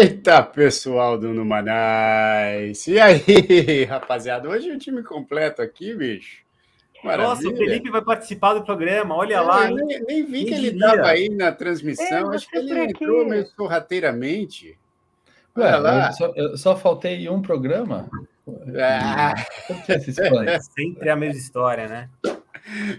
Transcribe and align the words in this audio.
Eita, 0.00 0.42
pessoal 0.42 1.18
do 1.18 1.28
Numanais! 1.28 2.86
E 2.86 2.98
aí, 2.98 3.84
rapaziada? 3.84 4.48
Hoje 4.48 4.70
o 4.70 4.78
time 4.78 5.02
completo 5.02 5.60
aqui, 5.60 5.94
bicho. 5.94 6.38
Maravilha. 7.04 7.28
Nossa, 7.28 7.46
o 7.46 7.54
Felipe 7.54 7.90
vai 7.90 8.00
participar 8.00 8.54
do 8.54 8.64
programa, 8.64 9.14
olha 9.14 9.34
é, 9.34 9.40
lá. 9.40 9.68
Nem, 9.68 10.02
nem, 10.04 10.24
vi 10.24 10.46
que 10.46 10.54
ele 10.54 10.68
estava 10.68 11.06
aí 11.06 11.28
na 11.28 11.52
transmissão, 11.52 12.32
é, 12.32 12.36
acho 12.36 12.48
que 12.48 12.56
ele 12.56 12.78
entrou 12.78 13.28
meio 13.28 13.46
sorrateiramente. 13.48 14.78
Olha 15.54 15.66
Ué, 15.66 15.76
lá. 15.76 16.06
Eu 16.06 16.12
só, 16.14 16.32
eu 16.34 16.56
só, 16.56 16.76
faltei 16.76 17.28
um 17.28 17.42
programa. 17.42 18.08
Ah. 18.82 19.34
Sempre 20.74 21.10
a 21.10 21.16
mesma 21.16 21.38
história, 21.38 21.86
né? 21.86 22.08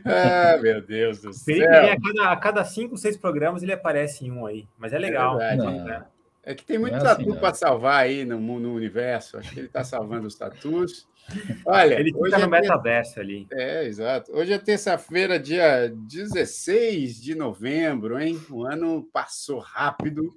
Ah, 0.06 0.56
meu 0.62 0.80
Deus 0.80 1.20
do 1.20 1.34
céu. 1.34 1.68
a 1.68 2.00
cada, 2.00 2.32
a 2.32 2.38
cada 2.38 2.64
cinco, 2.64 2.96
seis 2.96 3.18
programas 3.18 3.64
ele 3.64 3.74
aparece 3.74 4.24
em 4.24 4.32
um 4.32 4.46
aí, 4.46 4.68
mas 4.78 4.94
é 4.94 5.00
legal. 5.00 5.42
É, 5.42 5.56
verdade, 5.56 5.80
né? 5.80 6.04
É 6.44 6.56
que 6.56 6.66
tem 6.66 6.80
muito 6.80 6.96
é 6.96 7.00
tatu 7.00 7.30
assim, 7.30 7.40
para 7.40 7.54
salvar 7.54 8.04
aí 8.04 8.26
no, 8.26 8.40
no 8.40 8.74
universo. 8.74 9.38
Acho 9.38 9.52
que 9.52 9.60
ele 9.60 9.68
está 9.68 9.84
salvando 9.84 10.28
os 10.28 10.36
tatus. 10.36 11.08
Olha, 11.66 12.00
ele 12.00 12.12
fica 12.12 12.40
no 12.40 12.56
é 12.56 12.62
metaverso 12.62 13.20
ali. 13.20 13.48
É, 13.52 13.86
exato. 13.86 14.32
Hoje 14.36 14.52
é 14.52 14.58
terça-feira, 14.58 15.40
dia 15.40 15.90
16 15.90 17.22
de 17.22 17.36
novembro, 17.36 18.20
hein? 18.20 18.42
O 18.50 18.66
ano 18.66 19.08
passou 19.14 19.60
rápido. 19.60 20.36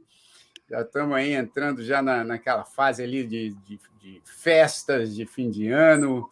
Já 0.69 0.83
estamos 0.83 1.17
aí 1.17 1.33
entrando 1.33 1.83
já 1.83 2.03
na, 2.03 2.23
naquela 2.23 2.65
fase 2.65 3.03
ali 3.03 3.27
de, 3.27 3.55
de, 3.67 3.81
de 4.01 4.23
festas 4.25 5.15
de 5.15 5.25
fim 5.25 5.51
de 5.51 5.69
ano, 5.69 6.29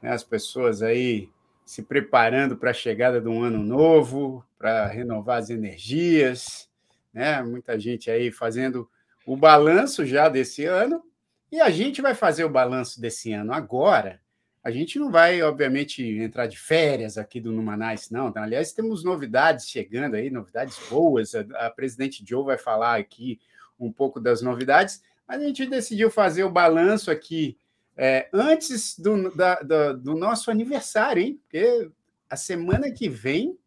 né? 0.00 0.10
as 0.10 0.24
pessoas 0.24 0.82
aí 0.82 1.28
se 1.64 1.82
preparando 1.82 2.56
para 2.56 2.70
a 2.70 2.74
chegada 2.74 3.20
de 3.20 3.28
um 3.28 3.42
ano 3.42 3.62
novo, 3.62 4.44
para 4.58 4.86
renovar 4.86 5.38
as 5.38 5.48
energias, 5.48 6.68
né? 7.12 7.42
Muita 7.42 7.78
gente 7.78 8.10
aí 8.10 8.30
fazendo 8.30 8.88
o 9.26 9.36
balanço 9.36 10.04
já 10.04 10.28
desse 10.28 10.64
ano, 10.64 11.02
e 11.50 11.60
a 11.60 11.70
gente 11.70 12.00
vai 12.00 12.14
fazer 12.14 12.44
o 12.44 12.50
balanço 12.50 13.00
desse 13.00 13.32
ano 13.32 13.52
agora. 13.52 14.20
A 14.64 14.70
gente 14.70 14.98
não 14.98 15.10
vai, 15.10 15.42
obviamente, 15.42 16.02
entrar 16.02 16.46
de 16.46 16.58
férias 16.58 17.18
aqui 17.18 17.40
do 17.40 17.52
Numanais, 17.52 18.10
não. 18.10 18.28
Então, 18.28 18.42
aliás, 18.42 18.72
temos 18.72 19.02
novidades 19.02 19.68
chegando 19.68 20.14
aí, 20.14 20.30
novidades 20.30 20.78
boas. 20.88 21.34
A, 21.34 21.40
a 21.66 21.70
presidente 21.70 22.24
Joe 22.26 22.44
vai 22.44 22.56
falar 22.56 22.98
aqui 22.98 23.40
um 23.78 23.92
pouco 23.92 24.20
das 24.20 24.40
novidades, 24.40 25.02
a 25.26 25.38
gente 25.38 25.66
decidiu 25.66 26.10
fazer 26.10 26.44
o 26.44 26.50
balanço 26.50 27.10
aqui 27.10 27.56
é, 27.96 28.28
antes 28.32 28.98
do, 28.98 29.34
da, 29.34 29.56
da, 29.56 29.92
do 29.92 30.14
nosso 30.14 30.50
aniversário, 30.50 31.22
hein? 31.22 31.40
Porque 31.42 31.90
a 32.28 32.36
semana 32.36 32.90
que 32.90 33.08
vem, 33.08 33.58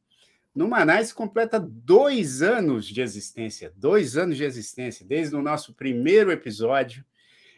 no 0.56 0.70
Manaus, 0.70 1.12
completa 1.12 1.60
dois 1.60 2.42
anos 2.42 2.86
de 2.86 3.02
existência. 3.02 3.74
Dois 3.76 4.16
anos 4.16 4.38
de 4.38 4.46
existência, 4.46 5.06
desde 5.06 5.36
o 5.36 5.42
nosso 5.42 5.74
primeiro 5.74 6.32
episódio. 6.32 7.04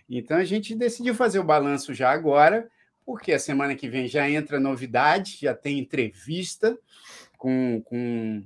Então 0.10 0.38
a 0.38 0.44
gente 0.44 0.74
decidiu 0.74 1.14
fazer 1.14 1.38
o 1.38 1.44
balanço 1.44 1.94
já 1.94 2.10
agora, 2.10 2.68
porque 3.06 3.32
a 3.34 3.40
semana 3.40 3.76
que 3.76 3.88
vem 3.88 4.08
já 4.08 4.28
entra 4.28 4.60
novidade, 4.60 5.38
já 5.42 5.54
tem 5.54 5.78
entrevista 5.78 6.76
com, 7.38 7.82
com, 7.86 8.44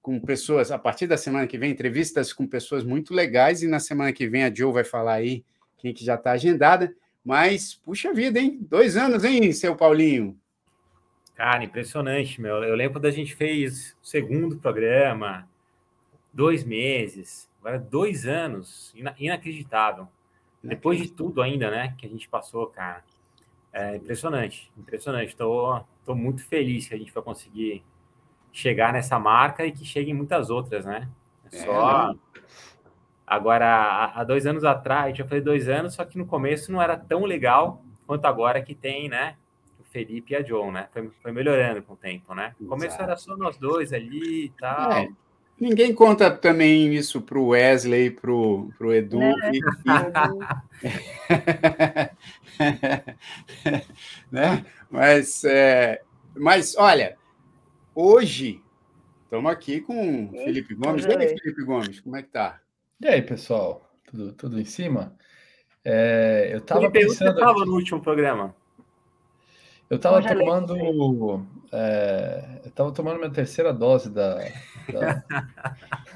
com 0.00 0.18
pessoas, 0.18 0.70
a 0.70 0.78
partir 0.78 1.06
da 1.06 1.18
semana 1.18 1.46
que 1.46 1.58
vem, 1.58 1.70
entrevistas 1.70 2.32
com 2.32 2.46
pessoas 2.46 2.82
muito 2.82 3.12
legais, 3.12 3.62
e 3.62 3.68
na 3.68 3.80
semana 3.80 4.14
que 4.14 4.26
vem 4.26 4.44
a 4.44 4.54
Joe 4.54 4.72
vai 4.72 4.84
falar 4.84 5.14
aí 5.14 5.44
quem 5.76 5.92
que 5.92 6.04
já 6.04 6.14
está 6.14 6.32
agendada. 6.32 6.94
Mas, 7.22 7.74
puxa 7.74 8.14
vida, 8.14 8.40
hein? 8.40 8.58
Dois 8.62 8.96
anos, 8.96 9.24
hein, 9.24 9.52
seu 9.52 9.76
Paulinho? 9.76 10.39
Cara, 11.40 11.64
impressionante, 11.64 12.38
meu. 12.38 12.62
Eu 12.62 12.74
lembro 12.74 13.00
da 13.00 13.10
gente 13.10 13.34
fez 13.34 13.96
o 14.02 14.06
segundo 14.06 14.58
programa, 14.58 15.48
dois 16.30 16.62
meses, 16.62 17.50
agora 17.58 17.78
dois 17.78 18.26
anos, 18.26 18.94
inacreditável. 19.18 20.06
Depois 20.62 21.00
de 21.00 21.10
tudo 21.10 21.40
ainda, 21.40 21.70
né, 21.70 21.94
que 21.96 22.04
a 22.04 22.10
gente 22.10 22.28
passou, 22.28 22.66
cara. 22.66 23.02
É 23.72 23.96
impressionante, 23.96 24.70
impressionante. 24.76 25.28
Estou 25.28 25.78
tô, 25.78 25.84
tô 26.04 26.14
muito 26.14 26.44
feliz 26.44 26.86
que 26.86 26.94
a 26.94 26.98
gente 26.98 27.10
vai 27.10 27.22
conseguir 27.22 27.82
chegar 28.52 28.92
nessa 28.92 29.18
marca 29.18 29.64
e 29.64 29.72
que 29.72 29.82
cheguem 29.82 30.12
muitas 30.12 30.50
outras, 30.50 30.84
né? 30.84 31.08
É 31.50 31.56
só. 31.56 32.12
É? 32.12 32.14
Agora, 33.26 34.12
há 34.14 34.22
dois 34.24 34.44
anos 34.44 34.62
atrás, 34.62 35.16
já 35.16 35.24
falei 35.24 35.40
dois 35.40 35.70
anos, 35.70 35.94
só 35.94 36.04
que 36.04 36.18
no 36.18 36.26
começo 36.26 36.70
não 36.70 36.82
era 36.82 36.98
tão 36.98 37.24
legal 37.24 37.82
quanto 38.06 38.26
agora 38.26 38.60
que 38.60 38.74
tem, 38.74 39.08
né? 39.08 39.36
Felipe 39.90 40.32
e 40.32 40.36
a 40.36 40.42
John, 40.42 40.70
né? 40.70 40.88
Foi, 40.92 41.10
foi 41.22 41.32
melhorando 41.32 41.82
com 41.82 41.94
o 41.94 41.96
tempo, 41.96 42.34
né? 42.34 42.54
No 42.58 42.68
começo 42.68 43.00
era 43.00 43.16
só 43.16 43.36
nós 43.36 43.56
dois 43.56 43.92
ali 43.92 44.46
e 44.46 44.48
tal. 44.50 44.92
É. 44.92 45.08
Ninguém 45.60 45.94
conta 45.94 46.30
também 46.30 46.94
isso 46.94 47.20
para 47.20 47.38
o 47.38 47.48
Wesley, 47.48 48.10
para 48.10 48.32
o 48.32 48.72
Edu. 48.94 49.20
É. 49.20 49.50
E, 49.52 49.58
e... 49.58 49.60
né? 54.32 54.64
Mas, 54.90 55.44
é... 55.44 56.00
Mas, 56.34 56.74
olha, 56.78 57.18
hoje 57.94 58.62
estamos 59.24 59.52
aqui 59.52 59.82
com 59.82 60.26
o 60.26 60.32
Felipe 60.32 60.74
Gomes. 60.74 61.04
E 61.04 61.12
aí, 61.12 61.38
Felipe 61.38 61.62
Gomes, 61.64 62.00
como 62.00 62.16
é 62.16 62.22
que 62.22 62.30
tá? 62.30 62.58
E 62.98 63.08
aí, 63.08 63.20
pessoal? 63.20 63.86
Tudo, 64.06 64.32
tudo 64.32 64.58
em 64.58 64.64
cima? 64.64 65.14
É, 65.84 66.50
eu 66.52 66.58
estava 66.58 66.90
pensando. 66.90 67.32
Você 67.32 67.38
estava 67.38 67.64
no 67.66 67.74
último 67.74 68.00
programa? 68.00 68.54
Eu 69.90 69.96
estava 69.96 70.22
tomando. 70.22 71.46
É, 71.72 72.60
eu 72.62 72.68
estava 72.68 72.92
tomando 72.92 73.18
minha 73.18 73.30
terceira 73.30 73.72
dose 73.72 74.08
da. 74.08 74.36
da... 74.36 75.24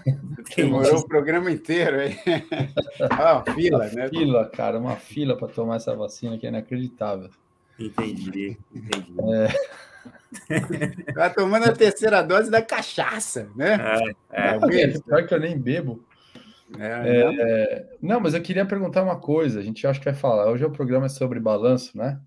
Demorou 0.57 0.99
o 0.99 1.09
programa 1.09 1.51
inteiro, 1.51 2.01
hein? 2.01 2.17
ah, 3.11 3.43
uma 3.45 3.55
fila, 3.55 3.79
uma 3.79 3.93
né? 3.93 4.09
Fila, 4.09 4.49
cara, 4.49 4.79
uma 4.79 4.95
fila 4.95 5.37
para 5.37 5.49
tomar 5.49 5.77
essa 5.77 5.95
vacina 5.97 6.39
que 6.39 6.47
é 6.47 6.51
inacreditável. 6.51 7.31
Entendi, 7.77 8.57
entendi. 8.73 9.13
É... 9.35 9.49
Tá 11.15 11.31
tomando 11.31 11.65
a 11.65 11.73
terceira 11.73 12.21
dose 12.21 12.51
da 12.51 12.61
cachaça, 12.61 13.49
né? 13.57 13.79
É, 14.31 14.51
é. 14.51 14.99
Pior 14.99 15.27
que 15.27 15.33
eu 15.33 15.41
nem 15.41 15.59
bebo. 15.59 16.05
É, 16.79 17.33
é, 17.41 17.97
não, 18.03 18.21
mas 18.21 18.35
eu 18.35 18.43
queria 18.43 18.67
perguntar 18.67 19.03
uma 19.03 19.17
coisa. 19.17 19.61
A 19.61 19.63
gente 19.63 19.87
acha 19.87 19.99
que 19.99 20.05
vai 20.05 20.15
falar. 20.15 20.51
Hoje 20.51 20.65
o 20.65 20.71
programa 20.71 21.07
é 21.07 21.09
sobre 21.09 21.41
balanço, 21.41 21.97
né? 21.97 22.21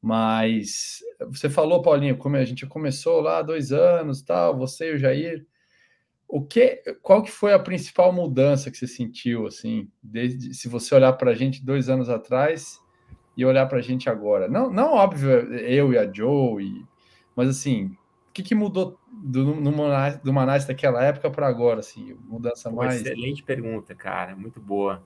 Mas 0.00 1.00
você 1.30 1.50
falou, 1.50 1.82
Paulinho, 1.82 2.16
como 2.16 2.36
a 2.36 2.44
gente 2.44 2.66
começou 2.66 3.20
lá 3.20 3.38
há 3.38 3.42
dois 3.42 3.70
anos, 3.70 4.22
tal. 4.22 4.56
Você 4.56 4.92
e 4.92 4.94
o 4.94 4.98
Jair. 4.98 5.46
O 6.26 6.44
que, 6.44 6.82
qual 7.02 7.22
que 7.22 7.30
foi 7.30 7.52
a 7.52 7.58
principal 7.58 8.12
mudança 8.12 8.70
que 8.70 8.78
você 8.78 8.86
sentiu, 8.86 9.46
assim, 9.46 9.90
desde 10.00 10.54
se 10.54 10.68
você 10.68 10.94
olhar 10.94 11.12
para 11.14 11.32
a 11.32 11.34
gente 11.34 11.64
dois 11.64 11.88
anos 11.88 12.08
atrás 12.08 12.80
e 13.36 13.44
olhar 13.44 13.66
para 13.66 13.78
a 13.78 13.82
gente 13.82 14.08
agora? 14.08 14.46
Não, 14.46 14.70
não 14.70 14.94
óbvio, 14.94 15.28
eu 15.28 15.92
e 15.92 15.98
a 15.98 16.10
Joe, 16.10 16.62
e, 16.62 16.84
mas 17.34 17.48
assim, 17.48 17.86
o 17.86 18.32
que, 18.32 18.44
que 18.44 18.54
mudou 18.54 18.96
do, 19.10 19.56
no 19.56 19.72
do 20.22 20.32
Manais 20.32 20.64
daquela 20.64 21.04
época 21.04 21.28
para 21.32 21.48
agora, 21.48 21.80
assim, 21.80 22.16
mudança 22.22 22.70
mais? 22.70 23.00
Excelente 23.00 23.42
pergunta, 23.42 23.92
cara, 23.92 24.36
muito 24.36 24.60
boa. 24.60 25.04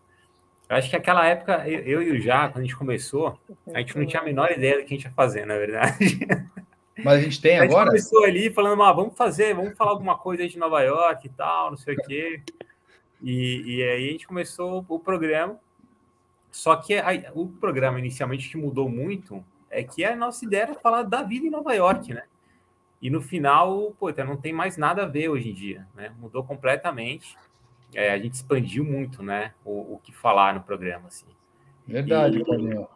Eu 0.69 0.77
acho 0.77 0.89
que 0.89 0.97
aquela 0.97 1.27
época, 1.27 1.69
eu, 1.69 2.03
e 2.03 2.13
o 2.13 2.21
Já, 2.21 2.49
quando 2.49 2.59
a 2.59 2.63
gente 2.63 2.77
começou, 2.77 3.39
a 3.73 3.79
gente 3.81 3.97
não 3.99 4.07
tinha 4.07 4.23
a 4.23 4.25
menor 4.25 4.51
ideia 4.51 4.79
do 4.79 4.85
que 4.85 4.95
a 4.95 4.97
gente 4.97 5.05
ia 5.05 5.13
fazer, 5.13 5.47
na 5.47 5.57
verdade. 5.57 6.21
Mas 7.05 7.19
a 7.19 7.21
gente 7.23 7.41
tem 7.41 7.59
agora? 7.59 7.91
A 7.91 7.97
gente 7.97 8.09
começou 8.09 8.25
ali 8.25 8.51
falando, 8.51 8.83
ah, 8.83 8.93
vamos 8.93 9.17
fazer, 9.17 9.55
vamos 9.55 9.77
falar 9.77 9.91
alguma 9.91 10.17
coisa 10.17 10.47
de 10.49 10.59
Nova 10.59 10.81
York 10.81 11.27
e 11.27 11.31
tal, 11.31 11.71
não 11.71 11.77
sei 11.77 11.95
o 11.95 12.03
quê. 12.03 12.43
E, 13.22 13.77
e 13.77 13.83
aí 13.83 14.09
a 14.09 14.13
gente 14.13 14.27
começou 14.27 14.84
o 14.89 14.99
programa. 14.99 15.59
Só 16.51 16.77
que 16.77 16.95
a, 16.95 17.33
o 17.34 17.49
programa 17.49 17.99
inicialmente 17.99 18.49
que 18.49 18.57
mudou 18.57 18.89
muito 18.89 19.45
é 19.69 19.83
que 19.83 20.05
a 20.05 20.15
nossa 20.15 20.45
ideia 20.45 20.63
era 20.63 20.75
falar 20.75 21.03
da 21.03 21.22
vida 21.22 21.47
em 21.47 21.51
Nova 21.51 21.75
York, 21.75 22.15
né? 22.15 22.22
E 23.03 23.10
no 23.10 23.21
final, 23.21 23.93
pô, 23.99 24.09
então 24.09 24.25
não 24.25 24.37
tem 24.37 24.53
mais 24.53 24.77
nada 24.77 25.03
a 25.03 25.07
ver 25.07 25.28
hoje 25.28 25.51
em 25.51 25.53
dia, 25.53 25.87
né? 25.95 26.15
Mudou 26.19 26.45
completamente. 26.45 27.37
É, 27.95 28.11
a 28.11 28.19
gente 28.19 28.35
expandiu 28.35 28.85
muito, 28.85 29.23
né? 29.23 29.53
O, 29.65 29.95
o, 29.95 30.01
que 30.03 30.13
falar 30.13 30.55
no 30.55 30.63
programa, 30.63 31.09
assim. 31.09 31.27
Verdade, 31.87 32.39
e, 32.39 32.87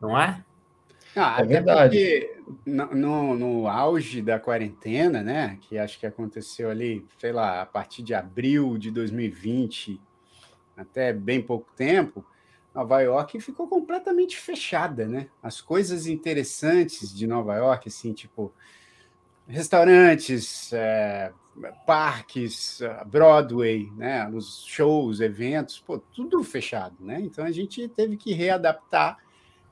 Não 0.00 0.18
é? 0.18 0.44
Ah, 1.14 1.38
é 1.40 1.44
verdade. 1.44 2.30
No, 2.64 2.86
no, 2.94 3.36
no, 3.36 3.68
auge 3.68 4.22
da 4.22 4.38
quarentena, 4.38 5.22
né? 5.22 5.58
Que 5.60 5.78
acho 5.78 5.98
que 5.98 6.06
aconteceu 6.06 6.70
ali, 6.70 7.06
sei 7.18 7.32
lá, 7.32 7.62
a 7.62 7.66
partir 7.66 8.02
de 8.02 8.14
abril 8.14 8.78
de 8.78 8.90
2020, 8.90 10.00
até 10.76 11.12
bem 11.12 11.42
pouco 11.42 11.70
tempo, 11.76 12.24
Nova 12.74 13.00
York 13.00 13.40
ficou 13.40 13.66
completamente 13.68 14.36
fechada, 14.36 15.06
né? 15.06 15.28
As 15.42 15.60
coisas 15.60 16.06
interessantes 16.06 17.14
de 17.14 17.26
Nova 17.26 17.56
York, 17.56 17.88
assim, 17.88 18.12
tipo 18.12 18.54
restaurantes, 19.46 20.72
é, 20.72 21.32
parques, 21.86 22.80
Broadway, 23.06 23.90
né, 23.96 24.28
os 24.32 24.64
shows, 24.66 25.20
eventos, 25.20 25.78
pô, 25.78 25.98
tudo 25.98 26.42
fechado, 26.42 26.96
né? 27.00 27.20
Então 27.20 27.44
a 27.44 27.50
gente 27.50 27.86
teve 27.88 28.16
que 28.16 28.32
readaptar, 28.32 29.18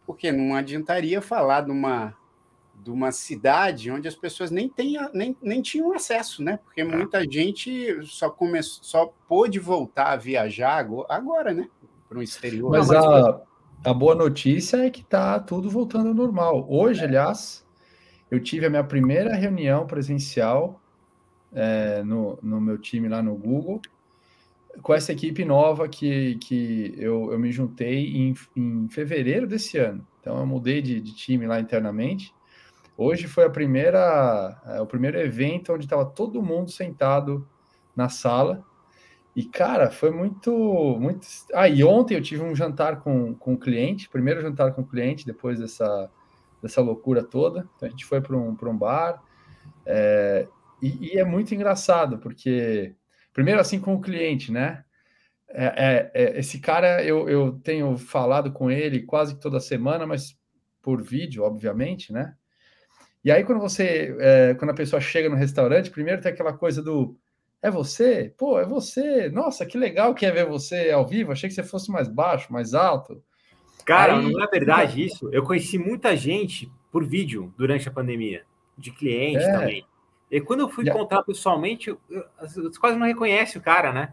porque 0.07 0.31
não 0.33 0.55
adiantaria 0.55 1.23
falar 1.23 1.63
de 1.63 1.71
uma 1.71 2.15
de 2.81 2.91
uma 2.91 3.11
cidade 3.11 3.91
onde 3.91 4.07
as 4.07 4.15
pessoas 4.15 4.51
nem, 4.51 4.69
tenha, 4.69 5.11
nem, 5.13 5.37
nem 5.43 5.61
tinham 5.61 5.93
acesso, 5.93 6.43
né? 6.43 6.59
Porque 6.65 6.85
tá. 6.85 6.97
muita 6.97 7.25
gente 7.25 7.99
só 8.05 8.31
começou, 8.31 8.85
só 8.85 9.13
pôde 9.27 9.59
voltar 9.59 10.13
a 10.13 10.17
viajar 10.17 10.87
agora, 11.09 11.53
né? 11.53 11.69
Para 12.09 12.19
o 12.19 12.23
exterior. 12.23 12.71
Mas, 12.71 12.89
Não, 12.89 12.95
mas 12.95 13.25
a, 13.25 13.91
a 13.91 13.93
boa 13.93 14.15
notícia 14.15 14.87
é 14.87 14.91
que 14.91 15.01
está 15.01 15.41
tudo 15.41 15.69
voltando 15.69 16.09
ao 16.09 16.15
normal. 16.15 16.67
Hoje, 16.71 17.05
aliás, 17.05 17.67
eu 18.31 18.41
tive 18.41 18.67
a 18.67 18.71
minha 18.71 18.85
primeira 18.85 19.35
reunião 19.35 19.87
presencial 19.87 20.81
é, 21.53 22.03
no, 22.03 22.39
no 22.43 22.61
meu 22.61 22.79
time 22.79 23.09
lá 23.09 23.23
no 23.23 23.35
Google, 23.35 23.81
com 24.83 24.95
essa 24.95 25.13
equipe 25.13 25.45
nova 25.45 25.89
que, 25.89 26.37
que 26.37 26.95
eu, 26.97 27.33
eu 27.33 27.39
me 27.39 27.51
juntei 27.51 28.17
em, 28.17 28.35
em 28.57 28.89
fevereiro 28.89 29.47
desse 29.47 29.79
ano. 29.79 30.07
Então, 30.21 30.39
eu 30.39 30.47
mudei 30.47 30.81
de, 30.83 31.01
de 31.01 31.15
time 31.15 31.47
lá 31.47 31.59
internamente. 31.61 32.35
Hoje 32.97 33.27
foi 33.27 33.45
a 33.45 33.51
primeira, 33.51 34.61
é, 34.67 34.81
o 34.81 34.87
primeiro 34.87 35.19
evento 35.19 35.73
onde 35.73 35.85
estava 35.85 36.05
todo 36.05 36.43
mundo 36.43 36.71
sentado 36.71 37.47
na 37.95 38.09
sala. 38.09 38.65
E, 39.35 39.45
cara, 39.45 39.91
foi 39.91 40.11
muito, 40.11 40.53
muito. 41.01 41.27
Ah, 41.55 41.69
e 41.69 41.85
ontem 41.85 42.15
eu 42.15 42.23
tive 42.23 42.43
um 42.43 42.57
jantar 42.57 43.01
com, 43.01 43.35
com 43.35 43.55
o 43.55 43.59
cliente, 43.59 44.09
primeiro 44.09 44.43
jantar 44.43 44.73
com 44.73 44.83
o 44.83 44.87
cliente, 44.87 45.25
depois 45.25 45.61
dessa, 45.61 46.11
dessa 46.61 46.81
loucura 46.81 47.23
toda. 47.23 47.69
Então, 47.77 47.87
a 47.87 47.91
gente 47.91 48.05
foi 48.05 48.21
para 48.21 48.37
um, 48.37 48.57
um 48.61 48.77
bar. 48.77 49.23
É, 49.87 50.49
e, 50.83 51.15
e, 51.15 51.19
é 51.19 51.25
muito 51.25 51.55
engraçado, 51.55 52.19
porque, 52.19 52.95
primeiro, 53.33 53.61
assim, 53.61 53.81
com 53.81 53.95
o 53.95 54.01
cliente, 54.01 54.53
né? 54.53 54.85
É, 55.49 55.65
é, 55.65 56.11
é, 56.15 56.39
esse 56.39 56.61
cara, 56.61 57.03
eu, 57.03 57.29
eu 57.29 57.53
tenho 57.61 57.97
falado 57.97 58.53
com 58.53 58.71
ele 58.71 59.03
quase 59.03 59.39
toda 59.41 59.61
semana, 59.61 60.07
mas 60.07 60.37
por 60.83 61.03
vídeo, 61.03 61.43
obviamente, 61.43 62.13
né? 62.13 62.35
E 63.25 63.31
aí, 63.31 63.45
quando 63.45 63.61
você, 63.61 64.17
é, 64.21 64.55
quando 64.55 64.71
a 64.71 64.75
pessoa 64.75 65.01
chega 65.01 65.29
no 65.29 65.37
restaurante, 65.37 65.91
primeiro 65.91 66.21
tem 66.21 66.33
aquela 66.33 66.53
coisa 66.53 66.83
do 66.83 67.17
é 67.61 67.71
você? 67.71 68.33
Pô, 68.37 68.61
é 68.61 68.65
você. 68.65 69.29
Nossa, 69.29 69.67
que 69.67 69.77
legal 69.77 70.15
que 70.15 70.25
é 70.25 70.31
ver 70.31 70.47
você 70.47 70.91
ao 70.91 71.07
vivo. 71.07 71.33
Achei 71.33 71.49
que 71.49 71.55
você 71.55 71.63
fosse 71.63 71.91
mais 71.91 72.09
baixo, 72.09 72.53
mais 72.53 72.73
alto. 72.73 73.23
Cara, 73.85 74.17
aí... 74.17 74.33
não 74.33 74.43
é 74.43 74.47
verdade 74.47 75.05
isso. 75.05 75.29
Eu 75.33 75.43
conheci 75.43 75.79
muita 75.79 76.17
gente 76.17 76.71
por 76.93 77.05
vídeo 77.05 77.53
durante 77.57 77.89
a 77.89 77.93
pandemia, 77.93 78.45
de 78.77 78.93
cliente 78.93 79.43
é. 79.43 79.53
também. 79.53 79.85
E 80.31 80.41
quando 80.41 80.61
eu 80.61 80.69
fui 80.69 80.85
yeah. 80.85 80.99
encontrar 80.99 81.23
pessoalmente, 81.23 81.97
você 82.41 82.79
quase 82.79 82.99
não 82.99 83.07
reconhece 83.07 83.57
o 83.57 83.63
cara, 83.63 83.93
né? 83.93 84.13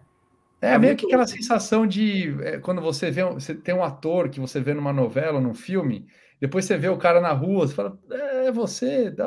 É, 0.62 0.74
é 0.74 0.78
meio 0.78 0.96
que 0.96 1.06
aquela 1.06 1.28
sensação 1.28 1.86
de 1.86 2.36
é, 2.42 2.58
quando 2.58 2.82
você 2.82 3.12
vê, 3.12 3.24
você 3.24 3.54
tem 3.54 3.76
um 3.76 3.84
ator 3.84 4.30
que 4.30 4.40
você 4.40 4.60
vê 4.60 4.74
numa 4.74 4.94
novela, 4.94 5.42
num 5.42 5.54
filme, 5.54 6.08
depois 6.40 6.66
você 6.66 6.78
vê 6.78 6.90
o 6.90 6.98
cara 6.98 7.20
na 7.20 7.32
rua, 7.32 7.68
você 7.68 7.76
fala, 7.76 7.98
é, 8.10 8.48
é 8.48 8.52
você, 8.52 9.10
dá. 9.10 9.26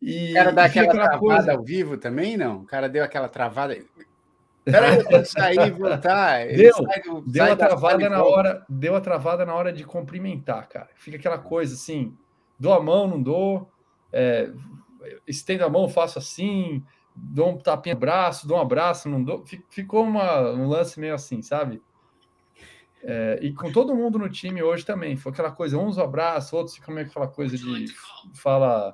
E, 0.00 0.30
o 0.30 0.34
cara 0.34 0.52
dá 0.52 0.64
aquela, 0.64 0.88
aquela 0.88 1.08
travada 1.08 1.36
coisa... 1.36 1.52
ao 1.52 1.62
vivo 1.62 1.96
também, 1.96 2.36
não? 2.36 2.58
O 2.58 2.64
cara 2.64 2.88
deu 2.88 3.02
aquela 3.02 3.28
travada. 3.28 3.76
Peraí, 4.64 5.02
eu 5.10 5.24
sair 5.24 5.58
e 5.66 5.70
voltar. 5.70 6.46
Deu, 6.46 6.74
do, 7.02 7.22
deu 7.22 7.44
a 7.44 7.56
travada 7.56 8.08
na 8.08 8.22
hora, 8.22 8.64
deu 8.68 8.94
a 8.94 9.00
travada 9.00 9.46
na 9.46 9.54
hora 9.54 9.72
de 9.72 9.82
cumprimentar, 9.82 10.68
cara. 10.68 10.88
Fica 10.94 11.16
aquela 11.16 11.38
coisa 11.38 11.74
assim, 11.74 12.14
dou 12.58 12.74
a 12.74 12.82
mão, 12.82 13.08
não 13.08 13.22
dou, 13.22 13.70
é, 14.12 14.50
estendo 15.26 15.64
a 15.64 15.68
mão, 15.68 15.88
faço 15.88 16.18
assim, 16.18 16.84
dou 17.14 17.50
um 17.50 17.58
tapinha 17.58 17.94
no 17.94 18.00
braço, 18.00 18.46
dou 18.46 18.58
um 18.58 18.60
abraço, 18.60 19.08
não 19.08 19.22
dou. 19.22 19.44
Ficou 19.70 20.04
uma, 20.04 20.50
um 20.52 20.68
lance 20.68 20.98
meio 20.98 21.14
assim, 21.14 21.42
sabe? 21.42 21.82
É, 23.02 23.38
e 23.42 23.52
com 23.52 23.70
todo 23.70 23.94
mundo 23.94 24.18
no 24.18 24.28
time 24.28 24.62
hoje 24.62 24.84
também, 24.84 25.16
foi 25.16 25.32
aquela 25.32 25.52
coisa, 25.52 25.78
uns 25.78 25.98
abraços, 25.98 26.52
outros 26.52 26.76
ficam 26.76 26.94
meio 26.94 27.06
aquela 27.06 27.28
coisa 27.28 27.56
de 27.56 27.86
fala. 28.34 28.90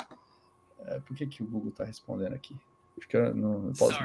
É, 0.86 1.00
por 1.00 1.16
que, 1.16 1.26
que 1.26 1.42
o 1.42 1.46
Google 1.46 1.70
está 1.70 1.84
respondendo 1.84 2.34
aqui? 2.34 2.54
Acho 2.98 3.08
que 3.08 3.16
eu 3.16 3.34
não, 3.34 3.58
não 3.60 3.72
posso. 3.72 3.98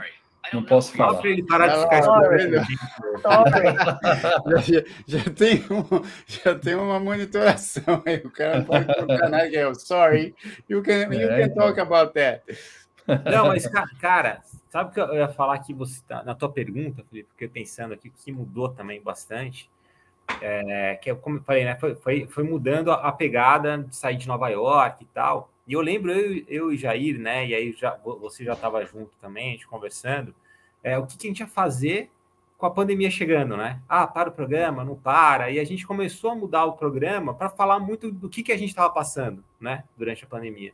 Não 0.54 0.64
posso 0.64 0.96
falar. 0.96 1.22
ele 1.26 1.44
parar 1.44 1.68
de 1.68 1.82
ficar 1.82 2.02
já, 4.62 4.84
já, 5.06 5.20
tem 5.32 5.66
um, 5.70 5.84
já 6.26 6.56
tem 6.56 6.76
uma 6.76 6.98
monitoração 7.00 8.02
aí. 8.06 8.22
O 8.26 8.32
cara 8.32 8.64
pode 8.64 8.86
colocar 8.86 9.28
na 9.30 9.48
que 9.48 9.76
sorry. 9.76 10.34
You 10.68 10.82
can, 10.82 11.14
you 11.14 11.28
can 11.28 11.42
então. 11.42 11.68
talk 11.68 11.80
about 11.80 12.14
that. 12.14 12.44
Não, 13.32 13.48
mas, 13.48 13.68
cara, 14.00 14.42
sabe 14.70 14.92
o 14.92 14.94
que 14.94 15.00
eu 15.00 15.16
ia 15.16 15.30
falar 15.30 15.58
que 15.60 15.74
você 15.74 16.02
tá, 16.08 16.24
na 16.24 16.36
tua 16.36 16.52
pergunta, 16.52 17.04
Felipe, 17.10 17.30
porque 17.30 17.48
pensando 17.48 17.94
aqui 17.94 18.10
que 18.10 18.32
mudou 18.32 18.70
também 18.70 19.02
bastante. 19.02 19.70
É, 20.42 20.96
que 21.02 21.10
é 21.10 21.16
como 21.16 21.38
eu 21.38 21.44
falei, 21.44 21.66
né? 21.66 21.76
Foi, 21.76 21.96
foi, 21.96 22.28
foi 22.28 22.44
mudando 22.44 22.92
a, 22.92 23.08
a 23.08 23.12
pegada 23.12 23.80
de 23.80 23.96
sair 23.96 24.16
de 24.16 24.28
Nova 24.28 24.48
York 24.50 25.04
e 25.04 25.08
tal. 25.08 25.50
E 25.69 25.74
eu 25.74 25.81
lembro, 25.81 26.12
eu, 26.12 26.44
eu 26.48 26.74
e 26.74 26.77
Jair, 26.77 27.19
né? 27.19 27.45
E 27.45 27.54
aí 27.54 27.71
já, 27.74 27.95
você 28.04 28.44
já 28.44 28.54
estava 28.54 28.83
junto 28.88 29.12
também, 29.21 29.50
a 29.50 29.51
gente 29.51 29.68
conversando, 29.68 30.33
é, 30.83 30.98
o 30.98 31.06
que, 31.06 31.16
que, 31.16 31.27
a 31.27 31.30
gente 31.30 31.42
ia 31.42 31.48
fazer 31.48 32.10
com 32.57 32.66
a 32.66 32.71
pandemia 32.71 33.12
chegando, 33.12 33.56
né? 33.56 33.80
Ah, 33.88 34.07
para 34.07 34.30
o 34.30 34.31
programa, 34.31 34.83
não 34.83 34.95
para. 34.95 35.51
E 35.51 35.60
a 35.60 35.63
gente 35.63 35.86
começou 35.86 36.31
a 36.31 36.36
mudar 36.36 36.66
o 36.66 36.74
programa 36.74 37.36
para 37.36 37.50
falar 37.50 37.77
muito 37.77 38.12
do 38.12 38.27
que, 38.27 38.42
que 38.42 38.51
a 38.51 38.57
gente 38.57 38.69
estava 38.69 38.92
passando, 38.92 39.44
né? 39.62 39.83
Durante 39.95 40.24
a 40.24 40.27
pandemia. 40.27 40.74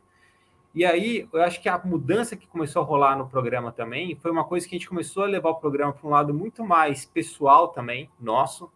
E 0.74 0.82
aí, 0.82 1.28
eu 1.30 1.42
acho 1.42 1.60
que 1.60 1.68
a 1.68 1.76
mudança 1.76 2.34
que 2.34 2.46
começou 2.46 2.80
a 2.80 2.84
rolar 2.86 3.18
no 3.18 3.28
programa 3.28 3.70
também 3.70 4.16
foi 4.16 4.30
uma 4.30 4.44
coisa 4.44 4.66
que 4.66 4.76
a 4.76 4.78
gente 4.78 4.88
começou 4.88 5.24
a 5.24 5.26
levar 5.26 5.50
o 5.50 5.56
programa 5.56 5.92
para 5.92 6.06
um 6.08 6.10
lado 6.10 6.32
muito 6.32 6.64
mais 6.64 7.04
pessoal 7.04 7.68
também, 7.68 8.08
nosso. 8.18 8.72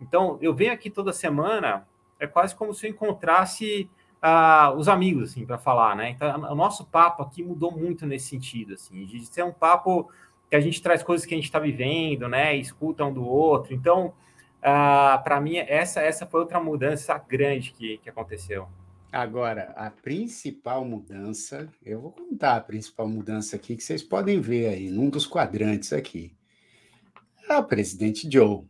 Então, 0.00 0.38
eu 0.40 0.54
venho 0.54 0.72
aqui 0.72 0.90
toda 0.90 1.12
semana, 1.12 1.88
é 2.20 2.26
quase 2.28 2.54
como 2.54 2.72
se 2.72 2.86
eu 2.86 2.90
encontrasse 2.92 3.90
os 4.76 4.88
amigos, 4.88 5.30
assim, 5.30 5.46
para 5.46 5.58
falar, 5.58 5.94
né? 5.94 6.10
Então, 6.10 6.52
o 6.52 6.54
nosso 6.54 6.84
papo 6.86 7.22
aqui 7.22 7.42
mudou 7.42 7.70
muito 7.70 8.06
nesse 8.06 8.28
sentido, 8.28 8.74
assim, 8.74 9.04
de 9.04 9.24
ser 9.26 9.44
um 9.44 9.52
papo 9.52 10.10
que 10.48 10.56
a 10.56 10.60
gente 10.60 10.80
traz 10.82 11.02
coisas 11.02 11.26
que 11.26 11.34
a 11.34 11.36
gente 11.36 11.46
está 11.46 11.58
vivendo, 11.58 12.28
né? 12.28 12.56
Escuta 12.56 13.04
um 13.04 13.12
do 13.12 13.24
outro. 13.24 13.74
Então, 13.74 14.14
para 14.60 15.40
mim, 15.40 15.56
essa, 15.56 16.00
essa 16.00 16.26
foi 16.26 16.40
outra 16.40 16.60
mudança 16.60 17.16
grande 17.18 17.72
que, 17.72 17.98
que 17.98 18.10
aconteceu. 18.10 18.68
Agora, 19.12 19.72
a 19.76 19.90
principal 19.90 20.84
mudança, 20.84 21.68
eu 21.84 22.00
vou 22.00 22.12
contar 22.12 22.56
a 22.56 22.60
principal 22.60 23.08
mudança 23.08 23.56
aqui, 23.56 23.76
que 23.76 23.82
vocês 23.82 24.02
podem 24.02 24.40
ver 24.40 24.68
aí, 24.68 24.90
num 24.90 25.08
dos 25.08 25.26
quadrantes 25.26 25.92
aqui. 25.92 26.36
É 27.48 27.54
a 27.54 27.62
presidente 27.62 28.28
Joe. 28.30 28.64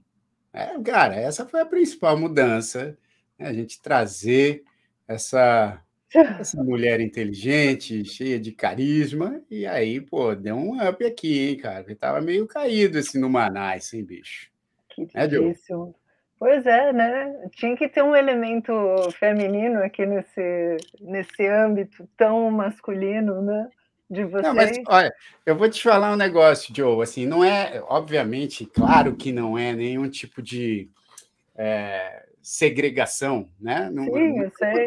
É, 0.53 0.79
cara, 0.81 1.17
essa 1.17 1.47
foi 1.47 1.61
a 1.61 1.67
principal 1.67 2.17
mudança. 2.17 2.97
Né? 3.39 3.49
A 3.49 3.53
gente 3.53 3.81
trazer 3.81 4.65
essa, 5.09 5.81
essa 6.13 6.63
mulher 6.63 7.01
inteligente, 7.01 8.05
cheia 8.05 8.39
de 8.39 8.53
carisma, 8.53 9.41
e 9.51 9.67
aí, 9.67 10.01
pô, 10.01 10.35
deu 10.35 10.57
um 10.57 10.83
up 10.87 11.05
aqui, 11.05 11.49
hein, 11.49 11.57
cara? 11.57 11.81
Porque 11.81 11.95
tava 11.95 12.21
meio 12.21 12.47
caído 12.47 12.99
esse 12.99 13.19
Numanais, 13.19 13.93
hein, 13.93 14.05
bicho? 14.05 14.51
Que 14.89 15.07
é, 15.15 15.27
difícil. 15.27 15.95
Pois 16.39 16.67
é, 16.67 16.93
né? 16.93 17.49
Tinha 17.53 17.77
que 17.77 17.89
ter 17.89 18.03
um 18.03 18.15
elemento 18.15 18.73
feminino 19.19 19.83
aqui 19.83 20.05
nesse, 20.05 20.77
nesse 21.01 21.47
âmbito 21.47 22.09
tão 22.17 22.51
masculino, 22.51 23.41
né? 23.43 23.69
De 24.09 24.25
vocês. 24.25 24.43
Não, 24.43 24.55
mas, 24.55 24.79
olha, 24.87 25.13
eu 25.45 25.57
vou 25.57 25.69
te 25.69 25.83
falar 25.83 26.13
um 26.13 26.17
negócio, 26.17 26.75
Joe. 26.75 27.03
Assim, 27.03 27.27
não 27.27 27.43
é, 27.43 27.83
obviamente, 27.89 28.65
claro 28.67 29.17
que 29.17 29.33
não 29.33 29.59
é 29.59 29.73
nenhum 29.73 30.09
tipo 30.09 30.41
de 30.41 30.89
é, 31.57 32.26
segregação, 32.47 33.51
né? 33.59 33.91
Não, 33.91 34.05
Sim, 34.05 34.39
eu 34.39 34.53
sei. 34.57 34.87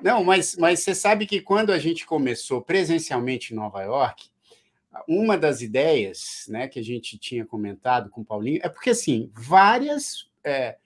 Não, 0.00 0.22
mas, 0.22 0.54
mas 0.56 0.78
você 0.80 0.94
sabe 0.94 1.26
que 1.26 1.40
quando 1.40 1.72
a 1.72 1.80
gente 1.80 2.06
começou 2.06 2.62
presencialmente 2.62 3.52
em 3.52 3.56
Nova 3.56 3.82
York, 3.82 4.30
uma 5.08 5.36
das 5.36 5.62
ideias 5.62 6.46
né, 6.48 6.68
que 6.68 6.78
a 6.78 6.84
gente 6.84 7.18
tinha 7.18 7.44
comentado 7.44 8.08
com 8.08 8.20
o 8.20 8.24
Paulinho 8.24 8.60
é 8.62 8.68
porque, 8.68 8.90
assim, 8.90 9.32
várias 9.34 10.30
é, 10.44 10.76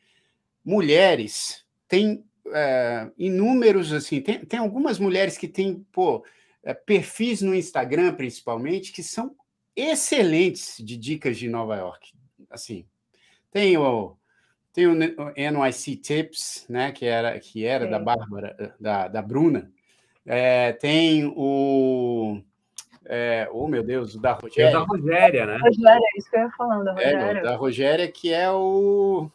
mulheres 0.64 1.66
têm 1.86 2.24
é, 2.46 3.10
inúmeros, 3.18 3.92
assim, 3.92 4.22
tem, 4.22 4.42
tem 4.46 4.58
algumas 4.58 4.98
mulheres 4.98 5.36
que 5.36 5.46
têm, 5.46 5.86
pô, 5.92 6.24
é, 6.62 6.72
perfis 6.72 7.42
no 7.42 7.54
Instagram, 7.54 8.14
principalmente, 8.14 8.90
que 8.90 9.02
são 9.02 9.36
excelentes 9.76 10.76
de 10.78 10.96
dicas 10.96 11.36
de 11.36 11.46
Nova 11.46 11.76
York. 11.76 12.14
Assim, 12.48 12.86
tem 13.50 13.76
o 13.76 14.16
tem 14.72 14.86
o 14.86 14.94
NYC 14.94 15.96
Tips, 15.96 16.66
né, 16.68 16.92
que 16.92 17.04
era, 17.04 17.38
que 17.38 17.64
era 17.64 17.86
da 17.86 17.98
Bárbara, 17.98 18.74
da, 18.78 19.08
da 19.08 19.22
Bruna. 19.22 19.70
É, 20.26 20.72
tem 20.72 21.32
o. 21.36 22.40
É, 23.06 23.48
oh, 23.50 23.66
meu 23.66 23.82
Deus, 23.82 24.14
o 24.14 24.20
da 24.20 24.32
Rogéria. 24.32 24.72
da 24.72 24.78
Rogéria, 24.80 25.46
né? 25.46 25.58
Rogéria, 25.60 26.06
é 26.14 26.18
isso 26.18 26.30
que 26.30 26.36
eu 26.36 26.40
ia 26.42 26.50
falando, 26.50 26.84
da 26.84 26.92
é, 26.92 26.94
Rogéria. 26.94 27.38
É, 27.38 27.42
da 27.42 27.56
Rogéria, 27.56 28.12
que 28.12 28.32
é 28.32 28.50
o. 28.50 29.28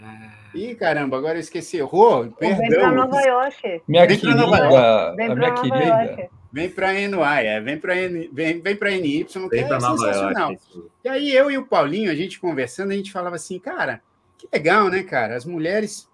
Ah. 0.00 0.38
Ih, 0.54 0.74
caramba, 0.74 1.16
agora 1.16 1.36
eu 1.36 1.40
esqueci. 1.40 1.80
Rô, 1.80 2.26
perdão. 2.38 2.58
Vem 2.58 2.70
para 2.70 2.92
Nova 2.92 3.20
York. 3.20 3.82
Minha 3.88 4.06
vem 4.06 4.18
querida, 4.18 4.44
a 4.44 5.14
minha 5.16 5.34
Nova 5.34 5.62
querida. 5.62 5.84
York. 5.84 6.28
Vem 6.50 6.70
para 6.70 6.92
NY, 6.94 7.46
é, 7.46 7.60
vem 7.60 7.78
para 7.78 7.96
N, 7.96 8.30
vem, 8.32 8.60
vem 8.60 8.76
para 8.76 8.90
NY, 8.90 9.24
que 9.24 9.38
vem 9.48 9.64
é 9.64 9.80
sensacional. 9.80 10.50
York, 10.52 10.90
e 11.04 11.08
aí 11.08 11.34
eu 11.34 11.50
e 11.50 11.58
o 11.58 11.66
Paulinho, 11.66 12.10
a 12.10 12.14
gente 12.14 12.40
conversando, 12.40 12.92
a 12.92 12.94
gente 12.94 13.12
falava 13.12 13.36
assim, 13.36 13.58
cara, 13.58 14.00
que 14.38 14.48
legal, 14.52 14.88
né, 14.88 15.02
cara? 15.02 15.36
As 15.36 15.44
mulheres 15.44 16.08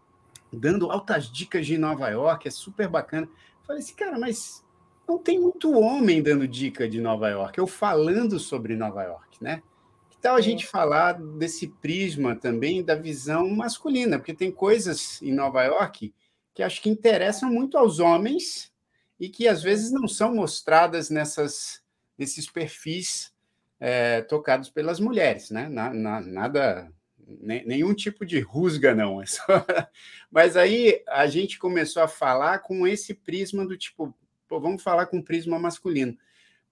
dando 0.50 0.90
altas 0.90 1.30
dicas 1.30 1.66
de 1.66 1.76
Nova 1.76 2.08
York, 2.08 2.48
é 2.48 2.50
super 2.50 2.88
bacana. 2.88 3.28
Falei 3.66 3.82
assim, 3.82 3.94
cara, 3.94 4.18
mas 4.18 4.64
não 5.06 5.18
tem 5.18 5.38
muito 5.38 5.72
homem 5.78 6.22
dando 6.22 6.48
dica 6.48 6.88
de 6.88 7.00
Nova 7.00 7.28
York, 7.28 7.58
eu 7.58 7.66
falando 7.66 8.38
sobre 8.38 8.76
Nova 8.76 9.02
York, 9.02 9.42
né? 9.42 9.62
Que 10.10 10.18
tal 10.18 10.36
a 10.36 10.40
gente 10.40 10.66
falar 10.66 11.12
desse 11.12 11.68
prisma 11.68 12.34
também 12.34 12.82
da 12.82 12.94
visão 12.94 13.48
masculina? 13.50 14.18
Porque 14.18 14.32
tem 14.32 14.50
coisas 14.50 15.20
em 15.20 15.32
Nova 15.32 15.62
York 15.62 16.14
que 16.54 16.62
acho 16.62 16.80
que 16.80 16.88
interessam 16.88 17.50
muito 17.50 17.76
aos 17.76 17.98
homens 17.98 18.72
e 19.18 19.28
que 19.28 19.48
às 19.48 19.62
vezes 19.62 19.90
não 19.90 20.06
são 20.06 20.34
mostradas 20.34 21.10
nessas, 21.10 21.82
nesses 22.16 22.48
perfis 22.48 23.32
é, 23.80 24.22
tocados 24.22 24.70
pelas 24.70 25.00
mulheres, 25.00 25.50
né? 25.50 25.68
Na, 25.68 25.92
na, 25.92 26.20
nada, 26.20 26.92
nenhum 27.26 27.94
tipo 27.94 28.24
de 28.24 28.40
rusga, 28.40 28.94
não. 28.94 29.20
É. 29.20 29.24
Mas 30.30 30.56
aí 30.56 31.02
a 31.08 31.26
gente 31.26 31.58
começou 31.58 32.02
a 32.02 32.08
falar 32.08 32.58
com 32.60 32.86
esse 32.86 33.14
prisma 33.14 33.66
do 33.66 33.76
tipo, 33.76 34.14
pô, 34.48 34.60
vamos 34.60 34.82
falar 34.82 35.06
com 35.06 35.22
prisma 35.22 35.58
masculino. 35.58 36.16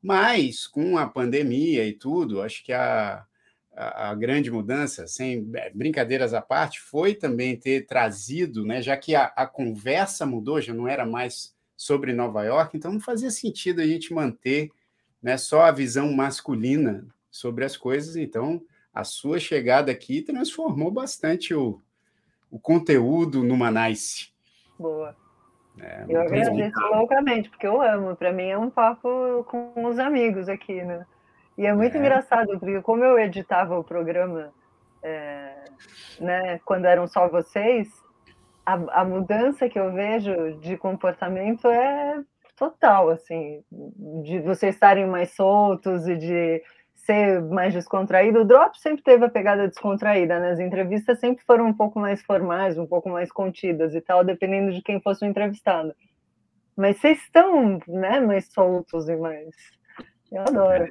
Mas 0.01 0.67
com 0.67 0.99
a 0.99 1.07
pandemia 1.07 1.87
e 1.87 1.93
tudo, 1.93 2.43
acho 2.43 2.65
que 2.65 2.73
a, 2.73 3.25
a, 3.75 4.11
a, 4.11 4.15
grande 4.15 4.51
mudança, 4.51 5.07
sem 5.07 5.49
brincadeiras 5.75 6.35
à 6.35 6.43
parte, 6.43 6.81
foi 6.81 7.15
também 7.15 7.57
ter 7.57 7.87
trazido, 7.87 8.65
né, 8.67 8.83
já 8.83 8.97
que 8.97 9.15
a, 9.15 9.27
a 9.27 9.47
conversa 9.47 10.27
mudou, 10.27 10.61
já 10.61 10.75
não 10.75 10.89
era 10.89 11.07
mais 11.07 11.55
sobre 11.77 12.13
Nova 12.13 12.43
York, 12.45 12.77
então 12.77 12.93
não 12.93 13.01
fazia 13.01 13.31
sentido 13.31 13.81
a 13.81 13.87
gente 13.87 14.13
manter 14.13 14.71
né, 15.23 15.37
só 15.37 15.63
a 15.63 15.71
visão 15.71 16.13
masculina 16.13 17.07
sobre 17.31 17.65
as 17.65 17.77
coisas. 17.77 18.17
Então, 18.17 18.63
a 18.93 19.05
sua 19.05 19.39
chegada 19.39 19.91
aqui 19.91 20.23
transformou 20.23 20.91
bastante 20.91 21.55
o, 21.55 21.81
o 22.51 22.59
conteúdo 22.59 23.43
no 23.43 23.57
Manice. 23.57 24.33
Boa. 24.79 25.17
É, 25.81 26.05
eu 26.09 26.21
agradeço 26.21 26.79
loucamente, 26.81 27.49
porque 27.49 27.67
eu 27.67 27.81
amo. 27.81 28.15
Para 28.15 28.33
mim 28.33 28.49
é 28.49 28.59
um 28.59 28.69
papo 28.69 29.45
com 29.49 29.87
os 29.87 29.99
amigos 29.99 30.49
aqui, 30.49 30.83
né? 30.83 31.07
E 31.57 31.67
é 31.67 31.73
muito 31.73 31.97
é. 31.97 32.01
engraçado, 32.01 32.59
porque 32.59 32.81
como 32.83 33.05
eu 33.05 33.19
editava 33.19 33.79
o 33.79 33.85
programa, 33.85 34.53
é, 35.03 35.65
né, 36.21 36.61
quando 36.65 36.85
eram 36.85 37.07
só 37.07 37.29
vocês, 37.29 37.89
a, 38.65 39.01
a 39.01 39.05
mudança 39.05 39.69
que 39.69 39.79
eu 39.79 39.93
vejo 39.93 40.59
de 40.61 40.77
comportamento 40.77 41.69
é 41.69 42.23
total, 42.57 43.11
assim, 43.11 43.65
de 44.23 44.41
vocês 44.41 44.75
estarem 44.75 45.07
mais 45.07 45.35
soltos 45.35 46.07
e 46.07 46.17
de 46.17 46.63
ser 47.05 47.43
mais 47.43 47.75
descontraído. 47.75 48.41
O 48.41 48.45
Drop 48.45 48.79
sempre 48.79 49.03
teve 49.03 49.25
a 49.25 49.29
pegada 49.29 49.69
descontraída, 49.69 50.39
né? 50.39 50.53
As 50.53 50.61
entrevistas 50.61 51.19
sempre 51.19 51.45
foram 51.45 51.67
um 51.67 51.73
pouco 51.73 51.99
mais 51.99 52.23
formais, 52.23 52.79
um 52.79 52.87
pouco 52.87 53.09
mais 53.09 53.31
contidas 53.31 53.95
e 53.95 54.01
tal, 54.01 54.25
dependendo 54.25 54.73
de 54.73 54.83
quem 54.83 55.01
fosse 55.01 55.25
o 55.25 55.29
entrevistado. 55.29 55.95
Mas 56.77 56.99
vocês 56.99 57.19
estão, 57.19 57.81
né, 57.87 58.21
mais 58.21 58.47
soltos 58.53 59.09
e 59.09 59.17
mais. 59.17 59.55
Eu 60.31 60.43
adoro. 60.43 60.89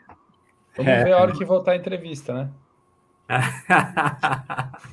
Vamos 0.76 1.04
ver 1.04 1.14
a 1.14 1.18
hora 1.18 1.32
que 1.34 1.46
voltar 1.46 1.72
a 1.72 1.76
entrevista, 1.76 2.34
né? 2.34 2.50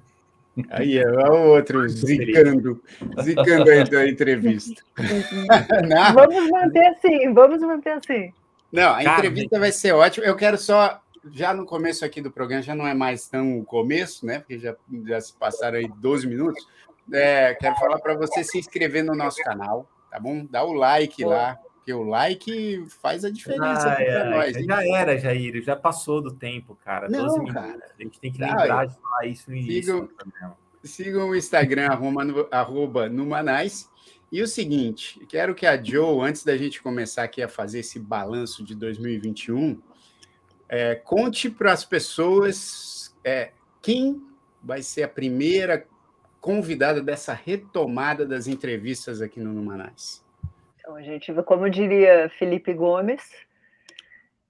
Aí 0.70 0.98
é 0.98 1.06
o 1.06 1.50
outro 1.50 1.88
zicando, 1.88 2.82
zicando 3.22 3.70
aí 3.70 3.84
da 3.84 4.08
entrevista. 4.08 4.82
vamos 6.14 6.50
manter 6.50 6.86
assim, 6.88 7.32
vamos 7.32 7.60
manter 7.62 7.90
assim. 7.90 8.32
Não, 8.72 8.94
a 8.94 9.04
entrevista 9.04 9.58
vai 9.58 9.70
ser 9.70 9.92
ótima. 9.92 10.26
Eu 10.26 10.34
quero 10.34 10.58
só, 10.58 11.00
já 11.32 11.54
no 11.54 11.64
começo 11.64 12.04
aqui 12.04 12.20
do 12.20 12.30
programa, 12.30 12.62
já 12.62 12.74
não 12.74 12.86
é 12.86 12.94
mais 12.94 13.28
tão 13.28 13.58
o 13.58 13.64
começo, 13.64 14.26
né? 14.26 14.40
Porque 14.40 14.58
já, 14.58 14.76
já 15.06 15.20
se 15.20 15.32
passaram 15.34 15.78
aí 15.78 15.88
12 15.88 16.26
minutos. 16.26 16.66
É, 17.12 17.54
quero 17.54 17.74
falar 17.76 17.98
para 17.98 18.14
você 18.14 18.44
se 18.44 18.58
inscrever 18.58 19.04
no 19.04 19.14
nosso 19.14 19.42
canal, 19.42 19.88
tá 20.10 20.20
bom? 20.20 20.46
Dá 20.48 20.62
o 20.62 20.72
like 20.72 21.24
lá, 21.24 21.58
porque 21.76 21.92
o 21.92 22.02
like 22.02 22.84
faz 23.00 23.24
a 23.24 23.30
diferença 23.30 23.90
para 23.90 24.30
nós. 24.30 24.52
Já 24.52 24.86
era, 24.86 25.18
Jair, 25.18 25.62
já 25.62 25.74
passou 25.74 26.20
do 26.20 26.30
tempo, 26.30 26.76
cara. 26.84 27.08
Não, 27.08 27.20
12 27.20 27.38
minutos. 27.40 27.62
Cara. 27.62 27.86
A 27.98 28.02
gente 28.02 28.20
tem 28.20 28.30
que 28.30 28.40
lembrar 28.40 28.86
de 28.86 28.94
falar 28.94 29.26
isso 29.26 29.50
no 29.50 29.56
início 29.56 30.08
sigam, 30.22 30.56
Sigam 30.84 31.28
o 31.30 31.36
Instagram, 31.36 31.88
arroba, 31.88 32.48
arroba 32.50 33.08
Numanais. 33.08 33.90
E 34.30 34.42
o 34.42 34.46
seguinte, 34.46 35.18
quero 35.26 35.54
que 35.54 35.66
a 35.66 35.82
Joe, 35.82 36.20
antes 36.20 36.44
da 36.44 36.54
gente 36.56 36.82
começar 36.82 37.22
aqui 37.22 37.42
a 37.42 37.48
fazer 37.48 37.78
esse 37.78 37.98
balanço 37.98 38.62
de 38.62 38.74
2021, 38.74 39.80
é, 40.68 40.94
conte 40.94 41.48
para 41.48 41.72
as 41.72 41.84
pessoas 41.84 43.16
é, 43.24 43.50
quem 43.80 44.22
vai 44.62 44.82
ser 44.82 45.04
a 45.04 45.08
primeira 45.08 45.86
convidada 46.40 47.02
dessa 47.02 47.32
retomada 47.32 48.26
das 48.26 48.46
entrevistas 48.46 49.20
aqui 49.20 49.40
no 49.40 49.52
Numanais. 49.52 50.24
Então, 50.78 50.94
a 50.94 51.02
gente, 51.02 51.32
como 51.42 51.68
diria 51.68 52.30
Felipe 52.38 52.72
Gomes, 52.72 53.22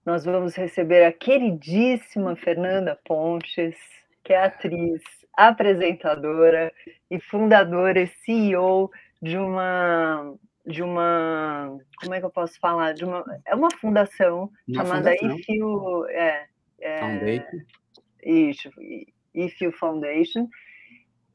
nós 0.04 0.24
vamos 0.24 0.54
receber 0.54 1.04
a 1.04 1.12
queridíssima 1.12 2.36
Fernanda 2.36 2.98
Pontes, 3.04 3.76
que 4.24 4.32
é 4.32 4.44
atriz, 4.44 5.02
apresentadora 5.36 6.72
e 7.10 7.20
fundadora 7.20 8.00
e 8.00 8.06
CEO 8.24 8.90
de 9.20 9.36
uma 9.36 10.34
de 10.68 10.82
uma 10.82 11.78
como 12.00 12.14
é 12.14 12.20
que 12.20 12.26
eu 12.26 12.30
posso 12.30 12.58
falar 12.60 12.92
de 12.92 13.04
uma 13.04 13.24
é 13.46 13.54
uma 13.54 13.70
fundação 13.80 14.50
uma 14.68 14.84
chamada 14.84 15.16
fundação. 15.16 16.08
é, 16.10 16.46
é 16.80 17.00
Foundation. 17.00 17.58
Isso, 18.22 18.70
Foundation 19.72 20.48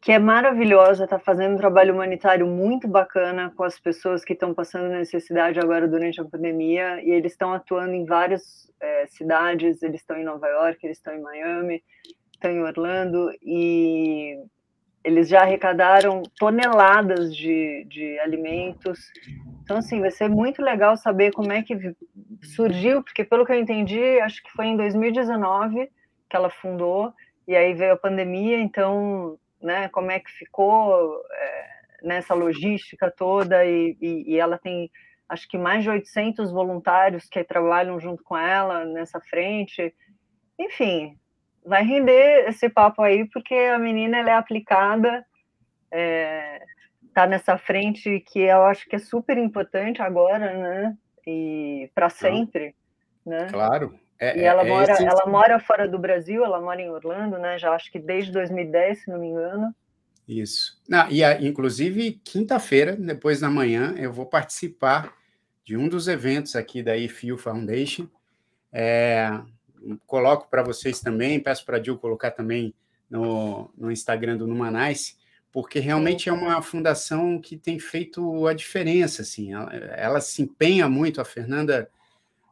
que 0.04 0.12
é 0.12 0.20
maravilhosa, 0.20 1.06
está 1.06 1.18
fazendo 1.18 1.54
um 1.54 1.58
trabalho 1.58 1.94
humanitário 1.94 2.46
muito 2.46 2.90
bacana 2.90 3.54
com 3.56 3.64
as 3.64 3.80
pessoas 3.80 4.26
que 4.26 4.34
estão 4.34 4.54
passando 4.54 4.90
necessidade 4.90 5.62
agora 5.62 5.88
durante 5.88 6.20
a 6.20 6.26
pandemia, 6.26 7.02
e 7.02 7.10
eles 7.10 7.32
estão 7.32 7.54
atuando 7.54 7.94
em 7.94 8.04
várias 8.04 8.70
é, 8.82 9.08
cidades, 9.08 9.82
eles 9.82 10.02
estão 10.02 10.18
em 10.18 10.26
Nova 10.26 10.46
York, 10.46 10.86
eles 10.86 10.98
estão 10.98 11.14
em 11.14 11.22
Miami, 11.22 11.82
estão 12.34 12.52
em 12.52 12.62
Orlando, 12.62 13.32
e 13.42 14.36
eles 15.04 15.28
já 15.28 15.42
arrecadaram 15.42 16.24
toneladas 16.40 17.36
de, 17.36 17.86
de 17.90 18.18
alimentos. 18.20 19.00
Então, 19.64 19.78
assim, 19.78 20.00
vai 20.00 20.12
ser 20.12 20.30
muito 20.30 20.62
legal 20.62 20.96
saber 20.96 21.32
como 21.32 21.52
é 21.52 21.62
que 21.62 21.96
surgiu, 22.56 23.04
porque 23.04 23.24
pelo 23.24 23.46
que 23.46 23.52
eu 23.52 23.60
entendi, 23.60 24.20
acho 24.20 24.42
que 24.42 24.52
foi 24.52 24.68
em 24.68 24.78
2019 24.78 25.90
que 26.30 26.36
ela 26.36 26.50
fundou, 26.50 27.14
e 27.48 27.56
aí 27.56 27.74
veio 27.74 27.94
a 27.94 27.98
pandemia, 27.98 28.58
então, 28.58 29.38
né, 29.62 29.88
como 29.90 30.10
é 30.10 30.20
que 30.20 30.32
ficou 30.32 31.22
é, 31.32 31.66
nessa 32.02 32.34
logística 32.34 33.12
toda, 33.12 33.64
e, 33.64 33.96
e, 34.02 34.34
e 34.34 34.40
ela 34.40 34.58
tem, 34.58 34.90
acho 35.30 35.48
que 35.48 35.58
mais 35.58 35.84
de 35.84 35.92
800 35.92 36.52
voluntários 36.52 37.30
que 37.30 37.44
trabalham 37.44 38.00
junto 38.00 38.24
com 38.24 38.36
ela 38.36 38.84
nessa 38.86 39.20
frente. 39.22 39.94
Enfim, 40.58 41.18
vai 41.66 41.84
render 41.84 42.48
esse 42.48 42.70
papo 42.70 43.02
aí, 43.02 43.28
porque 43.30 43.54
a 43.54 43.78
menina 43.78 44.18
ela 44.18 44.32
é 44.32 44.34
aplicada, 44.34 45.26
é, 45.92 46.62
tá 47.14 47.28
nessa 47.28 47.58
frente 47.58 48.20
que 48.20 48.40
eu 48.40 48.64
acho 48.64 48.88
que 48.88 48.96
é 48.96 49.00
super 49.00 49.38
importante 49.38 50.02
agora, 50.02 50.54
né? 50.54 50.98
E 51.26 51.90
para 51.94 52.10
sempre, 52.10 52.76
né? 53.26 53.48
Claro. 53.50 53.98
É, 54.20 54.38
e 54.38 54.44
ela 54.44 54.64
é, 54.64 54.70
mora, 54.70 54.92
esse... 54.92 55.06
ela 55.06 55.26
mora 55.26 55.60
fora 55.60 55.88
do 55.88 56.00
Brasil, 56.00 56.44
ela 56.44 56.60
mora 56.60 56.82
em 56.82 56.90
Orlando, 56.90 57.38
né? 57.38 57.58
Já 57.58 57.74
acho 57.74 57.92
que 57.92 58.00
desde 58.00 58.32
2010, 58.32 59.04
se 59.04 59.10
não 59.10 59.20
me 59.20 59.28
engano. 59.28 59.74
Isso. 60.28 60.82
Não, 60.88 61.10
e 61.10 61.24
a, 61.24 61.42
inclusive, 61.42 62.22
quinta-feira, 62.24 62.96
depois 62.96 63.40
da 63.40 63.50
manhã, 63.50 63.94
eu 63.98 64.12
vou 64.12 64.26
participar 64.26 65.14
de 65.64 65.78
um 65.78 65.88
dos 65.88 66.08
eventos 66.08 66.56
aqui 66.56 66.82
da 66.82 66.96
IFU 66.96 67.38
Foundation. 67.38 68.08
É, 68.72 69.30
coloco 70.06 70.50
para 70.50 70.64
vocês 70.64 71.00
também, 71.00 71.40
peço 71.40 71.66
para 71.66 71.78
a 71.78 71.80
Dil 71.80 71.98
colocar 71.98 72.32
também 72.32 72.74
no, 73.10 73.72
no 73.78 73.92
Instagram 73.92 74.38
do 74.38 74.48
Numanice, 74.48 75.16
porque 75.52 75.80
realmente 75.80 76.30
é 76.30 76.34
uma 76.34 76.62
fundação 76.62 77.40
que 77.40 77.56
tem 77.56 77.78
feito 77.78 78.48
a 78.48 78.54
diferença, 78.54 79.22
assim, 79.22 79.54
ela, 79.54 79.72
ela 79.74 80.22
se 80.22 80.42
empenha 80.42 80.90
muito, 80.90 81.22
a 81.22 81.26
Fernanda, 81.26 81.90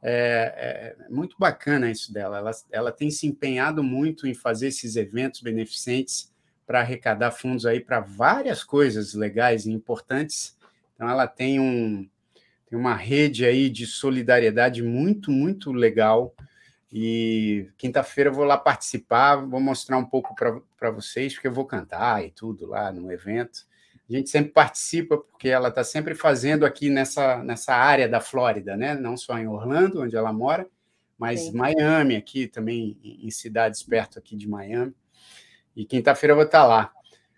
é, 0.04 0.96
é, 1.00 1.10
muito 1.10 1.36
bacana 1.40 1.90
isso 1.90 2.14
dela, 2.14 2.38
ela, 2.38 2.52
ela 2.72 2.92
tem 2.92 3.10
se 3.10 3.26
empenhado 3.26 3.84
muito 3.84 4.28
em 4.28 4.34
fazer 4.34 4.68
esses 4.68 4.96
eventos 4.96 5.42
beneficentes 5.42 6.32
para 6.66 6.82
arrecadar 6.82 7.32
fundos 7.32 7.66
aí 7.66 7.80
para 7.80 8.00
várias 8.00 8.64
coisas 8.64 9.14
legais 9.14 9.66
e 9.66 9.72
importantes, 9.72 10.56
então 10.94 11.10
ela 11.10 11.28
tem 11.28 11.60
um 11.60 12.08
tem 12.70 12.80
uma 12.80 12.96
rede 12.96 13.46
aí 13.46 13.70
de 13.70 13.86
solidariedade 13.86 14.82
muito, 14.82 15.30
muito 15.30 15.74
legal, 15.74 16.34
e 16.92 17.70
quinta-feira 17.78 18.30
eu 18.30 18.34
vou 18.34 18.44
lá 18.44 18.58
participar, 18.58 19.38
vou 19.38 19.62
mostrar 19.62 19.98
um 19.98 20.06
pouco 20.06 20.36
para 20.36 20.92
vocês, 20.92 21.34
porque 21.34 21.48
eu 21.48 21.54
vou 21.54 21.66
cantar 21.66 22.26
e 22.26 22.32
tudo 22.32 22.68
lá 22.68 22.92
no 22.92 23.12
evento. 23.12 23.66
A 24.10 24.14
gente 24.14 24.30
sempre 24.30 24.52
participa, 24.52 25.18
porque 25.18 25.48
ela 25.48 25.70
está 25.70 25.86
sempre 25.86 26.14
fazendo 26.14 26.66
aqui 26.66 26.90
nessa, 26.90 27.42
nessa 27.44 27.74
área 27.74 28.10
da 28.10 28.20
Flórida, 28.20 28.76
né? 28.76 28.94
Não 28.94 29.16
só 29.16 29.38
em 29.38 29.48
Orlando, 29.48 30.02
onde 30.02 30.18
ela 30.18 30.34
mora, 30.34 30.68
mas 31.18 31.42
Sim. 31.42 31.54
Miami, 31.54 32.18
aqui 32.18 32.46
também, 32.46 32.98
em 33.02 33.32
cidades 33.32 33.82
perto 33.84 34.20
aqui 34.20 34.36
de 34.36 34.50
Miami. 34.50 34.94
E 35.74 35.86
quinta-feira 35.86 36.34
eu 36.34 36.36
vou 36.36 36.46
estar 36.46 36.62
tá 36.62 36.68
lá. 36.68 36.92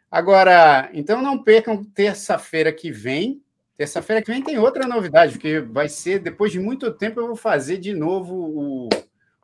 Agora, 0.10 0.90
então 0.94 1.22
não 1.22 1.44
percam 1.44 1.84
terça-feira 1.84 2.74
que 2.74 2.92
vem, 2.92 3.44
Terça-feira 3.76 4.22
que 4.22 4.32
vem 4.32 4.44
tem 4.44 4.60
outra 4.60 4.88
novidade, 4.88 5.34
porque 5.34 5.60
vai 5.60 5.90
ser, 5.90 6.20
depois 6.20 6.52
de 6.52 6.60
muito 6.60 6.92
tempo, 6.94 7.20
eu 7.20 7.26
vou 7.26 7.36
fazer 7.36 7.78
de 7.80 7.92
novo 7.92 8.36
o, 8.36 8.90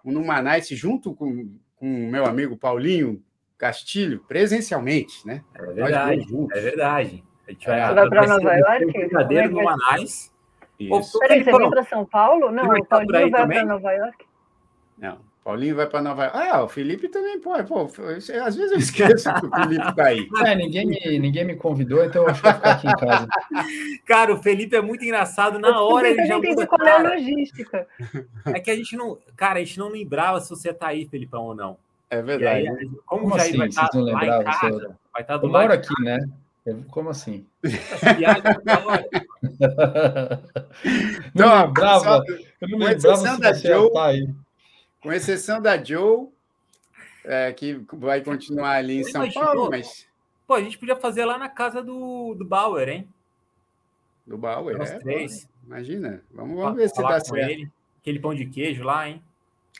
o 0.03 0.11
Numanice 0.11 0.75
junto 0.75 1.13
com, 1.13 1.55
com 1.75 1.85
o 1.85 2.11
meu 2.11 2.25
amigo 2.25 2.57
Paulinho 2.57 3.23
Castilho, 3.57 4.23
presencialmente, 4.27 5.27
né? 5.27 5.43
É 5.53 5.65
verdade, 5.65 6.25
é 6.53 6.59
verdade. 6.61 7.23
A 7.47 7.51
gente 7.51 7.67
vai, 7.67 7.93
vai 7.93 8.09
para 8.09 8.27
Nova 8.27 8.55
York? 8.55 8.85
Brincadeira 8.85 9.49
no 9.49 9.63
Manais. 9.63 10.33
Peraí, 10.77 11.43
você 11.43 11.51
vem 11.51 11.69
para 11.69 11.83
São 11.83 12.05
Paulo? 12.05 12.51
Não, 12.51 12.63
o 12.63 12.85
Paulinho 12.85 13.29
vai 13.29 13.47
para 13.47 13.65
Nova 13.65 13.91
York. 13.91 14.25
Não, 14.97 15.19
Paulinho 15.49 15.75
vai 15.75 15.87
para 15.87 16.01
Nova 16.03 16.25
York. 16.25 16.37
Ah, 16.37 16.63
o 16.63 16.67
Felipe 16.67 17.09
também 17.09 17.39
pode. 17.39 17.67
Pô, 17.67 17.81
às 17.81 18.55
vezes 18.55 18.71
eu 18.71 18.77
esqueço 18.77 19.33
que 19.33 19.45
o 19.47 19.49
Felipe 19.49 19.89
está 19.89 20.05
aí. 20.05 20.27
É, 20.45 20.55
ninguém 20.55 20.85
me, 20.85 21.17
ninguém 21.17 21.43
me 21.43 21.55
convidou, 21.55 22.05
então 22.05 22.21
eu 22.21 22.29
acho 22.29 22.39
que 22.39 22.47
vou 22.47 22.55
ficar 22.55 22.71
aqui 22.71 22.87
em 22.87 22.95
casa. 22.95 23.27
Cara, 24.05 24.33
o 24.33 24.43
Felipe 24.43 24.75
é 24.75 24.81
muito 24.81 25.03
engraçado. 25.03 25.57
Na 25.57 25.81
hora 25.81 26.07
ele 26.07 26.23
já 26.27 26.37
muda. 26.37 26.67
Qual 26.67 26.87
é 26.87 26.91
a 26.91 27.01
logística? 27.01 27.87
É 28.45 28.59
que 28.59 28.69
a 28.69 28.75
gente 28.75 28.95
não. 28.95 29.17
Cara, 29.35 29.59
a 29.59 29.63
gente 29.63 29.79
não 29.79 29.89
lembrava 29.89 30.39
se 30.39 30.49
você 30.49 30.71
tá 30.73 30.87
aí, 30.87 31.07
Felipão, 31.07 31.45
ou 31.45 31.55
não. 31.55 31.77
É 32.09 32.21
verdade. 32.21 32.67
Aí, 32.67 32.89
como, 33.05 33.23
como 33.23 33.35
assim, 33.35 33.57
vai 33.57 33.67
estar 33.67 33.87
tá 33.87 33.99
lá 33.99 34.25
em 34.25 34.43
casa, 34.43 34.95
vai 35.13 35.21
estar 35.21 35.33
tá 35.33 35.37
do 35.37 35.47
eu 35.47 35.51
moro 35.51 35.73
aqui, 35.73 36.03
né? 36.03 36.19
Como 36.91 37.09
assim? 37.09 37.45
Viagem 37.63 38.43
não 41.33 41.45
então, 41.45 41.65
lembrava, 41.65 42.23
eu 42.61 42.69
não 42.69 42.77
lembrava 42.79 43.17
se 43.17 43.39
da 43.39 43.53
Joe, 43.53 43.91
tá 43.91 44.05
aí. 44.05 44.27
Com 45.01 45.13
exceção 45.13 45.61
da 45.61 45.81
Joe, 45.81 46.27
é, 47.23 47.53
que 47.53 47.81
vai 47.93 48.21
continuar 48.21 48.77
ali 48.77 49.01
em 49.01 49.03
São 49.03 49.29
Paulo, 49.31 49.69
mas. 49.69 50.07
Pô, 50.47 50.55
a 50.55 50.61
gente 50.61 50.77
podia 50.77 50.95
fazer 50.95 51.25
lá 51.25 51.37
na 51.37 51.47
casa 51.47 51.81
do, 51.81 52.33
do 52.33 52.43
Bauer, 52.43 52.89
hein? 52.89 53.07
Do 54.25 54.37
Bauer, 54.37 54.77
Nós 54.77 54.91
é. 54.91 54.99
Três. 54.99 55.47
Imagina. 55.65 56.23
Vamos, 56.31 56.57
vamos 56.57 56.77
ver 56.77 56.89
se 56.89 57.01
dá 57.01 57.19
certo. 57.19 57.51
Ele. 57.51 57.69
Aquele 58.01 58.19
pão 58.19 58.33
de 58.33 58.45
queijo 58.45 58.83
lá, 58.83 59.07
hein? 59.07 59.21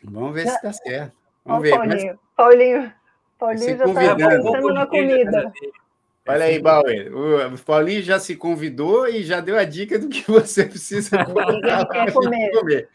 Vamos 0.04 0.34
ver 0.34 0.48
se 0.48 0.62
dá 0.62 0.72
certo. 0.72 1.16
Vamos 1.44 1.64
ver. 1.64 1.72
Paulinho, 1.72 2.08
mas... 2.08 2.20
Paulinho, 2.36 2.94
Paulinho 3.38 3.78
já 3.78 3.86
está 3.86 4.16
pensando 4.16 4.74
na 4.74 4.86
comida. 4.86 5.54
Olha 6.28 6.46
aí, 6.46 6.60
Bauer. 6.60 7.12
O 7.16 7.58
Paulinho 7.66 8.04
já 8.04 8.20
se 8.20 8.36
convidou 8.36 9.08
e 9.08 9.24
já 9.24 9.40
deu 9.42 9.58
a 9.58 9.64
dica 9.64 9.98
do 9.98 10.08
que 10.08 10.22
você 10.30 10.66
precisa 10.66 11.26
comer. 11.26 12.52
comer. 12.52 12.90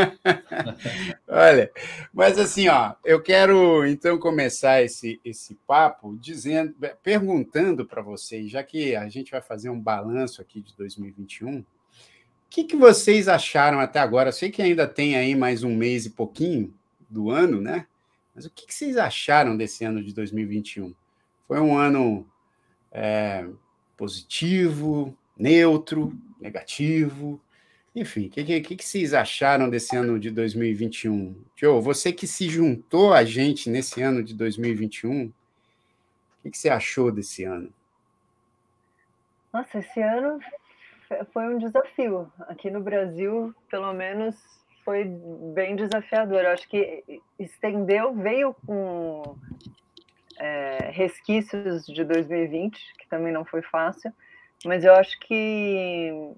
Olha, 1.28 1.70
mas 2.12 2.38
assim, 2.38 2.68
ó, 2.68 2.94
eu 3.04 3.22
quero 3.22 3.86
então 3.86 4.18
começar 4.18 4.82
esse, 4.82 5.20
esse 5.24 5.54
papo 5.66 6.16
dizendo, 6.16 6.74
perguntando 7.02 7.84
para 7.84 8.02
vocês, 8.02 8.50
já 8.50 8.62
que 8.62 8.94
a 8.96 9.08
gente 9.08 9.30
vai 9.30 9.40
fazer 9.40 9.70
um 9.70 9.80
balanço 9.80 10.40
aqui 10.40 10.60
de 10.60 10.76
2021, 10.76 11.60
o 11.60 11.64
que, 12.48 12.64
que 12.64 12.76
vocês 12.76 13.28
acharam 13.28 13.78
até 13.78 14.00
agora? 14.00 14.30
Eu 14.30 14.32
sei 14.32 14.50
que 14.50 14.60
ainda 14.60 14.86
tem 14.86 15.16
aí 15.16 15.36
mais 15.36 15.62
um 15.62 15.74
mês 15.74 16.06
e 16.06 16.10
pouquinho 16.10 16.74
do 17.08 17.30
ano, 17.30 17.60
né? 17.60 17.86
Mas 18.34 18.44
o 18.44 18.50
que, 18.50 18.66
que 18.66 18.74
vocês 18.74 18.96
acharam 18.96 19.56
desse 19.56 19.84
ano 19.84 20.02
de 20.02 20.12
2021? 20.12 20.94
Foi 21.46 21.60
um 21.60 21.76
ano 21.76 22.26
é, 22.90 23.46
positivo, 23.96 25.16
neutro, 25.36 26.12
negativo? 26.40 27.40
Enfim, 27.94 28.26
o 28.26 28.30
que, 28.30 28.60
que, 28.60 28.76
que, 28.76 28.84
vocês 28.84 29.12
acharam 29.12 29.68
desse 29.68 29.96
ano 29.96 30.18
de 30.18 30.30
2021? 30.30 31.34
Joe, 31.56 31.82
você 31.82 32.12
que 32.12 32.26
se 32.26 32.48
juntou 32.48 33.12
a 33.12 33.24
gente 33.24 33.68
nesse 33.68 34.00
ano 34.00 34.22
de 34.22 34.32
2021, 34.34 35.26
o 35.26 35.32
que, 36.42 36.50
que 36.50 36.58
você 36.58 36.68
achou 36.68 37.10
desse 37.10 37.42
ano? 37.42 37.72
Nossa, 39.52 39.78
esse 39.78 40.00
ano 40.00 40.38
foi 41.32 41.52
um 41.52 41.58
desafio. 41.58 42.32
Aqui 42.42 42.70
no 42.70 42.80
Brasil, 42.80 43.52
pelo 43.68 43.92
menos, 43.92 44.36
foi 44.84 45.04
bem 45.04 45.74
desafiador. 45.74 46.42
Eu 46.42 46.50
acho 46.50 46.68
que 46.68 47.02
estendeu, 47.38 48.14
veio 48.14 48.54
com 48.64 49.36
é, 50.38 50.90
resquícios 50.92 51.84
de 51.86 52.04
2020, 52.04 52.78
que 52.98 53.08
também 53.08 53.32
não 53.32 53.44
foi 53.44 53.62
fácil, 53.62 54.12
mas 54.64 54.84
eu 54.84 54.94
acho 54.94 55.18
que 55.20 56.32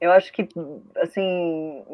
eu 0.00 0.12
acho 0.12 0.32
que 0.32 0.48
assim 0.96 1.84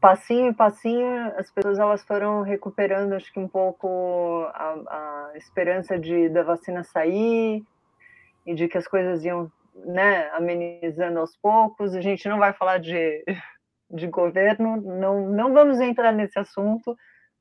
passinho 0.00 0.48
em 0.48 0.52
passinho 0.52 1.32
as 1.36 1.50
pessoas 1.50 1.78
elas 1.78 2.02
foram 2.04 2.42
recuperando 2.42 3.14
acho 3.14 3.32
que 3.32 3.40
um 3.40 3.48
pouco 3.48 4.44
a, 4.52 5.30
a 5.30 5.32
esperança 5.36 5.98
de 5.98 6.28
da 6.28 6.42
vacina 6.42 6.84
sair 6.84 7.64
e 8.46 8.54
de 8.54 8.68
que 8.68 8.78
as 8.78 8.86
coisas 8.86 9.24
iam 9.24 9.50
né, 9.74 10.28
amenizando 10.30 11.18
aos 11.18 11.36
poucos. 11.36 11.94
A 11.94 12.00
gente 12.00 12.28
não 12.28 12.38
vai 12.38 12.52
falar 12.52 12.78
de, 12.78 13.24
de 13.90 14.06
governo, 14.06 14.80
não, 14.80 15.28
não 15.28 15.52
vamos 15.52 15.80
entrar 15.80 16.12
nesse 16.12 16.38
assunto, 16.38 16.96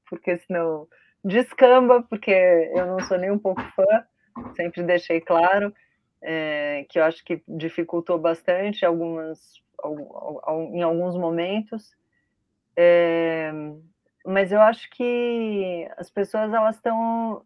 porque 0.10 0.38
senão 0.40 0.88
descamba, 1.24 2.02
porque 2.10 2.32
eu 2.74 2.86
não 2.86 3.00
sou 3.02 3.18
nem 3.18 3.32
um 3.32 3.40
pouco 3.40 3.62
fã, 3.76 4.06
sempre 4.56 4.84
deixei 4.84 5.20
claro 5.20 5.74
é, 6.22 6.86
que 6.90 7.00
eu 7.00 7.04
acho 7.04 7.24
que 7.24 7.42
dificultou 7.48 8.18
bastante 8.18 8.86
algumas, 8.86 9.40
em 10.74 10.82
alguns 10.82 11.16
momentos. 11.16 11.96
É, 12.76 13.52
mas 14.26 14.52
eu 14.52 14.62
acho 14.62 14.90
que 14.92 15.88
as 15.98 16.10
pessoas 16.10 16.54
elas 16.54 16.76
estão 16.76 17.44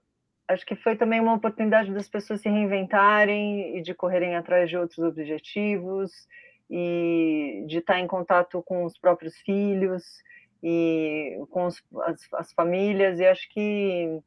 acho 0.47 0.65
que 0.65 0.75
foi 0.75 0.95
também 0.95 1.19
uma 1.19 1.33
oportunidade 1.33 1.93
das 1.93 2.09
pessoas 2.09 2.41
se 2.41 2.49
reinventarem 2.49 3.77
e 3.77 3.81
de 3.81 3.93
correrem 3.93 4.35
atrás 4.35 4.69
de 4.69 4.77
outros 4.77 4.99
objetivos 4.99 6.27
e 6.69 7.63
de 7.67 7.77
estar 7.79 7.99
em 7.99 8.07
contato 8.07 8.61
com 8.63 8.83
os 8.83 8.97
próprios 8.97 9.37
filhos 9.37 10.03
e 10.61 11.37
com 11.49 11.65
os, 11.65 11.81
as, 12.01 12.27
as, 12.33 12.53
famílias 12.53 13.19
e 13.19 13.25
acho 13.25 13.49
que 13.49 14.19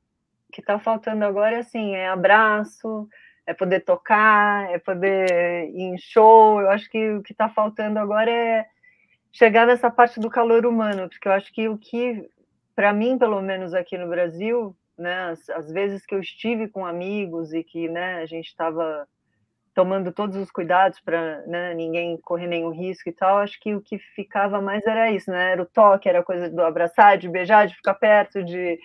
que 0.52 0.60
está 0.60 0.78
faltando 0.78 1.24
agora 1.24 1.56
é 1.56 1.58
assim 1.58 1.94
é 1.94 2.08
abraço 2.08 3.08
é 3.46 3.54
poder 3.54 3.80
tocar, 3.80 4.70
é 4.70 4.78
poder 4.78 5.70
ir 5.70 5.82
em 5.82 5.98
show. 5.98 6.60
Eu 6.60 6.70
acho 6.70 6.90
que 6.90 7.10
o 7.12 7.22
que 7.22 7.32
está 7.32 7.48
faltando 7.48 7.98
agora 7.98 8.30
é 8.30 8.66
chegar 9.32 9.66
nessa 9.66 9.90
parte 9.90 10.18
do 10.18 10.28
calor 10.28 10.66
humano, 10.66 11.08
porque 11.08 11.28
eu 11.28 11.32
acho 11.32 11.52
que 11.52 11.68
o 11.68 11.78
que, 11.78 12.28
para 12.74 12.92
mim, 12.92 13.16
pelo 13.16 13.40
menos 13.40 13.72
aqui 13.72 13.96
no 13.96 14.08
Brasil, 14.08 14.74
né, 14.98 15.30
as, 15.30 15.48
as, 15.50 15.70
vezes 15.70 16.04
que 16.04 16.14
eu 16.14 16.20
estive 16.20 16.68
com 16.68 16.86
amigos 16.86 17.52
e 17.52 17.62
que 17.62 17.88
né, 17.88 18.16
a 18.16 18.26
gente 18.26 18.46
estava 18.46 19.06
tomando 19.74 20.10
todos 20.10 20.36
os 20.36 20.50
cuidados 20.50 20.98
para 21.00 21.42
né, 21.46 21.74
ninguém 21.74 22.16
correr 22.22 22.46
nenhum 22.46 22.70
risco 22.70 23.10
e 23.10 23.12
tal, 23.12 23.38
acho 23.38 23.60
que 23.60 23.74
o 23.74 23.80
que 23.82 23.98
ficava 23.98 24.58
mais 24.58 24.82
era 24.86 25.12
isso, 25.12 25.30
né? 25.30 25.52
Era 25.52 25.62
o 25.62 25.66
toque, 25.66 26.08
era 26.08 26.20
a 26.20 26.24
coisa 26.24 26.48
do 26.48 26.62
abraçar, 26.62 27.18
de 27.18 27.28
beijar, 27.28 27.66
de 27.66 27.76
ficar 27.76 27.92
perto, 27.92 28.42
de 28.42 28.78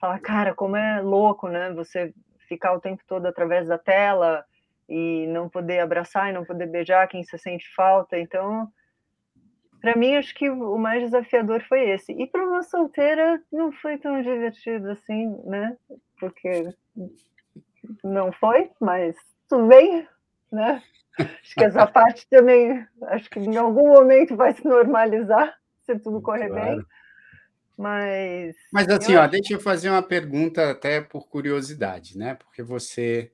falar, 0.00 0.20
cara, 0.20 0.54
como 0.54 0.76
é 0.76 1.02
louco, 1.02 1.48
né? 1.48 1.72
Você 1.72 2.14
ficar 2.46 2.72
o 2.74 2.80
tempo 2.80 3.02
todo 3.06 3.26
através 3.26 3.68
da 3.68 3.78
tela 3.78 4.44
e 4.88 5.26
não 5.28 5.48
poder 5.48 5.80
abraçar 5.80 6.30
e 6.30 6.32
não 6.32 6.44
poder 6.44 6.66
beijar 6.66 7.08
quem 7.08 7.24
se 7.24 7.36
sente 7.38 7.66
falta. 7.74 8.18
Então, 8.18 8.70
para 9.80 9.96
mim, 9.96 10.16
acho 10.16 10.34
que 10.34 10.48
o 10.48 10.78
mais 10.78 11.02
desafiador 11.02 11.62
foi 11.68 11.90
esse. 11.90 12.12
E 12.12 12.26
para 12.26 12.44
uma 12.44 12.62
solteira, 12.62 13.42
não 13.52 13.72
foi 13.72 13.98
tão 13.98 14.20
divertido 14.22 14.90
assim, 14.90 15.36
né? 15.44 15.76
Porque 16.18 16.72
não 18.02 18.32
foi, 18.32 18.70
mas 18.80 19.16
tudo 19.48 19.66
bem, 19.68 20.08
né? 20.50 20.82
Acho 21.18 21.54
que 21.54 21.64
essa 21.64 21.86
parte 21.86 22.28
também, 22.28 22.86
acho 23.04 23.30
que 23.30 23.38
em 23.38 23.56
algum 23.56 23.88
momento 23.88 24.36
vai 24.36 24.52
se 24.52 24.66
normalizar, 24.66 25.54
se 25.82 25.98
tudo 25.98 26.20
correr 26.20 26.48
claro. 26.48 26.76
bem. 26.76 26.86
Mas. 27.76 28.56
Mas 28.72 28.88
assim, 28.88 29.16
ó, 29.16 29.26
deixa 29.26 29.54
eu 29.54 29.60
fazer 29.60 29.90
uma 29.90 30.02
pergunta 30.02 30.70
até 30.70 31.00
por 31.00 31.28
curiosidade, 31.28 32.16
né? 32.16 32.34
Porque 32.34 32.62
você 32.62 33.30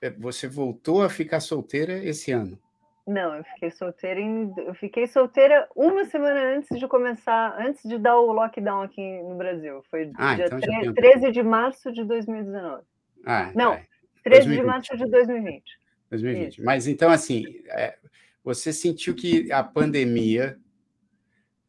eh, 0.00 0.10
você 0.10 0.48
voltou 0.48 1.02
a 1.02 1.10
ficar 1.10 1.40
solteira 1.40 2.02
esse 2.04 2.32
ano. 2.32 2.58
Não, 3.06 3.34
eu 3.34 3.42
fiquei 3.42 3.70
solteira 3.70 4.20
em, 4.20 4.52
eu 4.58 4.74
fiquei 4.74 5.06
solteira 5.06 5.66
uma 5.74 6.04
semana 6.04 6.56
antes 6.56 6.78
de 6.78 6.86
começar, 6.86 7.56
antes 7.58 7.82
de 7.88 7.96
dar 7.96 8.20
o 8.20 8.32
lockdown 8.32 8.82
aqui 8.82 9.22
no 9.22 9.34
Brasil. 9.34 9.82
Foi 9.90 10.12
ah, 10.16 10.34
dia 10.34 10.46
então 10.46 10.60
13, 10.60 10.92
13 10.92 11.32
de 11.32 11.42
março 11.42 11.90
de 11.90 12.04
2019. 12.04 12.82
Ah, 13.24 13.50
Não, 13.54 13.72
é. 13.72 13.86
13 14.24 14.48
2020. 14.48 14.60
de 14.60 14.66
março 14.66 14.96
de 14.96 15.10
2020. 15.10 15.64
2020. 16.10 16.52
Isso. 16.52 16.64
Mas 16.64 16.86
então, 16.86 17.10
assim, 17.10 17.44
é, 17.68 17.96
você 18.44 18.74
sentiu 18.74 19.14
que 19.14 19.50
a 19.52 19.62
pandemia 19.62 20.58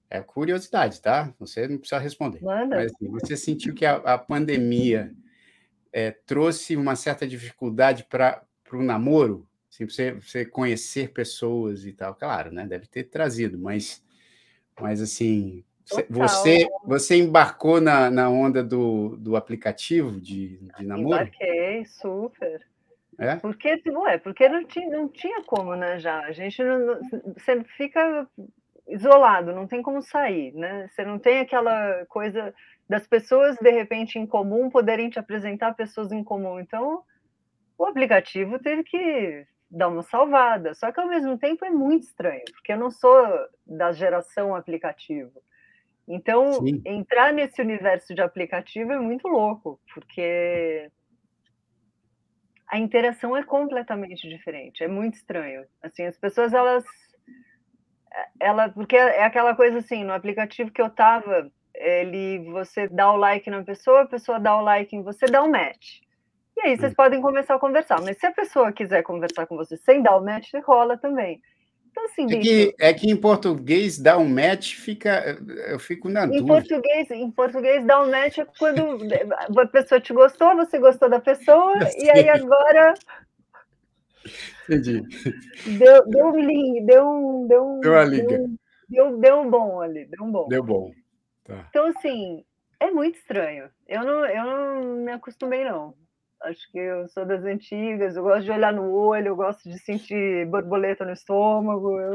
é 0.09 0.21
curiosidade, 0.21 1.01
tá? 1.01 1.33
Você 1.39 1.67
não 1.67 1.77
precisa 1.77 1.99
responder. 1.99 2.41
Manda. 2.41 2.77
Mas 2.77 2.91
assim, 2.91 3.09
você 3.09 3.37
sentiu 3.37 3.73
que 3.73 3.85
a, 3.85 3.95
a 3.97 4.17
pandemia 4.17 5.13
é, 5.93 6.11
trouxe 6.11 6.75
uma 6.75 6.95
certa 6.95 7.27
dificuldade 7.27 8.05
para 8.05 8.43
o 8.73 8.81
namoro? 8.81 9.47
Assim, 9.71 9.87
você, 9.87 10.13
você 10.13 10.45
conhecer 10.45 11.11
pessoas 11.11 11.85
e 11.85 11.93
tal. 11.93 12.15
Claro, 12.15 12.51
né? 12.51 12.65
Deve 12.65 12.87
ter 12.87 13.03
trazido, 13.03 13.59
mas, 13.59 14.03
mas 14.79 14.99
assim, 14.99 15.63
você, 16.09 16.67
você 16.83 17.15
embarcou 17.15 17.79
na, 17.79 18.09
na 18.09 18.29
onda 18.29 18.63
do, 18.63 19.15
do 19.17 19.35
aplicativo 19.35 20.19
de, 20.19 20.57
de 20.57 20.85
namoro? 20.85 21.21
Embarquei, 21.21 21.85
super. 21.85 22.67
É? 23.17 23.35
Porque, 23.35 23.77
tipo, 23.77 24.07
é, 24.07 24.17
porque 24.17 24.47
não 24.47 24.63
tinha, 24.65 24.89
não 24.89 25.09
tinha 25.09 25.43
como, 25.43 25.75
né, 25.75 25.99
já. 25.99 26.21
A 26.21 26.31
gente 26.31 26.63
não, 26.63 26.99
você 27.35 27.63
fica 27.75 28.25
isolado, 28.89 29.53
não 29.53 29.67
tem 29.67 29.81
como 29.81 30.01
sair, 30.01 30.53
né? 30.53 30.87
Você 30.89 31.03
não 31.05 31.19
tem 31.19 31.39
aquela 31.39 32.05
coisa 32.07 32.53
das 32.87 33.07
pessoas, 33.07 33.55
de 33.57 33.69
repente, 33.69 34.17
em 34.17 34.25
comum, 34.25 34.69
poderem 34.69 35.09
te 35.09 35.19
apresentar 35.19 35.75
pessoas 35.75 36.11
em 36.11 36.23
comum. 36.23 36.59
Então, 36.59 37.03
o 37.77 37.85
aplicativo 37.85 38.59
teve 38.59 38.83
que 38.83 39.45
dar 39.69 39.87
uma 39.87 40.01
salvada. 40.01 40.73
Só 40.73 40.91
que, 40.91 40.99
ao 40.99 41.07
mesmo 41.07 41.37
tempo, 41.37 41.63
é 41.63 41.69
muito 41.69 42.03
estranho, 42.03 42.43
porque 42.51 42.73
eu 42.73 42.77
não 42.77 42.89
sou 42.89 43.15
da 43.65 43.91
geração 43.91 44.55
aplicativo. 44.55 45.41
Então, 46.07 46.53
Sim. 46.53 46.81
entrar 46.83 47.31
nesse 47.31 47.61
universo 47.61 48.15
de 48.15 48.21
aplicativo 48.21 48.91
é 48.91 48.99
muito 48.99 49.27
louco, 49.27 49.79
porque 49.93 50.89
a 52.67 52.79
interação 52.79 53.37
é 53.37 53.43
completamente 53.43 54.27
diferente, 54.27 54.83
é 54.83 54.87
muito 54.87 55.13
estranho. 55.13 55.65
Assim, 55.83 56.05
as 56.05 56.17
pessoas 56.17 56.51
elas 56.51 56.83
ela 58.39 58.69
porque 58.69 58.95
é 58.95 59.23
aquela 59.23 59.55
coisa 59.55 59.79
assim, 59.79 60.03
no 60.03 60.13
aplicativo 60.13 60.71
que 60.71 60.81
eu 60.81 60.89
tava, 60.89 61.51
ele 61.73 62.39
você 62.51 62.87
dá 62.87 63.11
o 63.11 63.17
like 63.17 63.49
na 63.49 63.63
pessoa, 63.63 64.01
a 64.01 64.07
pessoa 64.07 64.39
dá 64.39 64.55
o 64.57 64.61
like 64.61 64.95
em 64.95 65.03
você, 65.03 65.25
dá 65.25 65.43
um 65.43 65.49
match. 65.49 65.99
E 66.57 66.61
aí 66.61 66.77
vocês 66.77 66.91
hum. 66.91 66.95
podem 66.95 67.21
começar 67.21 67.55
a 67.55 67.59
conversar, 67.59 68.01
mas 68.01 68.17
se 68.17 68.25
a 68.25 68.31
pessoa 68.31 68.71
quiser 68.71 69.03
conversar 69.03 69.45
com 69.47 69.55
você 69.55 69.77
sem 69.77 70.01
dar 70.01 70.17
o 70.17 70.23
match, 70.23 70.51
rola 70.65 70.97
também. 70.97 71.41
Então, 71.91 72.05
assim, 72.05 72.25
é, 72.25 72.39
que, 72.39 72.75
é 72.79 72.93
que 72.93 73.11
em 73.11 73.15
português 73.15 73.97
dar 73.97 74.17
um 74.17 74.27
match 74.27 74.75
fica. 74.75 75.37
Eu 75.67 75.79
fico 75.79 76.07
na 76.07 76.25
em 76.25 76.29
dúvida. 76.29 76.47
Português, 76.47 77.11
em 77.11 77.31
português, 77.31 77.85
dar 77.85 78.01
um 78.01 78.11
match 78.11 78.37
é 78.37 78.45
quando 78.57 78.99
a 79.59 79.67
pessoa 79.67 79.99
te 79.99 80.13
gostou, 80.13 80.55
você 80.55 80.77
gostou 80.77 81.09
da 81.09 81.19
pessoa, 81.19 81.73
e 81.97 82.09
aí 82.09 82.29
agora. 82.29 82.93
Entendi. 84.67 85.01
Deu, 85.77 86.05
deu 86.07 86.25
um 86.27 86.39
link, 86.39 86.85
deu 86.85 87.07
um. 87.07 87.47
Deu, 87.47 87.65
um, 87.65 87.79
deu 87.79 87.97
a 87.97 88.05
liga. 88.05 88.45
Deu, 88.89 89.17
deu 89.17 89.39
um 89.39 89.49
bom 89.49 89.81
ali, 89.81 90.05
deu 90.05 90.25
um 90.25 90.31
bom. 90.31 90.47
Deu 90.47 90.63
bom. 90.63 90.91
Tá. 91.45 91.65
Então, 91.69 91.87
assim, 91.87 92.43
é 92.79 92.91
muito 92.91 93.17
estranho. 93.17 93.69
Eu 93.87 94.03
não, 94.03 94.25
eu 94.25 94.43
não 94.43 94.95
me 95.03 95.11
acostumei, 95.11 95.63
não. 95.63 95.93
Acho 96.41 96.71
que 96.71 96.79
eu 96.79 97.07
sou 97.09 97.25
das 97.25 97.43
antigas, 97.43 98.15
eu 98.15 98.23
gosto 98.23 98.45
de 98.45 98.51
olhar 98.51 98.71
no 98.71 98.93
olho, 98.93 99.27
eu 99.27 99.35
gosto 99.35 99.69
de 99.69 99.77
sentir 99.79 100.45
borboleta 100.47 101.03
no 101.03 101.11
estômago. 101.11 101.99
Eu 101.99 102.11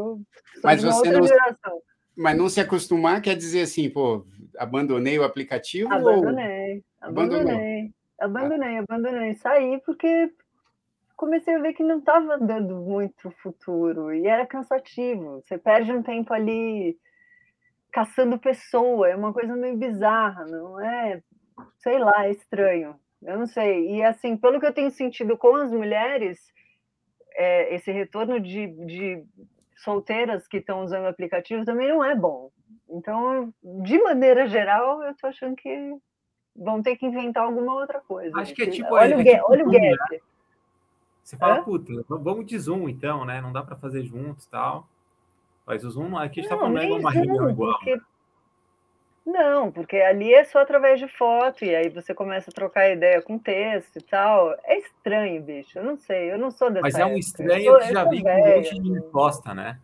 sou 0.54 0.62
mas 0.62 0.82
você 0.82 1.10
não, 1.10 1.26
geração. 1.26 1.82
Mas 2.16 2.36
não 2.36 2.48
se 2.48 2.60
acostumar 2.60 3.20
quer 3.20 3.36
dizer 3.36 3.62
assim, 3.62 3.90
pô, 3.90 4.26
abandonei 4.56 5.18
o 5.18 5.24
aplicativo? 5.24 5.92
Abandonei, 5.92 6.76
ou... 7.02 7.08
abandonei, 7.08 7.92
abandonei, 8.18 8.78
abandonei. 8.78 9.34
Saí 9.34 9.78
porque 9.84 10.32
comecei 11.24 11.54
a 11.54 11.58
ver 11.58 11.72
que 11.72 11.82
não 11.82 11.98
estava 11.98 12.38
dando 12.38 12.76
muito 12.76 13.30
futuro 13.42 14.12
e 14.12 14.26
era 14.26 14.46
cansativo. 14.46 15.40
Você 15.40 15.56
perde 15.56 15.90
um 15.90 16.02
tempo 16.02 16.34
ali 16.34 16.98
caçando 17.90 18.38
pessoa, 18.38 19.08
é 19.08 19.16
uma 19.16 19.32
coisa 19.32 19.56
meio 19.56 19.76
bizarra, 19.76 20.44
não 20.44 20.78
é? 20.80 21.22
Sei 21.78 21.98
lá, 21.98 22.26
é 22.26 22.30
estranho. 22.30 22.96
Eu 23.22 23.38
não 23.38 23.46
sei. 23.46 23.96
E 23.96 24.02
assim, 24.02 24.36
pelo 24.36 24.60
que 24.60 24.66
eu 24.66 24.72
tenho 24.72 24.90
sentido 24.90 25.36
com 25.38 25.56
as 25.56 25.72
mulheres, 25.72 26.38
é, 27.34 27.74
esse 27.74 27.90
retorno 27.90 28.38
de, 28.38 28.66
de 28.84 29.24
solteiras 29.76 30.46
que 30.46 30.58
estão 30.58 30.82
usando 30.82 31.04
o 31.04 31.08
aplicativo 31.08 31.64
também 31.64 31.88
não 31.88 32.04
é 32.04 32.14
bom. 32.14 32.50
Então, 32.90 33.52
de 33.62 33.98
maneira 33.98 34.46
geral, 34.46 35.02
eu 35.02 35.12
estou 35.12 35.30
achando 35.30 35.56
que 35.56 35.96
vão 36.54 36.82
ter 36.82 36.96
que 36.96 37.06
inventar 37.06 37.44
alguma 37.44 37.74
outra 37.74 38.00
coisa. 38.00 38.38
Acho 38.38 38.54
que 38.54 38.64
é 38.64 38.70
tipo. 38.70 38.92
Olha, 38.92 39.14
é, 39.14 39.16
o, 39.16 39.20
é 39.20 39.24
tipo 39.24 39.44
olha 39.50 39.64
o 39.64 39.70
gap. 39.70 40.22
Você 41.24 41.38
fala, 41.38 41.60
Hã? 41.60 41.62
puta, 41.64 41.92
vamos 42.06 42.46
de 42.46 42.58
Zoom 42.58 42.88
então, 42.88 43.24
né? 43.24 43.40
Não 43.40 43.50
dá 43.50 43.62
para 43.62 43.76
fazer 43.76 44.04
juntos 44.04 44.44
tal. 44.46 44.86
Mas 45.66 45.82
o 45.82 45.90
Zoom, 45.90 46.18
aqui 46.18 46.40
a 46.40 46.42
gente 46.42 46.52
está 46.52 46.58
falando 46.58 46.78
de 46.78 46.92
uma 46.92 47.10
reunião 47.10 47.50
igual. 47.50 47.78
Porque 47.78 47.98
não, 49.24 49.72
porque 49.72 49.96
ali 49.96 50.34
é 50.34 50.44
só 50.44 50.58
através 50.58 51.00
de 51.00 51.08
foto, 51.08 51.64
e 51.64 51.74
aí 51.74 51.88
você 51.88 52.12
começa 52.12 52.50
a 52.50 52.52
trocar 52.52 52.90
ideia 52.90 53.22
com 53.22 53.38
texto 53.38 53.96
e 53.96 54.02
tal. 54.02 54.54
É 54.64 54.78
estranho, 54.78 55.42
bicho. 55.42 55.78
Eu 55.78 55.84
não 55.84 55.96
sei, 55.96 56.30
eu 56.30 56.38
não 56.38 56.50
sou 56.50 56.68
dessa 56.68 56.82
Mas 56.82 56.94
é 56.94 57.06
um 57.06 57.16
estranho 57.16 57.64
sou, 57.64 57.78
que 57.78 57.92
já 57.92 58.04
vem 58.04 58.22
com 58.22 58.28
um 58.28 58.56
monte 58.56 58.78
de 58.78 58.90
imposta, 58.90 59.54
né? 59.54 59.80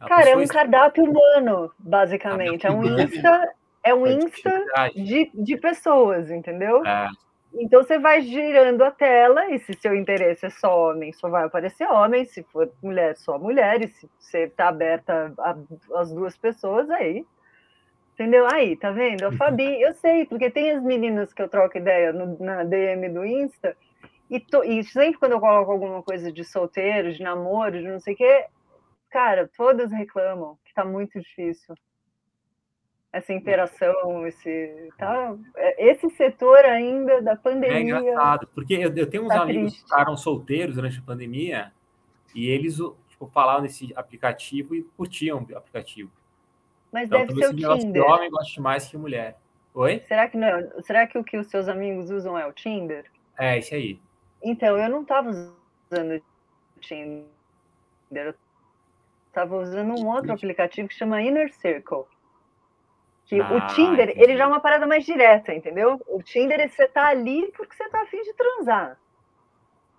A 0.00 0.08
Cara, 0.08 0.30
é 0.30 0.36
um 0.36 0.46
cardápio 0.46 1.04
humano, 1.04 1.72
basicamente. 1.78 2.66
É 2.66 2.70
um 2.70 2.84
Insta, 2.84 3.54
é 3.82 3.94
um 3.94 4.06
Insta 4.06 4.64
de, 4.94 5.30
de 5.32 5.56
pessoas, 5.56 6.28
entendeu? 6.28 6.84
É. 6.84 7.08
Então 7.58 7.82
você 7.82 7.98
vai 7.98 8.20
girando 8.20 8.82
a 8.82 8.90
tela, 8.90 9.50
e 9.50 9.58
se 9.58 9.72
seu 9.74 9.94
interesse 9.94 10.46
é 10.46 10.50
só 10.50 10.90
homem, 10.90 11.12
só 11.12 11.28
vai 11.28 11.44
aparecer 11.44 11.88
homem, 11.88 12.24
se 12.24 12.42
for 12.44 12.70
mulher, 12.82 13.16
só 13.16 13.38
mulher, 13.38 13.82
e 13.82 13.88
se 13.88 14.08
você 14.18 14.44
está 14.44 14.68
aberta 14.68 15.32
às 15.94 16.12
duas 16.12 16.36
pessoas, 16.36 16.90
aí 16.90 17.24
Entendeu? 18.16 18.46
Aí, 18.50 18.74
tá 18.76 18.90
vendo? 18.90 19.26
A 19.26 19.32
Fabi, 19.32 19.78
eu 19.78 19.92
sei, 19.92 20.24
porque 20.24 20.50
tem 20.50 20.70
as 20.70 20.82
meninas 20.82 21.34
que 21.34 21.42
eu 21.42 21.50
troco 21.50 21.76
ideia 21.76 22.14
no, 22.14 22.38
na 22.42 22.64
DM 22.64 23.10
do 23.10 23.26
Insta, 23.26 23.76
e, 24.30 24.40
to, 24.40 24.64
e, 24.64 24.82
sempre 24.84 25.18
quando 25.18 25.32
eu 25.32 25.40
coloco 25.40 25.70
alguma 25.70 26.02
coisa 26.02 26.32
de 26.32 26.42
solteiro, 26.42 27.12
de 27.12 27.22
namoro, 27.22 27.78
de 27.78 27.86
não 27.86 28.00
sei 28.00 28.14
o 28.14 28.16
quê, 28.16 28.46
cara, 29.10 29.50
todas 29.54 29.92
reclamam 29.92 30.58
que 30.64 30.72
tá 30.72 30.82
muito 30.82 31.20
difícil. 31.20 31.74
Essa 33.16 33.32
interação, 33.32 34.26
esse, 34.26 34.90
tá, 34.98 35.34
é, 35.56 35.90
esse 35.90 36.10
setor 36.10 36.58
ainda 36.66 37.22
da 37.22 37.34
pandemia. 37.34 37.96
É 37.96 38.00
engraçado, 38.00 38.46
porque 38.54 38.74
eu, 38.74 38.94
eu 38.94 39.08
tenho 39.08 39.24
uns 39.24 39.28
tá 39.28 39.42
amigos 39.42 39.72
triste. 39.72 39.84
que 39.84 39.88
ficaram 39.88 40.16
solteiros 40.18 40.74
durante 40.74 40.98
a 40.98 41.02
pandemia 41.02 41.72
e 42.34 42.50
eles 42.50 42.76
tipo, 43.08 43.26
falavam 43.28 43.62
nesse 43.62 43.90
aplicativo 43.96 44.74
e 44.74 44.82
curtiam 44.82 45.38
o 45.38 45.56
aplicativo. 45.56 46.10
Mas 46.92 47.06
então, 47.08 47.26
deve 47.26 47.40
ser 47.40 47.48
o 47.48 47.78
Tinder. 47.78 48.02
Que 48.04 48.10
homem 48.10 48.30
gosta 48.30 48.60
mais 48.60 48.86
que 48.86 48.98
mulher. 48.98 49.38
Oi? 49.72 50.02
Será 50.06 50.28
que, 50.28 50.36
não, 50.36 50.82
será 50.82 51.06
que 51.06 51.18
o 51.18 51.24
que 51.24 51.38
os 51.38 51.46
seus 51.48 51.68
amigos 51.68 52.10
usam 52.10 52.38
é 52.38 52.46
o 52.46 52.52
Tinder? 52.52 53.06
É, 53.38 53.58
esse 53.58 53.74
aí. 53.74 53.98
Então, 54.42 54.76
eu 54.76 54.90
não 54.90 55.02
estava 55.02 55.30
usando 55.30 56.22
o 56.76 56.80
Tinder. 56.80 57.26
Eu 58.10 58.34
estava 59.28 59.56
usando 59.56 59.98
um 59.98 60.06
outro 60.06 60.32
aplicativo 60.32 60.88
que 60.88 60.94
chama 60.94 61.22
Inner 61.22 61.52
Circle. 61.54 62.04
Que 63.26 63.40
ah, 63.40 63.52
o 63.52 63.66
Tinder, 63.74 64.08
entendi. 64.08 64.22
ele 64.22 64.36
já 64.36 64.44
é 64.44 64.46
uma 64.46 64.60
parada 64.60 64.86
mais 64.86 65.04
direta, 65.04 65.52
entendeu? 65.52 66.00
O 66.06 66.22
Tinder, 66.22 66.68
você 66.70 66.86
tá 66.86 67.08
ali 67.08 67.52
porque 67.56 67.74
você 67.74 67.88
tá 67.88 68.02
afim 68.02 68.22
de 68.22 68.32
transar. 68.34 68.96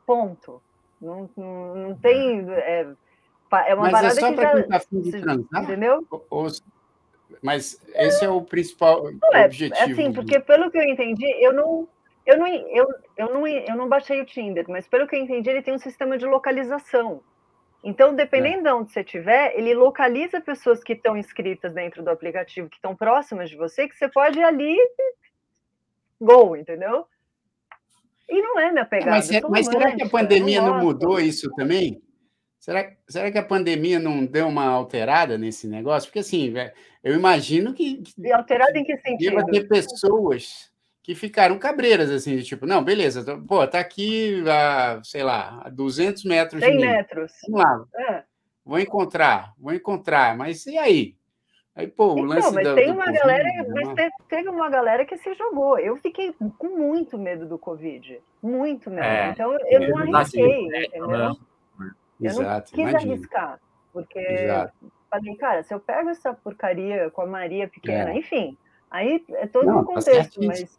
Ponto. 0.06 0.62
Não, 1.02 1.30
não, 1.36 1.76
não 1.76 1.96
tem... 1.96 2.50
É, 2.52 2.88
é 3.68 3.76
uma 3.76 3.84
Mas 3.84 3.90
é 3.90 3.92
parada 3.92 4.08
é 4.08 4.12
só 4.12 4.34
para 4.34 4.54
quem 4.54 4.64
tá 4.64 4.78
afim 4.78 5.02
de 5.02 5.12
transar? 5.22 5.64
Entendeu? 5.64 6.08
Ou, 6.30 6.48
mas 7.42 7.82
esse 7.94 8.26
é 8.26 8.30
o 8.30 8.42
principal 8.42 9.04
não 9.04 9.34
é, 9.34 9.46
objetivo. 9.46 9.80
É 9.80 9.92
assim, 9.92 10.14
porque 10.14 10.40
pelo 10.40 10.72
que 10.72 10.78
eu 10.78 10.84
entendi, 10.84 11.26
eu 11.42 11.54
não, 11.54 11.88
eu 12.26 12.38
não, 12.38 12.48
eu, 12.48 12.88
eu 13.18 13.34
não, 13.34 13.48
eu 13.48 13.76
não 13.76 13.90
baixei 13.90 14.22
o 14.22 14.26
Tinder, 14.26 14.66
mas 14.68 14.88
pelo 14.88 15.08
que 15.08 15.16
eu 15.16 15.20
entendi, 15.20 15.50
ele 15.50 15.62
tem 15.62 15.74
um 15.74 15.80
sistema 15.80 16.18
de 16.18 16.26
localização. 16.26 17.22
Então, 17.88 18.14
dependendo 18.14 18.60
é. 18.60 18.62
de 18.64 18.70
onde 18.72 18.92
você 18.92 19.00
estiver, 19.00 19.58
ele 19.58 19.74
localiza 19.74 20.42
pessoas 20.42 20.84
que 20.84 20.92
estão 20.92 21.16
inscritas 21.16 21.74
dentro 21.74 22.04
do 22.04 22.10
aplicativo, 22.10 22.68
que 22.68 22.76
estão 22.76 22.94
próximas 22.94 23.50
de 23.50 23.56
você, 23.56 23.88
que 23.88 23.96
você 23.96 24.10
pode 24.10 24.38
ir 24.38 24.44
ali 24.44 24.78
go, 26.20 26.58
entendeu? 26.58 27.06
E 28.28 28.42
não 28.42 28.60
é 28.60 28.74
minha 28.74 28.84
pegada. 28.84 29.12
Mas, 29.12 29.30
mas 29.50 29.68
será 29.68 29.96
que 29.96 30.04
a 30.04 30.10
pandemia 30.10 30.62
não, 30.62 30.74
não 30.74 30.84
mudou 30.84 31.18
isso 31.18 31.50
também? 31.56 32.02
Será, 32.60 32.92
será 33.08 33.32
que 33.32 33.38
a 33.38 33.46
pandemia 33.46 34.00
não 34.00 34.26
deu 34.26 34.50
uma 34.50 34.66
alterada 34.66 35.38
nesse 35.38 35.66
negócio? 35.66 36.10
Porque, 36.10 36.20
assim, 36.20 36.54
eu 37.02 37.14
imagino 37.14 37.74
que. 37.74 38.04
E 38.18 38.34
alterada 38.34 38.78
em 38.78 38.84
que 38.84 38.98
sentido? 38.98 39.30
Deva 39.30 39.46
ter 39.46 39.66
pessoas 39.66 40.70
que 41.08 41.16
ficaram 41.16 41.58
cabreiras, 41.58 42.12
assim, 42.12 42.36
de 42.36 42.44
tipo, 42.44 42.66
não, 42.66 42.84
beleza, 42.84 43.24
pô, 43.48 43.66
tá 43.66 43.80
aqui, 43.80 44.44
a, 44.46 45.00
sei 45.06 45.24
lá, 45.24 45.62
a 45.64 45.70
200 45.70 46.26
metros 46.26 46.62
100 46.62 46.78
metros. 46.78 47.32
Vamos 47.48 47.64
lá. 47.64 47.86
É. 47.96 48.24
Vou 48.66 48.78
encontrar, 48.78 49.54
vou 49.58 49.74
encontrar, 49.74 50.36
mas 50.36 50.66
e 50.66 50.78
aí? 50.78 51.16
Aí, 51.74 51.88
pô, 51.88 52.08
o 52.08 52.12
então, 52.12 52.26
lance 52.26 52.54
mas 52.54 52.66
da, 52.66 52.76
tem 52.76 52.92
uma 52.92 53.06
COVID, 53.06 53.20
galera, 53.20 53.44
né? 53.44 53.66
mas 53.86 54.12
teve 54.28 54.50
uma 54.50 54.70
galera 54.70 55.06
que 55.06 55.18
se 55.18 55.34
jogou. 55.36 55.80
Eu 55.80 55.96
fiquei 55.96 56.36
com 56.58 56.68
muito 56.78 57.18
medo 57.18 57.46
do 57.46 57.58
Covid. 57.58 58.22
Muito 58.44 58.90
medo. 58.90 59.06
É, 59.06 59.30
então 59.30 59.54
eu 59.54 59.88
não 59.88 60.14
arrisquei, 60.18 60.66
entendeu? 60.66 61.08
Né? 61.08 61.32
Eu 62.20 62.32
Exato, 62.32 62.72
não 62.72 62.84
quis 62.84 62.90
imagina. 62.90 63.14
arriscar, 63.14 63.60
porque 63.94 64.20
Exato. 64.20 64.74
falei, 65.10 65.36
cara, 65.38 65.64
se 65.64 65.74
eu 65.74 65.80
pego 65.80 66.10
essa 66.10 66.34
porcaria 66.34 67.10
com 67.12 67.22
a 67.22 67.28
Maria 67.28 67.70
pequena, 67.70 68.12
é. 68.12 68.18
enfim, 68.18 68.58
aí 68.92 69.24
é 69.36 69.48
todo 69.48 69.68
não, 69.68 69.78
um 69.80 69.86
tá 69.86 69.94
contexto, 69.94 70.44
mas 70.44 70.78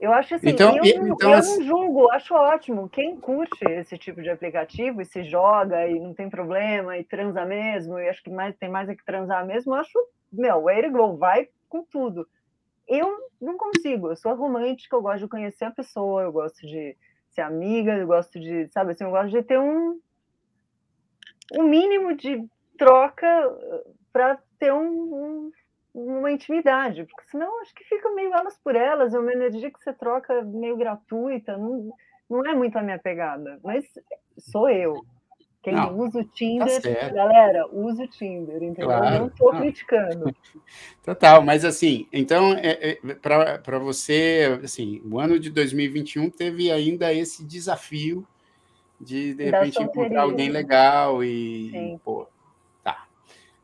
eu 0.00 0.12
acho 0.12 0.34
assim, 0.34 0.50
então, 0.50 0.76
eu, 0.76 0.84
então, 0.84 1.32
eu 1.32 1.42
não 1.42 1.62
julgo, 1.62 2.10
acho 2.10 2.34
ótimo. 2.34 2.88
Quem 2.88 3.16
curte 3.16 3.64
esse 3.64 3.96
tipo 3.96 4.20
de 4.20 4.28
aplicativo 4.28 5.00
e 5.00 5.04
se 5.04 5.24
joga 5.24 5.86
e 5.86 5.98
não 5.98 6.12
tem 6.12 6.28
problema 6.28 6.98
e 6.98 7.04
transa 7.04 7.44
mesmo, 7.44 7.98
e 7.98 8.08
acho 8.08 8.22
que 8.22 8.30
mais, 8.30 8.56
tem 8.56 8.68
mais 8.68 8.88
é 8.88 8.94
que 8.94 9.04
transar 9.04 9.46
mesmo, 9.46 9.74
eu 9.74 9.80
acho, 9.80 9.98
meu, 10.32 10.62
way 10.62 10.82
to 10.82 10.90
go, 10.90 11.16
vai 11.16 11.48
com 11.68 11.82
tudo. 11.84 12.28
Eu 12.86 13.16
não 13.40 13.56
consigo, 13.56 14.08
eu 14.08 14.16
sou 14.16 14.34
romântica, 14.34 14.94
eu 14.94 15.02
gosto 15.02 15.20
de 15.20 15.28
conhecer 15.28 15.64
a 15.64 15.70
pessoa, 15.70 16.22
eu 16.22 16.32
gosto 16.32 16.66
de 16.66 16.96
ser 17.30 17.40
amiga, 17.40 17.96
eu 17.96 18.06
gosto 18.06 18.38
de, 18.38 18.68
sabe 18.68 18.92
assim, 18.92 19.04
eu 19.04 19.10
gosto 19.10 19.30
de 19.30 19.42
ter 19.42 19.58
um, 19.58 19.98
um 21.56 21.62
mínimo 21.62 22.14
de 22.14 22.44
troca 22.76 23.26
para 24.12 24.38
ter 24.58 24.72
um, 24.72 24.86
um, 24.86 25.52
uma 25.94 26.32
intimidade, 26.32 27.04
porque 27.04 27.30
senão 27.30 27.60
acho 27.60 27.72
que 27.72 27.84
fica 27.84 28.10
meio 28.10 28.34
elas 28.34 28.58
por 28.58 28.74
elas, 28.74 29.14
é 29.14 29.18
uma 29.18 29.32
energia 29.32 29.70
que 29.70 29.82
você 29.82 29.92
troca 29.92 30.42
meio 30.42 30.76
gratuita, 30.76 31.56
não, 31.56 31.92
não 32.28 32.44
é 32.44 32.54
muito 32.54 32.76
a 32.76 32.82
minha 32.82 32.98
pegada, 32.98 33.60
mas 33.62 33.84
sou 34.36 34.68
eu. 34.68 35.06
Quem 35.62 35.72
não, 35.72 35.96
usa 35.96 36.18
o 36.18 36.24
tá 36.24 36.30
Tinder, 36.34 36.82
tá 36.82 37.08
galera, 37.08 37.66
usa 37.72 38.02
o 38.02 38.08
Tinder, 38.08 38.56
entendeu? 38.56 38.86
Claro, 38.86 39.18
não 39.18 39.26
estou 39.28 39.50
criticando. 39.52 40.36
Total, 41.02 41.42
mas 41.42 41.64
assim, 41.64 42.06
então, 42.12 42.52
é, 42.52 42.98
é, 43.02 43.14
para 43.14 43.78
você, 43.78 44.60
assim, 44.62 45.00
o 45.10 45.18
ano 45.18 45.38
de 45.38 45.48
2021 45.48 46.28
teve 46.28 46.70
ainda 46.70 47.14
esse 47.14 47.42
desafio 47.42 48.26
de, 49.00 49.32
de 49.32 49.44
repente, 49.44 49.82
encontrar 49.82 50.22
alguém 50.22 50.50
legal 50.50 51.24
e, 51.24 51.70
Sim. 51.70 52.00
pô, 52.04 52.28
tá. 52.82 53.06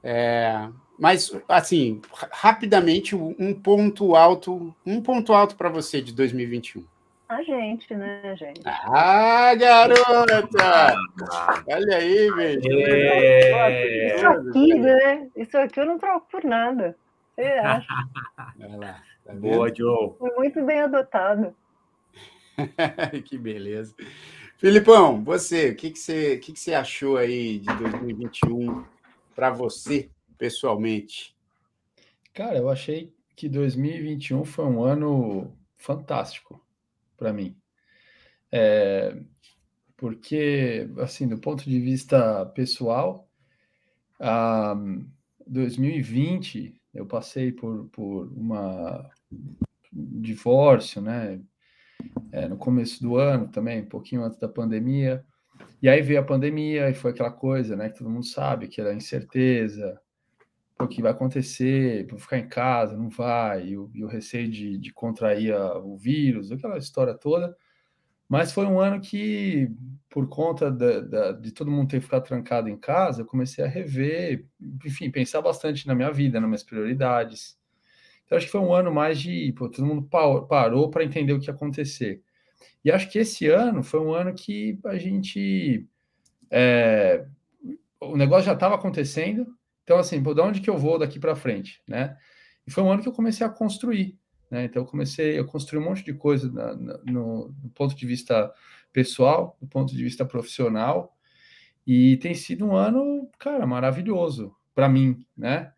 É, 0.02 0.70
mas, 1.00 1.32
assim, 1.48 2.00
rapidamente, 2.30 3.16
um 3.16 3.54
ponto 3.54 4.14
alto, 4.14 4.74
um 4.86 5.00
ponto 5.00 5.32
alto 5.32 5.56
para 5.56 5.68
você 5.68 6.00
de 6.00 6.12
2021 6.12 6.84
a 7.30 7.44
gente, 7.44 7.94
né, 7.94 8.34
gente? 8.36 8.60
Ah, 8.64 9.54
garota! 9.54 10.96
Olha 11.68 11.96
aí, 11.96 12.28
velho. 12.32 12.60
É... 12.66 14.16
Isso 14.16 14.26
aqui, 14.26 14.74
né? 14.74 15.30
Isso 15.36 15.56
aqui 15.56 15.78
eu 15.78 15.86
não 15.86 15.96
troco 15.96 16.26
por 16.28 16.42
nada. 16.42 16.96
Você 17.36 17.42
acha? 17.42 17.86
Lá, 18.76 19.00
tá 19.24 19.32
Boa, 19.32 19.72
Joe. 19.72 20.12
Foi 20.18 20.30
muito 20.38 20.66
bem 20.66 20.80
adotado. 20.80 21.54
que 23.24 23.38
beleza. 23.38 23.94
Filipão, 24.58 25.22
você, 25.22 25.70
o 25.70 25.76
que, 25.76 25.90
que, 25.92 26.00
você, 26.00 26.34
o 26.34 26.40
que, 26.40 26.52
que 26.52 26.58
você 26.58 26.74
achou 26.74 27.16
aí 27.16 27.60
de 27.60 27.72
2021 27.76 28.84
para 29.36 29.50
você, 29.50 30.10
pessoalmente? 30.40 31.36
Cara, 32.32 32.56
eu 32.56 32.70
achei 32.70 33.12
que 33.36 33.46
2021 33.46 34.42
foi 34.42 34.64
um 34.64 34.82
ano 34.82 35.54
fantástico 35.76 36.64
para 37.14 37.30
mim. 37.30 37.54
É, 38.50 39.20
porque, 39.98 40.88
assim, 40.98 41.28
do 41.28 41.38
ponto 41.38 41.62
de 41.62 41.78
vista 41.78 42.46
pessoal, 42.46 43.28
a 44.18 44.74
2020 45.46 46.74
eu 46.94 47.04
passei 47.04 47.52
por, 47.52 47.90
por 47.90 48.32
uma 48.32 49.10
divórcio, 49.92 51.02
né? 51.02 51.38
É, 52.32 52.48
no 52.48 52.56
começo 52.56 53.02
do 53.02 53.16
ano 53.16 53.46
também, 53.48 53.82
um 53.82 53.88
pouquinho 53.88 54.24
antes 54.24 54.38
da 54.38 54.48
pandemia. 54.48 55.22
E 55.82 55.88
aí 55.88 56.00
veio 56.00 56.20
a 56.20 56.24
pandemia 56.24 56.88
e 56.88 56.94
foi 56.94 57.10
aquela 57.10 57.30
coisa, 57.30 57.76
né? 57.76 57.90
Que 57.90 57.98
todo 57.98 58.08
mundo 58.08 58.24
sabe 58.24 58.68
que 58.68 58.80
era 58.80 58.94
incerteza, 58.94 60.00
o 60.84 60.88
que 60.88 61.02
vai 61.02 61.12
acontecer, 61.12 62.06
vou 62.08 62.18
ficar 62.18 62.38
em 62.38 62.48
casa, 62.48 62.96
não 62.96 63.08
vai, 63.08 63.68
e 63.68 63.78
o, 63.78 63.90
e 63.94 64.04
o 64.04 64.08
receio 64.08 64.50
de, 64.50 64.78
de 64.78 64.92
contrair 64.92 65.52
a, 65.54 65.78
o 65.78 65.96
vírus, 65.96 66.50
aquela 66.52 66.78
história 66.78 67.14
toda. 67.14 67.56
Mas 68.28 68.52
foi 68.52 68.64
um 68.64 68.78
ano 68.78 69.00
que, 69.00 69.68
por 70.08 70.28
conta 70.28 70.70
da, 70.70 71.00
da, 71.00 71.32
de 71.32 71.50
todo 71.50 71.70
mundo 71.70 71.88
ter 71.88 72.00
ficado 72.00 72.22
trancado 72.24 72.68
em 72.68 72.76
casa, 72.76 73.22
eu 73.22 73.26
comecei 73.26 73.64
a 73.64 73.68
rever, 73.68 74.46
enfim, 74.84 75.10
pensar 75.10 75.42
bastante 75.42 75.86
na 75.86 75.96
minha 75.96 76.12
vida, 76.12 76.38
nas 76.40 76.48
minhas 76.48 76.62
prioridades. 76.62 77.58
Então, 78.24 78.38
acho 78.38 78.46
que 78.46 78.52
foi 78.52 78.60
um 78.60 78.72
ano 78.72 78.92
mais 78.92 79.18
de. 79.18 79.52
Pô, 79.58 79.68
todo 79.68 79.84
mundo 79.84 80.08
parou 80.48 80.88
para 80.90 81.02
entender 81.02 81.32
o 81.32 81.40
que 81.40 81.48
ia 81.48 81.54
acontecer. 81.54 82.22
E 82.84 82.92
acho 82.92 83.10
que 83.10 83.18
esse 83.18 83.48
ano 83.48 83.82
foi 83.82 83.98
um 83.98 84.14
ano 84.14 84.32
que 84.32 84.78
a 84.84 84.96
gente. 84.96 85.84
É, 86.48 87.26
o 88.00 88.16
negócio 88.16 88.46
já 88.46 88.52
estava 88.52 88.76
acontecendo, 88.76 89.46
então, 89.90 89.98
assim, 89.98 90.22
por 90.22 90.38
onde 90.38 90.60
que 90.60 90.70
eu 90.70 90.78
vou 90.78 91.00
daqui 91.00 91.18
para 91.18 91.34
frente, 91.34 91.82
né? 91.84 92.16
E 92.64 92.70
foi 92.70 92.84
um 92.84 92.92
ano 92.92 93.02
que 93.02 93.08
eu 93.08 93.12
comecei 93.12 93.44
a 93.44 93.50
construir, 93.50 94.16
né? 94.48 94.66
Então, 94.66 94.82
eu 94.82 94.86
comecei, 94.86 95.36
eu 95.36 95.44
construí 95.44 95.82
um 95.82 95.84
monte 95.84 96.04
de 96.04 96.14
coisa 96.14 96.48
na, 96.48 96.76
na, 96.76 96.98
no, 96.98 97.52
no, 97.60 97.70
ponto 97.70 97.96
de 97.96 98.06
vista 98.06 98.54
pessoal, 98.92 99.58
do 99.60 99.66
ponto 99.66 99.92
de 99.92 100.00
vista 100.00 100.24
profissional, 100.24 101.16
e 101.84 102.18
tem 102.18 102.34
sido 102.34 102.66
um 102.66 102.76
ano, 102.76 103.28
cara, 103.36 103.66
maravilhoso 103.66 104.54
para 104.76 104.88
mim, 104.88 105.26
né? 105.36 105.72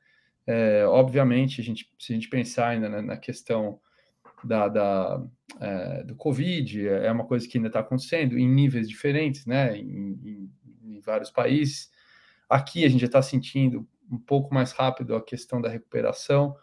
É, 0.47 0.85
obviamente, 0.85 1.63
a 1.63 1.65
gente, 1.65 1.91
se 1.99 2.13
a 2.13 2.15
gente 2.15 2.29
pensar 2.29 2.69
ainda 2.69 2.91
na, 2.91 3.01
na 3.01 3.17
questão 3.17 3.81
da, 4.45 4.69
da 4.69 5.25
é, 5.59 6.03
do 6.03 6.15
Covid, 6.17 6.87
é 6.87 7.11
uma 7.11 7.25
coisa 7.25 7.49
que 7.49 7.57
ainda 7.57 7.69
está 7.69 7.81
acontecendo 7.81 8.39
em 8.39 8.47
níveis 8.47 8.87
diferentes, 8.91 9.47
né? 9.47 9.75
Em, 9.75 10.21
em, 10.23 10.97
em 10.97 11.01
vários 11.01 11.31
países. 11.31 11.91
Aqui 12.47 12.85
a 12.85 12.89
gente 12.91 13.01
já 13.01 13.07
está 13.07 13.23
sentindo 13.23 13.89
um 14.11 14.19
pouco 14.19 14.55
mais 14.55 14.73
rápido 14.73 15.15
a 15.15 15.23
questão 15.23 15.61
da 15.61 15.69
recuperação. 15.69 16.57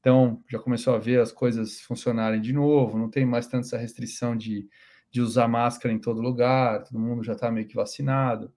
Então, 0.00 0.42
já 0.48 0.58
começou 0.58 0.94
a 0.94 0.98
ver 0.98 1.20
as 1.20 1.32
coisas 1.32 1.80
funcionarem 1.80 2.40
de 2.40 2.52
novo, 2.52 2.98
não 2.98 3.10
tem 3.10 3.26
mais 3.26 3.46
tanta 3.46 3.66
essa 3.66 3.78
restrição 3.78 4.36
de, 4.36 4.68
de 5.10 5.20
usar 5.20 5.48
máscara 5.48 5.92
em 5.92 5.98
todo 5.98 6.20
lugar, 6.20 6.84
todo 6.84 6.98
mundo 6.98 7.24
já 7.24 7.32
está 7.32 7.50
meio 7.50 7.66
que 7.66 7.74
vacinado. 7.74 8.52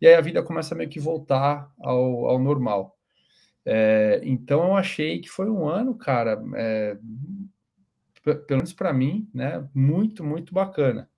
E 0.00 0.06
aí 0.06 0.14
a 0.14 0.20
vida 0.20 0.42
começa 0.42 0.74
meio 0.74 0.88
que 0.88 1.00
voltar 1.00 1.72
ao, 1.80 2.26
ao 2.26 2.38
normal. 2.38 2.96
É, 3.64 4.20
então, 4.22 4.66
eu 4.68 4.76
achei 4.76 5.20
que 5.20 5.28
foi 5.28 5.48
um 5.50 5.66
ano, 5.66 5.96
cara, 5.96 6.42
é, 6.54 6.98
pelo 8.22 8.58
menos 8.58 8.72
para 8.72 8.92
mim, 8.92 9.28
né, 9.32 9.68
muito, 9.74 10.22
muito 10.24 10.52
bacana. 10.54 11.10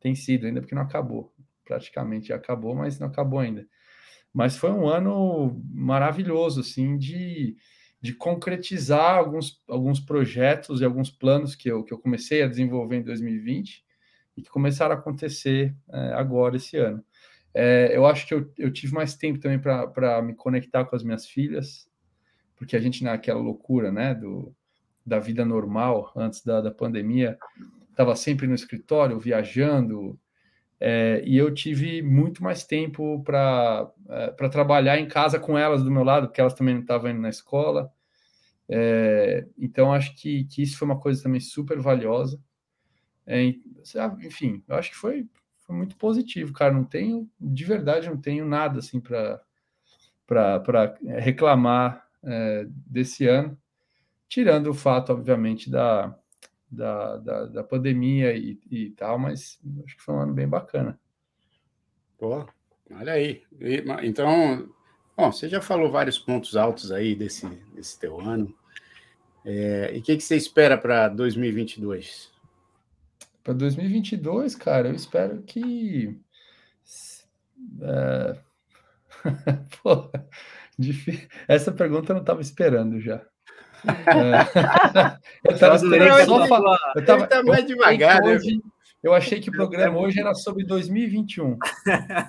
Tem 0.00 0.14
sido, 0.14 0.46
ainda 0.46 0.60
porque 0.60 0.74
não 0.74 0.82
acabou. 0.82 1.34
Praticamente 1.64 2.32
acabou, 2.32 2.74
mas 2.74 2.98
não 2.98 3.08
acabou 3.08 3.38
ainda. 3.38 3.66
Mas 4.34 4.56
foi 4.56 4.72
um 4.72 4.88
ano 4.88 5.62
maravilhoso, 5.72 6.60
assim, 6.60 6.98
de, 6.98 7.56
de 8.00 8.12
concretizar 8.12 9.16
alguns, 9.16 9.62
alguns 9.68 10.00
projetos 10.00 10.80
e 10.80 10.84
alguns 10.84 11.08
planos 11.08 11.54
que 11.54 11.70
eu, 11.70 11.84
que 11.84 11.94
eu 11.94 11.98
comecei 11.98 12.42
a 12.42 12.48
desenvolver 12.48 12.96
em 12.96 13.04
2020 13.04 13.84
e 14.36 14.42
que 14.42 14.50
começaram 14.50 14.96
a 14.96 14.98
acontecer 14.98 15.72
é, 15.92 16.12
agora, 16.14 16.56
esse 16.56 16.76
ano. 16.76 17.02
É, 17.54 17.96
eu 17.96 18.04
acho 18.04 18.26
que 18.26 18.34
eu, 18.34 18.52
eu 18.58 18.72
tive 18.72 18.92
mais 18.92 19.14
tempo 19.14 19.38
também 19.38 19.60
para 19.60 20.20
me 20.20 20.34
conectar 20.34 20.84
com 20.84 20.96
as 20.96 21.04
minhas 21.04 21.24
filhas, 21.24 21.88
porque 22.56 22.74
a 22.74 22.80
gente, 22.80 23.04
naquela 23.04 23.40
loucura, 23.40 23.92
né, 23.92 24.16
do, 24.16 24.52
da 25.06 25.20
vida 25.20 25.44
normal, 25.44 26.12
antes 26.16 26.42
da, 26.44 26.60
da 26.60 26.72
pandemia, 26.72 27.38
estava 27.88 28.16
sempre 28.16 28.48
no 28.48 28.54
escritório, 28.54 29.20
viajando, 29.20 30.18
é, 30.80 31.22
e 31.24 31.36
eu 31.36 31.52
tive 31.54 32.02
muito 32.02 32.42
mais 32.42 32.64
tempo 32.64 33.22
para 33.24 33.90
é, 34.08 34.48
trabalhar 34.48 34.98
em 34.98 35.06
casa 35.06 35.38
com 35.38 35.56
elas 35.56 35.82
do 35.82 35.90
meu 35.90 36.04
lado, 36.04 36.26
porque 36.26 36.40
elas 36.40 36.54
também 36.54 36.74
não 36.74 36.82
estavam 36.82 37.10
indo 37.10 37.20
na 37.20 37.28
escola. 37.28 37.92
É, 38.68 39.46
então, 39.58 39.92
acho 39.92 40.14
que, 40.16 40.44
que 40.44 40.62
isso 40.62 40.78
foi 40.78 40.86
uma 40.86 40.98
coisa 40.98 41.22
também 41.22 41.40
super 41.40 41.78
valiosa. 41.78 42.40
É, 43.26 43.54
enfim, 44.22 44.62
eu 44.68 44.76
acho 44.76 44.90
que 44.90 44.96
foi, 44.96 45.26
foi 45.60 45.76
muito 45.76 45.96
positivo, 45.96 46.52
cara. 46.52 46.72
Não 46.72 46.84
tenho, 46.84 47.30
de 47.40 47.64
verdade, 47.64 48.08
não 48.08 48.20
tenho 48.20 48.44
nada 48.46 48.80
assim 48.80 49.00
para 49.00 49.40
reclamar 51.20 52.06
é, 52.22 52.66
desse 52.68 53.26
ano, 53.26 53.56
tirando 54.28 54.68
o 54.68 54.74
fato, 54.74 55.12
obviamente, 55.12 55.70
da, 55.70 56.14
da, 56.74 57.16
da, 57.18 57.44
da 57.46 57.64
pandemia 57.64 58.36
e, 58.36 58.58
e, 58.70 58.90
tal, 58.90 59.18
mas 59.18 59.58
acho 59.84 59.96
que 59.96 60.02
foi 60.02 60.14
um 60.14 60.20
ano 60.20 60.34
bem 60.34 60.48
bacana. 60.48 60.98
Pô, 62.18 62.46
olha 62.90 63.12
aí. 63.12 63.42
Então, 64.02 64.68
bom, 65.16 65.32
você 65.32 65.48
já 65.48 65.60
falou 65.60 65.90
vários 65.90 66.18
pontos 66.18 66.56
altos 66.56 66.92
aí 66.92 67.14
desse, 67.14 67.46
desse 67.74 67.98
teu 67.98 68.20
ano. 68.20 68.54
É, 69.44 69.94
e 69.94 69.98
o 69.98 70.02
que, 70.02 70.16
que 70.16 70.22
você 70.22 70.36
espera 70.36 70.78
para 70.78 71.08
2022? 71.08 72.32
Para 73.42 73.52
2022, 73.52 74.54
cara, 74.54 74.88
eu 74.88 74.94
espero 74.94 75.42
que. 75.42 76.18
É... 77.82 78.38
Pô, 79.82 80.10
essa 81.46 81.70
pergunta 81.70 82.12
eu 82.12 82.14
não 82.14 82.22
estava 82.22 82.40
esperando 82.40 83.00
já. 83.00 83.24
É. 83.86 85.18
eu 85.48 85.54
estava 85.54 85.76
esperando 85.76 86.24
só 86.24 86.46
falar. 86.46 86.78
Eu 86.96 87.04
tava, 87.04 87.26
tá 87.26 87.42
mais 87.42 87.66
devagar, 87.66 88.20
né? 88.22 88.34
Hoje, 88.34 88.60
eu 89.02 89.12
achei 89.12 89.38
que 89.38 89.50
o 89.50 89.52
programa 89.52 89.98
hoje 89.98 90.18
era 90.18 90.34
sobre 90.34 90.64
2021. 90.64 91.58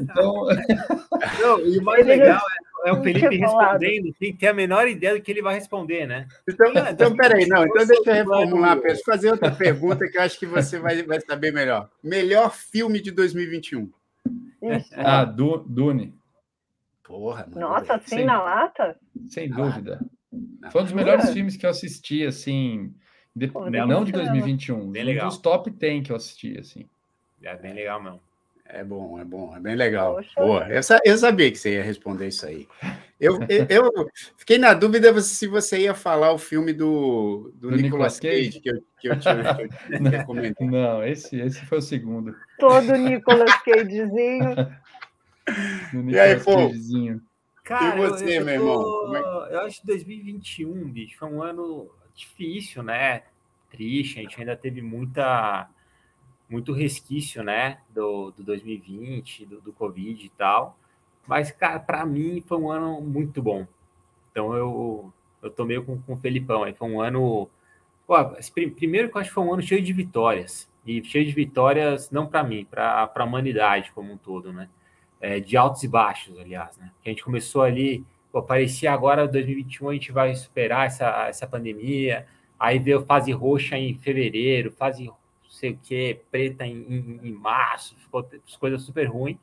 Então. 0.02 0.34
Não, 1.42 1.60
e 1.62 1.80
o 1.80 1.84
mais 1.84 2.06
legal 2.06 2.42
é, 2.86 2.90
é 2.90 2.94
o 2.94 3.02
Felipe 3.02 3.38
respondendo 3.38 4.14
sem 4.20 4.36
ter 4.36 4.48
a 4.48 4.54
menor 4.54 4.88
ideia 4.88 5.16
do 5.16 5.22
que 5.22 5.32
ele 5.32 5.42
vai 5.42 5.56
responder, 5.56 6.06
né? 6.06 6.28
Então, 6.48 6.74
então 6.92 7.16
peraí, 7.16 7.48
não. 7.48 7.66
Então 7.66 7.88
deixa 7.88 8.10
eu 8.10 8.14
reformular, 8.14 8.80
deixa 8.82 9.02
eu 9.02 9.06
fazer 9.06 9.32
outra 9.32 9.52
pergunta 9.52 10.06
que 10.08 10.18
eu 10.18 10.22
acho 10.22 10.38
que 10.38 10.46
você 10.46 10.78
vai, 10.78 11.02
vai 11.04 11.22
saber 11.22 11.54
melhor. 11.54 11.90
Melhor 12.04 12.54
filme 12.54 13.02
de 13.02 13.12
2021. 13.12 13.90
Ah, 14.98 15.24
Dune. 15.24 16.14
Porra, 17.04 17.48
Nossa, 17.56 17.96
assim 17.96 18.18
sem, 18.18 18.26
na 18.26 18.42
lata? 18.42 18.98
Sem 19.30 19.50
dúvida. 19.50 20.00
Foi 20.72 20.82
um 20.82 20.84
dos 20.86 20.94
melhores 20.94 21.30
filmes 21.32 21.58
que 21.58 21.66
eu 21.66 21.70
assisti, 21.70 22.26
assim, 22.26 22.94
de, 23.36 23.48
Pô, 23.48 23.70
não 23.70 24.04
de 24.04 24.12
2021, 24.12 24.92
bem 24.92 25.04
legal. 25.04 25.26
um 25.26 25.30
dos 25.30 25.38
top 25.38 25.70
10 25.70 26.06
que 26.06 26.12
eu 26.12 26.16
assisti, 26.16 26.58
assim. 26.58 26.88
É 27.44 27.56
bem 27.56 27.74
legal 27.74 28.02
mesmo. 28.02 28.22
É 28.68 28.84
bom, 28.84 29.20
é 29.20 29.24
bom, 29.24 29.56
é 29.56 29.60
bem 29.60 29.76
legal. 29.76 30.20
Boa. 30.36 30.68
Eu, 30.68 30.82
eu, 31.06 31.18
sabia 31.18 31.52
que 31.52 31.58
você 31.58 31.76
ia 31.76 31.84
responder 31.84 32.30
isso 32.30 32.46
aí. 32.48 32.68
Eu, 33.20 33.40
eu, 33.48 33.66
eu, 33.70 34.10
fiquei 34.38 34.58
na 34.58 34.74
dúvida 34.74 35.18
se 35.22 35.48
você 35.48 35.82
ia 35.82 35.94
falar 35.94 36.32
o 36.32 36.38
filme 36.38 36.74
do, 36.74 37.54
do, 37.56 37.70
do 37.70 37.78
Nicolas, 37.78 38.20
Nicolas 38.20 38.20
Cage, 38.20 38.60
Cage, 38.60 38.60
que 38.60 38.70
eu, 38.70 38.84
que 39.00 39.08
eu 39.10 39.20
tinha, 39.20 40.54
que 40.56 40.62
eu 40.64 40.68
Não, 40.68 41.04
esse, 41.04 41.40
esse 41.40 41.64
foi 41.66 41.78
o 41.78 41.82
segundo. 41.82 42.36
Todo 42.60 42.96
Nicolas 42.96 43.56
Cagezinho. 43.62 44.56
e 46.12 46.20
aí, 46.20 46.40
pô? 46.40 46.56
Cagezinho. 46.56 47.22
Cara, 47.66 47.98
e 47.98 48.10
você, 48.10 48.40
eu, 48.40 48.46
meu 48.46 48.54
irmão? 48.54 48.82
Tô, 48.82 49.16
é 49.16 49.56
Eu 49.56 49.62
acho 49.62 49.82
que 49.82 49.88
2021, 49.88 50.88
bicho, 50.88 51.18
foi 51.18 51.28
um 51.28 51.42
ano 51.42 51.90
difícil, 52.14 52.84
né? 52.84 53.24
Triste, 53.72 54.20
a 54.20 54.22
gente 54.22 54.40
ainda 54.40 54.56
teve 54.56 54.82
muita 54.82 55.68
muito 56.48 56.72
resquício, 56.72 57.44
né, 57.44 57.80
do, 57.90 58.30
do 58.30 58.44
2020, 58.44 59.48
do, 59.48 59.62
do 59.62 59.74
Covid 59.74 60.24
e 60.24 60.30
tal. 60.30 60.78
Mas, 61.28 61.52
cara, 61.52 61.80
para 61.80 62.06
mim 62.06 62.44
foi 62.46 62.58
um 62.60 62.70
ano 62.70 63.02
muito 63.02 63.42
bom. 63.42 63.66
Então 64.32 64.54
eu, 64.54 65.12
eu 65.42 65.50
tô 65.50 65.66
meio 65.66 65.84
com, 65.84 66.00
com 66.00 66.14
o 66.14 66.18
Felipão 66.18 66.64
aí. 66.64 66.74
Foi 66.74 66.88
um 66.88 67.02
ano. 67.02 67.50
Pô, 68.06 68.14
primeiro 68.76 69.10
que 69.10 69.18
eu 69.18 69.22
acho 69.22 69.32
que 69.32 69.34
foi 69.34 69.44
um 69.44 69.54
ano 69.54 69.64
cheio 69.64 69.82
de 69.82 69.92
vitórias. 69.92 70.70
E 70.86 71.04
cheio 71.04 71.26
de 71.26 71.32
vitórias, 71.32 72.12
não 72.12 72.28
para 72.28 72.44
mim, 72.44 72.64
para 72.64 73.12
a 73.14 73.24
humanidade 73.24 73.92
como 73.92 74.14
um 74.14 74.18
todo, 74.18 74.54
né? 74.54 74.70
É, 75.22 75.40
de 75.40 75.56
altos 75.58 75.82
e 75.84 75.88
baixos, 75.88 76.38
aliás, 76.38 76.78
né? 76.78 76.92
A 77.04 77.10
gente 77.10 77.24
começou 77.24 77.64
ali, 77.64 78.04
pô, 78.32 78.44
parecia 78.44 78.92
agora 78.92 79.28
2021 79.28 79.90
a 79.90 79.94
gente 79.94 80.12
vai 80.12 80.36
superar 80.36 80.88
essa, 80.88 81.28
essa 81.28 81.48
pandemia. 81.48 82.28
Aí 82.60 82.80
veio 82.80 83.06
fase 83.06 83.32
roxa 83.32 83.78
em 83.78 83.96
fevereiro, 83.96 84.72
fase 84.72 85.10
sei 85.56 85.72
o 85.72 85.80
que, 85.82 86.20
preta 86.30 86.66
em, 86.66 86.76
em, 86.90 87.20
em 87.24 87.32
março, 87.32 87.96
ficou 87.98 88.28
coisas 88.60 88.82
super 88.84 89.06
ruins. 89.06 89.38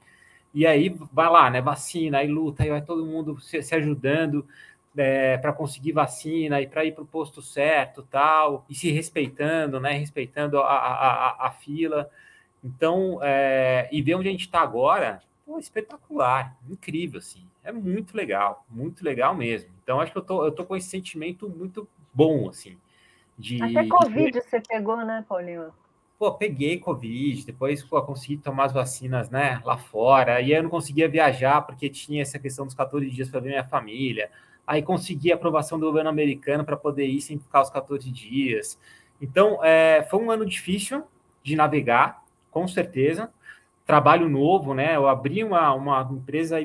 E 0.54 0.66
aí 0.66 0.94
vai 1.12 1.30
lá, 1.30 1.50
né? 1.50 1.60
Vacina, 1.62 2.18
aí 2.18 2.28
luta, 2.28 2.62
aí 2.62 2.68
vai 2.68 2.82
todo 2.82 3.06
mundo 3.06 3.40
se, 3.40 3.62
se 3.62 3.74
ajudando 3.74 4.46
é, 4.96 5.38
para 5.38 5.52
conseguir 5.52 5.92
vacina 5.92 6.60
e 6.60 6.66
para 6.66 6.84
ir 6.84 6.92
para 6.92 7.02
o 7.02 7.06
posto 7.06 7.40
certo, 7.40 8.02
tal, 8.02 8.64
e 8.68 8.74
se 8.74 8.90
respeitando, 8.90 9.80
né? 9.80 9.92
Respeitando 9.92 10.58
a, 10.60 10.66
a, 10.66 11.30
a, 11.30 11.46
a 11.48 11.50
fila. 11.52 12.10
Então, 12.62 13.18
é, 13.22 13.88
e 13.90 14.02
ver 14.02 14.14
onde 14.14 14.28
a 14.28 14.32
gente 14.32 14.42
está 14.42 14.60
agora, 14.60 15.22
pô, 15.44 15.58
espetacular, 15.58 16.56
incrível, 16.68 17.18
assim. 17.18 17.46
É 17.62 17.72
muito 17.72 18.16
legal, 18.16 18.64
muito 18.68 19.04
legal 19.04 19.34
mesmo. 19.34 19.70
Então, 19.82 20.00
acho 20.00 20.12
que 20.12 20.18
eu 20.18 20.22
tô, 20.22 20.44
eu 20.44 20.52
tô 20.52 20.64
com 20.64 20.76
esse 20.76 20.88
sentimento 20.88 21.48
muito 21.48 21.88
bom, 22.12 22.48
assim. 22.48 22.78
De, 23.38 23.62
Até 23.62 23.88
Covid 23.88 24.30
de... 24.30 24.40
você 24.40 24.60
pegou, 24.60 24.96
né, 24.98 25.24
Paulinho? 25.28 25.72
pô, 26.22 26.30
peguei 26.34 26.78
Covid, 26.78 27.44
depois 27.44 27.82
pô, 27.82 28.00
consegui 28.00 28.36
tomar 28.36 28.66
as 28.66 28.72
vacinas, 28.72 29.28
né, 29.28 29.60
lá 29.64 29.76
fora, 29.76 30.40
e 30.40 30.44
aí 30.44 30.52
eu 30.52 30.62
não 30.62 30.70
conseguia 30.70 31.08
viajar 31.08 31.62
porque 31.62 31.88
tinha 31.88 32.22
essa 32.22 32.38
questão 32.38 32.64
dos 32.64 32.76
14 32.76 33.10
dias 33.10 33.28
para 33.28 33.40
ver 33.40 33.48
minha 33.48 33.64
família. 33.64 34.30
Aí 34.64 34.82
consegui 34.82 35.32
a 35.32 35.34
aprovação 35.34 35.80
do 35.80 35.86
governo 35.86 36.08
americano 36.08 36.64
para 36.64 36.76
poder 36.76 37.06
ir 37.06 37.20
sem 37.20 37.40
ficar 37.40 37.62
os 37.62 37.70
14 37.70 38.08
dias. 38.08 38.78
Então, 39.20 39.58
é, 39.64 40.06
foi 40.08 40.22
um 40.22 40.30
ano 40.30 40.46
difícil 40.46 41.02
de 41.42 41.56
navegar, 41.56 42.22
com 42.52 42.68
certeza. 42.68 43.28
Trabalho 43.92 44.26
novo, 44.26 44.72
né? 44.72 44.96
Eu 44.96 45.06
abri 45.06 45.44
uma, 45.44 45.74
uma 45.74 46.08
empresa 46.10 46.56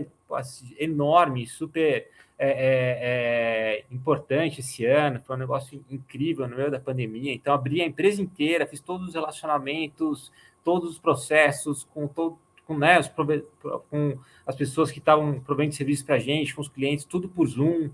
enorme, 0.80 1.46
super 1.46 2.08
é, 2.40 2.50
é, 2.50 2.98
é, 3.02 3.86
importante 3.92 4.62
esse 4.62 4.86
ano, 4.86 5.20
foi 5.28 5.36
um 5.36 5.40
negócio 5.40 5.84
incrível 5.92 6.48
no 6.48 6.56
meio 6.56 6.72
da 6.72 6.80
pandemia. 6.80 7.34
Então, 7.34 7.54
abri 7.54 7.82
a 7.82 7.86
empresa 7.86 8.22
inteira, 8.22 8.66
fiz 8.66 8.80
todos 8.80 9.10
os 9.10 9.14
relacionamentos, 9.14 10.32
todos 10.64 10.92
os 10.92 11.00
processos, 11.00 11.84
com, 11.94 12.08
todo, 12.08 12.40
com, 12.66 12.78
né, 12.78 12.98
os, 12.98 13.12
com 13.90 14.18
as 14.46 14.56
pessoas 14.56 14.90
que 14.90 15.00
estavam 15.00 15.38
provendo 15.42 15.76
serviço 15.76 16.06
para 16.06 16.16
a 16.16 16.20
gente, 16.20 16.56
com 16.56 16.62
os 16.62 16.70
clientes, 16.70 17.04
tudo 17.04 17.28
por 17.28 17.46
Zoom. 17.46 17.88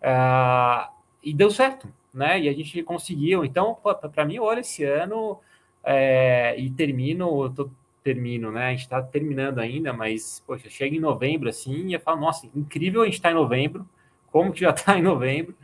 Uh, 0.00 0.90
e 1.22 1.34
deu 1.34 1.50
certo, 1.50 1.86
né? 2.14 2.40
E 2.40 2.48
a 2.48 2.52
gente 2.54 2.82
conseguiu. 2.82 3.44
Então, 3.44 3.76
para 4.10 4.24
mim, 4.24 4.38
olha, 4.38 4.60
esse 4.60 4.84
ano 4.84 5.38
é, 5.84 6.58
e 6.58 6.70
termino, 6.70 7.50
tô, 7.50 7.70
termino, 8.02 8.50
né? 8.50 8.68
A 8.68 8.70
gente 8.70 8.80
está 8.80 9.02
terminando 9.02 9.58
ainda, 9.58 9.92
mas, 9.92 10.42
poxa, 10.46 10.68
chega 10.68 10.96
em 10.96 11.00
novembro 11.00 11.48
assim 11.48 11.88
e 11.88 11.94
eu 11.94 12.00
falo, 12.00 12.20
nossa, 12.20 12.48
incrível 12.54 13.02
a 13.02 13.04
gente 13.04 13.14
estar 13.14 13.28
tá 13.28 13.32
em 13.32 13.38
novembro, 13.38 13.88
como 14.30 14.52
que 14.52 14.60
já 14.60 14.70
está 14.70 14.96
em 14.98 15.02
novembro, 15.02 15.54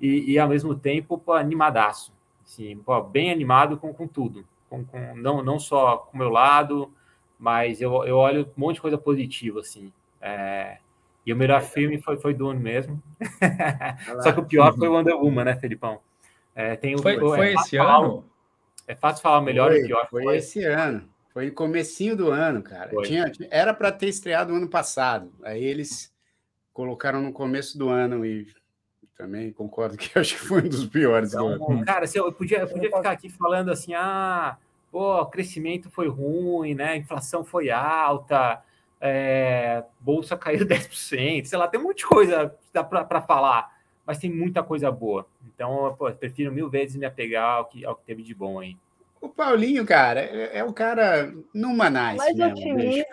e, 0.00 0.32
e, 0.32 0.38
ao 0.38 0.48
mesmo 0.48 0.74
tempo, 0.74 1.16
pô, 1.16 1.32
animadaço, 1.32 2.12
assim, 2.44 2.76
pô, 2.78 3.00
bem 3.02 3.30
animado 3.30 3.76
com, 3.76 3.92
com 3.94 4.08
tudo, 4.08 4.44
com, 4.68 4.84
com, 4.84 5.14
não, 5.16 5.42
não 5.42 5.58
só 5.58 5.98
com 5.98 6.16
o 6.16 6.18
meu 6.18 6.28
lado, 6.28 6.92
mas 7.38 7.80
eu, 7.80 8.04
eu 8.04 8.16
olho 8.16 8.50
um 8.56 8.60
monte 8.60 8.76
de 8.76 8.80
coisa 8.80 8.98
positiva, 8.98 9.60
assim. 9.60 9.92
É, 10.20 10.78
e 11.24 11.32
o 11.32 11.36
melhor 11.36 11.60
filme 11.62 12.00
foi, 12.00 12.16
foi 12.18 12.34
Dune 12.34 12.58
mesmo. 12.58 13.00
só 14.22 14.32
que 14.32 14.40
o 14.40 14.44
pior 14.44 14.74
foi 14.74 14.88
o 14.88 14.92
Wonder 14.92 15.16
Woman, 15.16 15.44
né, 15.44 15.56
Felipão? 15.56 16.00
É, 16.54 16.76
tem 16.76 16.94
o, 16.94 16.98
foi, 16.98 17.18
foi 17.18 17.50
é 17.50 17.54
esse 17.54 17.76
ano? 17.76 17.86
Falar, 17.86 18.22
é 18.88 18.94
fácil 18.94 19.22
falar 19.22 19.40
melhor 19.40 19.70
foi, 19.70 19.80
e 19.80 19.86
pior. 19.86 20.08
Foi, 20.10 20.22
foi 20.24 20.36
esse 20.36 20.64
ano. 20.64 21.08
Foi 21.32 21.46
no 21.46 21.52
comecinho 21.52 22.16
do 22.16 22.30
ano, 22.30 22.62
cara. 22.62 22.90
Tinha, 23.02 23.30
era 23.50 23.72
para 23.72 23.90
ter 23.90 24.08
estreado 24.08 24.52
no 24.52 24.58
ano 24.58 24.68
passado. 24.68 25.32
Aí 25.42 25.64
eles 25.64 26.12
colocaram 26.72 27.22
no 27.22 27.32
começo 27.32 27.78
do 27.78 27.88
ano 27.88 28.24
e 28.24 28.46
também 29.16 29.52
concordo 29.52 29.96
que 29.96 30.10
acho 30.18 30.34
que 30.34 30.40
foi 30.40 30.62
um 30.62 30.68
dos 30.68 30.86
piores 30.86 31.32
então, 31.32 31.56
do 31.56 31.70
ano. 31.70 31.84
Cara, 31.86 32.04
eu 32.14 32.32
podia, 32.32 32.58
eu 32.58 32.68
podia 32.68 32.90
ficar 32.90 33.12
aqui 33.12 33.30
falando 33.30 33.70
assim, 33.70 33.94
ah, 33.94 34.58
pô, 34.90 35.20
o 35.20 35.26
crescimento 35.26 35.90
foi 35.90 36.08
ruim, 36.08 36.74
né? 36.74 36.90
A 36.90 36.96
inflação 36.96 37.44
foi 37.44 37.70
alta, 37.70 38.62
é, 39.00 39.84
bolsa 40.00 40.36
caiu 40.36 40.64
10%, 40.66 41.44
sei 41.46 41.58
lá, 41.58 41.66
tem 41.66 41.80
um 41.80 41.84
monte 41.84 41.98
de 41.98 42.06
coisa 42.06 42.54
para 42.72 43.22
falar, 43.22 43.74
mas 44.06 44.18
tem 44.18 44.30
muita 44.30 44.62
coisa 44.62 44.90
boa. 44.90 45.26
Então, 45.54 45.94
pô, 45.98 46.12
prefiro 46.12 46.52
mil 46.52 46.68
vezes 46.68 46.96
me 46.96 47.06
apegar 47.06 47.58
ao 47.58 47.64
que, 47.66 47.84
ao 47.84 47.96
que 47.96 48.04
teve 48.04 48.22
de 48.22 48.34
bom 48.34 48.58
aí. 48.58 48.76
O 49.22 49.28
Paulinho, 49.28 49.86
cara, 49.86 50.20
é, 50.20 50.58
é 50.58 50.64
o 50.64 50.72
cara 50.72 51.32
numa 51.54 51.88
nice 51.88 52.34
mesmo, 52.34 52.58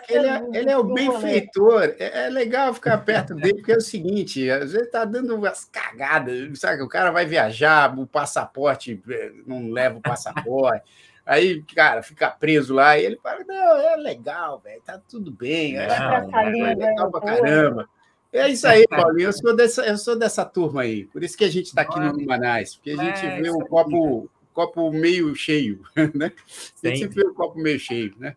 Ele 0.08 0.26
é, 0.26 0.44
ele 0.52 0.68
é 0.68 0.76
o 0.76 0.82
benfeitor. 0.82 1.94
É, 2.00 2.26
é 2.26 2.28
legal 2.28 2.74
ficar 2.74 2.98
perto 2.98 3.32
dele, 3.32 3.54
porque 3.58 3.70
é 3.70 3.76
o 3.76 3.80
seguinte, 3.80 4.50
às 4.50 4.72
vezes 4.72 4.90
tá 4.90 5.04
dando 5.04 5.36
umas 5.36 5.64
cagadas, 5.66 6.58
sabe? 6.58 6.82
O 6.82 6.88
cara 6.88 7.12
vai 7.12 7.26
viajar, 7.26 7.96
o 7.96 8.08
passaporte 8.08 9.00
é, 9.08 9.30
não 9.46 9.70
leva 9.70 9.98
o 9.98 10.02
passaporte. 10.02 10.82
Aí, 11.24 11.62
cara, 11.76 12.02
fica 12.02 12.28
preso 12.28 12.74
lá 12.74 12.98
e 12.98 13.04
ele 13.04 13.16
fala: 13.22 13.44
não, 13.46 13.76
é 13.76 13.94
legal, 13.94 14.58
velho, 14.58 14.82
tá 14.84 15.00
tudo 15.08 15.30
bem, 15.30 15.78
é, 15.78 15.84
é 15.84 16.74
legal 16.74 17.08
pra 17.08 17.20
caramba. 17.20 17.88
É 18.32 18.48
isso 18.48 18.66
aí, 18.66 18.84
Paulinho. 18.88 19.28
Eu 19.28 19.32
sou 19.32 19.54
dessa, 19.54 19.86
eu 19.86 19.96
sou 19.96 20.18
dessa 20.18 20.44
turma 20.44 20.82
aí. 20.82 21.04
Por 21.04 21.22
isso 21.22 21.38
que 21.38 21.44
a 21.44 21.50
gente 21.50 21.66
está 21.66 21.82
aqui 21.82 22.00
no 22.00 22.12
Numanais, 22.12 22.74
porque 22.74 22.90
a 22.90 22.96
gente 22.96 23.42
vê 23.42 23.48
um 23.48 23.60
copo 23.60 24.28
copo 24.66 24.92
meio 24.92 25.34
cheio, 25.34 25.82
né? 26.14 26.32
Tem 26.82 26.96
sempre 26.96 27.26
o 27.26 27.34
copo 27.34 27.58
meio 27.58 27.78
cheio, 27.78 28.14
né? 28.18 28.36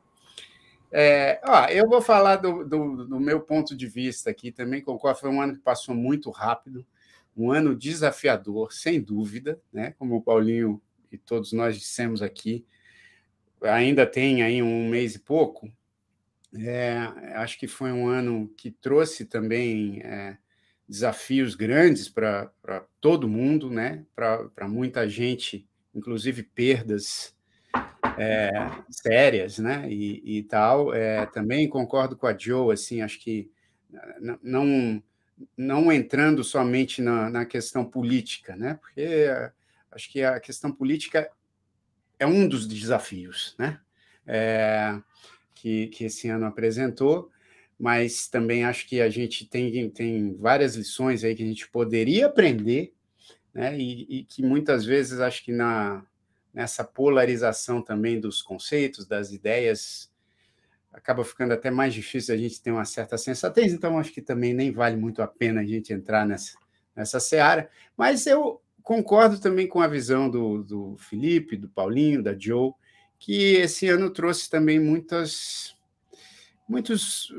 É, 0.92 1.42
ó, 1.44 1.66
eu 1.68 1.90
vou 1.90 2.02
falar 2.02 2.38
do, 2.38 2.64
do, 2.64 3.06
do, 3.06 3.20
meu 3.20 3.42
ponto 3.42 3.76
de 3.76 3.88
vista 3.88 4.30
aqui 4.30 4.52
também, 4.52 4.80
concordo, 4.80 5.20
foi 5.20 5.30
um 5.30 5.42
ano 5.42 5.56
que 5.56 5.60
passou 5.60 5.96
muito 5.96 6.30
rápido, 6.30 6.86
um 7.36 7.52
ano 7.52 7.76
desafiador, 7.76 8.72
sem 8.72 9.02
dúvida, 9.02 9.60
né? 9.72 9.96
Como 9.98 10.16
o 10.16 10.22
Paulinho 10.22 10.82
e 11.12 11.18
todos 11.18 11.52
nós 11.52 11.78
dissemos 11.78 12.22
aqui, 12.22 12.66
ainda 13.62 14.06
tem 14.06 14.44
aí 14.44 14.62
um 14.62 14.88
mês 14.88 15.16
e 15.16 15.20
pouco. 15.20 15.72
É, 16.56 16.96
acho 17.36 17.58
que 17.58 17.68
foi 17.68 17.92
um 17.92 18.08
ano 18.08 18.48
que 18.56 18.70
trouxe 18.70 19.26
também 19.26 20.00
é, 20.04 20.38
desafios 20.88 21.56
grandes 21.56 22.08
para 22.08 22.52
todo 23.02 23.28
mundo, 23.28 23.70
né? 23.70 24.06
Para 24.16 24.68
muita 24.68 25.10
gente 25.10 25.68
inclusive 25.94 26.44
perdas 26.44 27.36
é, 28.18 28.50
sérias, 28.90 29.60
né? 29.60 29.88
E, 29.90 30.40
e 30.40 30.44
tal. 30.44 30.94
É, 30.94 31.26
também 31.28 31.68
concordo 31.70 32.16
com 32.16 32.28
a 32.28 32.38
Joe, 32.38 32.74
assim, 32.74 33.02
acho 33.02 33.20
que 33.20 33.50
não 34.42 35.02
não 35.58 35.92
entrando 35.92 36.44
somente 36.44 37.02
na, 37.02 37.30
na 37.30 37.46
questão 37.46 37.84
política, 37.84 38.56
né? 38.56 38.76
Porque 38.76 39.28
acho 39.92 40.12
que 40.12 40.24
a 40.24 40.40
questão 40.40 40.72
política 40.72 41.30
é 42.20 42.26
um 42.26 42.48
dos 42.48 42.68
desafios, 42.68 43.56
né? 43.58 43.80
É, 44.26 44.98
que, 45.54 45.88
que 45.88 46.06
esse 46.06 46.30
ano 46.30 46.46
apresentou, 46.46 47.30
mas 47.78 48.28
também 48.28 48.64
acho 48.64 48.88
que 48.88 49.02
a 49.02 49.10
gente 49.10 49.46
tem, 49.46 49.90
tem 49.90 50.34
várias 50.36 50.76
lições 50.76 51.24
aí 51.24 51.36
que 51.36 51.44
a 51.44 51.46
gente 51.46 51.68
poderia 51.70 52.28
aprender 52.28 52.94
né? 53.54 53.78
E, 53.78 54.20
e, 54.20 54.24
que 54.24 54.42
muitas 54.42 54.86
vezes 54.86 55.20
acho 55.20 55.44
que 55.44 55.52
na, 55.52 56.04
nessa 56.54 56.84
polarização 56.84 57.82
também 57.82 58.20
dos 58.20 58.42
conceitos, 58.42 59.06
das 59.06 59.32
ideias, 59.32 60.12
acaba 60.92 61.24
ficando 61.24 61.54
até 61.54 61.72
mais 61.72 61.94
difícil 61.94 62.34
a 62.34 62.38
gente 62.38 62.62
ter 62.62 62.72
uma 62.72 62.86
certa 62.86 63.18
sensatez, 63.18 63.74
então 63.74 63.98
acho 63.98 64.12
que 64.12 64.22
também 64.22 64.54
nem 64.54 64.72
vale 64.72 64.96
muito 64.96 65.22
a 65.22 65.28
pena 65.28 65.62
a 65.62 65.66
gente 65.66 65.92
entrar 65.92 66.26
nessa, 66.26 66.58
nessa 66.96 67.20
seara, 67.20 67.70
mas 67.98 68.28
eu 68.28 68.62
concordo 68.82 69.40
também 69.40 69.68
com 69.68 69.82
a 69.82 69.88
visão 69.88 70.30
do, 70.30 70.64
do 70.64 70.98
Felipe, 70.98 71.58
do 71.58 71.70
Paulinho, 71.70 72.22
da 72.22 72.38
Joe, 72.38 72.74
que 73.18 73.56
esse 73.56 73.88
ano 73.88 74.10
trouxe 74.10 74.50
também 74.50 74.80
muitas 74.80 75.76
muitos, 76.68 77.34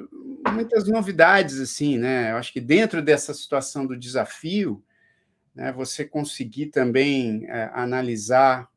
muitas 0.53 0.89
novidades 0.89 1.61
assim, 1.61 1.99
né? 1.99 2.33
Eu 2.33 2.37
acho 2.37 2.53
que 2.53 2.61
dentro 2.61 3.03
dessa 3.03 3.35
situação 3.35 3.87
do 3.87 3.97
desafio, 3.97 4.83
né, 5.55 5.73
você 5.73 6.05
conseguir 6.05 6.67
também 6.67 7.47
é, 7.47 7.71
analisar 7.73 8.69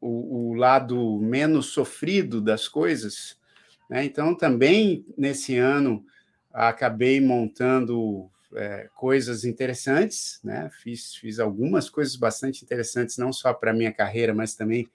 o, 0.00 0.50
o, 0.50 0.54
lado 0.54 1.18
menos 1.20 1.66
sofrido 1.66 2.40
das 2.40 2.68
coisas. 2.68 3.36
Né? 3.88 4.04
Então, 4.04 4.34
também 4.34 5.04
nesse 5.18 5.56
ano 5.56 6.04
acabei 6.52 7.20
montando 7.20 8.30
é, 8.54 8.88
coisas 8.94 9.44
interessantes, 9.44 10.40
né? 10.42 10.68
Fiz, 10.82 11.14
fiz 11.14 11.38
algumas 11.38 11.88
coisas 11.88 12.16
bastante 12.16 12.64
interessantes, 12.64 13.16
não 13.16 13.32
só 13.32 13.52
para 13.52 13.70
a 13.70 13.74
minha 13.74 13.92
carreira, 13.92 14.34
mas 14.34 14.54
também 14.54 14.88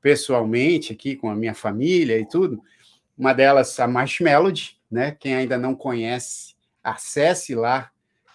pessoalmente 0.00 0.92
aqui 0.92 1.14
com 1.14 1.30
a 1.30 1.34
minha 1.34 1.54
família 1.54 2.18
e 2.18 2.26
tudo. 2.26 2.62
Uma 3.16 3.32
delas, 3.32 3.78
a 3.78 3.86
Marshmelody, 3.86 4.78
né? 4.90 5.16
Quem 5.18 5.34
ainda 5.34 5.58
não 5.58 5.74
conhece, 5.74 6.54
acesse 6.82 7.54
lá 7.54 7.90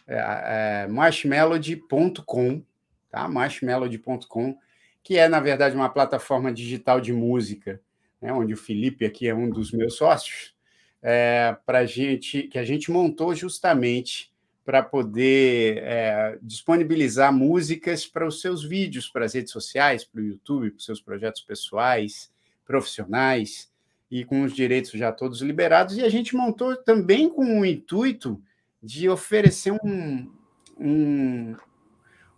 é, 0.08 0.84
é, 0.84 0.88
marshmelody.com, 0.88 2.64
tá? 3.10 3.28
Marshmelody.com, 3.28 4.58
que 5.02 5.18
é, 5.18 5.28
na 5.28 5.40
verdade, 5.40 5.76
uma 5.76 5.90
plataforma 5.90 6.52
digital 6.52 7.00
de 7.02 7.14
música, 7.14 7.82
né? 8.22 8.32
onde 8.32 8.54
o 8.54 8.58
Felipe 8.58 9.06
aqui 9.06 9.28
é 9.28 9.36
um 9.36 9.50
dos 9.50 9.72
meus 9.72 9.96
sócios, 9.96 10.56
é, 11.02 11.56
para 11.66 11.86
gente, 11.86 12.44
que 12.44 12.58
a 12.58 12.64
gente 12.64 12.90
montou 12.92 13.36
justamente 13.36 14.32
para 14.64 14.82
poder 14.82 15.80
é, 15.80 16.38
disponibilizar 16.42 17.34
músicas 17.34 18.06
para 18.06 18.26
os 18.26 18.40
seus 18.40 18.64
vídeos, 18.64 19.10
para 19.10 19.26
as 19.26 19.34
redes 19.34 19.52
sociais, 19.52 20.06
para 20.06 20.22
o 20.22 20.24
YouTube, 20.24 20.72
para 20.72 20.78
os 20.78 20.86
seus 20.86 21.02
projetos 21.02 21.42
pessoais, 21.42 22.32
profissionais, 22.66 23.70
e 24.10 24.24
com 24.24 24.44
os 24.44 24.54
direitos 24.54 24.92
já 24.92 25.12
todos 25.12 25.42
liberados. 25.42 25.98
E 25.98 26.04
a 26.04 26.10
gente 26.10 26.36
montou 26.36 26.78
também 26.78 27.28
com 27.28 27.60
o 27.60 27.66
intuito 27.66 28.42
de 28.84 29.08
oferecer 29.08 29.72
um, 29.72 30.30
um, 30.78 31.56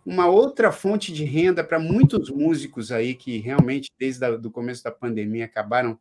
uma 0.04 0.26
outra 0.26 0.70
fonte 0.70 1.12
de 1.12 1.24
renda 1.24 1.64
para 1.64 1.80
muitos 1.80 2.30
músicos 2.30 2.92
aí 2.92 3.16
que 3.16 3.38
realmente, 3.38 3.90
desde 3.98 4.24
o 4.24 4.50
começo 4.50 4.84
da 4.84 4.92
pandemia, 4.92 5.46
acabaram 5.46 5.98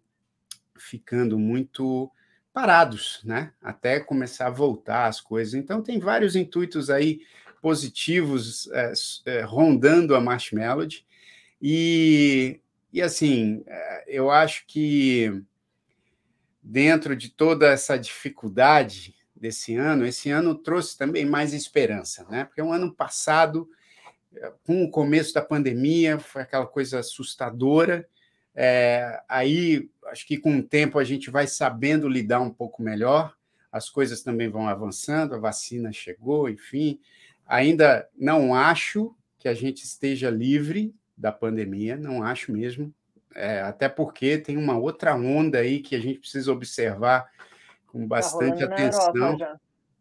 ficando 0.78 1.39
muito 1.39 2.12
parados, 2.54 3.22
né? 3.26 3.52
Até 3.60 4.00
começar 4.00 4.48
a 4.48 4.52
voltar 4.52 5.08
as 5.08 5.20
coisas. 5.20 5.56
Então, 5.56 5.82
tem 5.82 6.00
vários 6.00 6.36
intuitos 6.36 6.91
aí 6.91 7.22
positivos 7.60 8.70
é, 8.72 8.93
é, 9.26 9.41
rondando 9.41 10.16
a 10.16 10.22
Marshmallow. 10.22 10.88
E, 11.60 12.62
e 12.93 13.02
assim, 13.02 13.64
é, 13.66 14.06
eu 14.08 14.30
acho 14.30 14.66
que 14.68 15.41
dentro 16.62 17.16
de 17.16 17.30
toda 17.30 17.68
essa 17.68 17.98
dificuldade 17.98 19.14
desse 19.46 19.76
ano, 19.76 20.06
esse 20.06 20.32
ano 20.32 20.56
trouxe 20.56 20.98
também 20.98 21.24
mais 21.24 21.54
esperança, 21.54 22.26
né? 22.30 22.46
Porque 22.46 22.62
o 22.62 22.66
um 22.66 22.74
ano 22.74 22.91
passado, 22.91 23.70
com 24.66 24.84
o 24.84 24.89
começo 24.89 25.34
da 25.34 25.41
pandemia, 25.41 26.18
foi 26.18 26.41
aquela 26.41 26.66
coisa 26.66 27.00
assustadora, 27.00 28.08
é, 28.56 29.22
aí, 29.28 29.89
acho 30.08 30.26
que 30.26 30.38
com 30.38 30.58
o 30.58 30.64
tempo 30.64 30.98
a 30.98 31.04
gente 31.04 31.30
vai 31.30 31.46
sabendo 31.46 32.08
lidar 32.08 32.39
um 32.39 32.50
pouco 32.50 32.82
melhor, 32.82 33.36
as 33.72 33.89
coisas 33.89 34.24
também 34.24 34.50
vão 34.50 34.68
avançando, 34.68 35.36
a 35.36 35.39
vacina 35.39 35.91
chegou, 35.91 36.50
enfim. 36.50 37.00
Ainda 37.46 38.08
não 38.18 38.56
acho 38.56 39.14
que 39.38 39.48
a 39.48 39.54
gente 39.54 39.84
esteja 39.84 40.30
livre 40.30 40.96
da 41.16 41.32
pandemia, 41.32 41.98
não 41.98 42.24
acho 42.24 42.52
mesmo, 42.52 42.93
é, 43.36 43.62
até 43.62 43.89
porque 43.89 44.38
tem 44.38 44.58
uma 44.58 44.78
outra 44.78 45.14
onda 45.14 45.60
aí 45.60 45.82
que 45.82 45.96
a 45.96 46.00
gente 46.00 46.20
precisa 46.20 46.52
observar 46.52 47.30
com 47.96 48.02
tá 48.02 48.08
bastante 48.08 48.60
tá 48.60 48.66
atenção. 48.66 49.38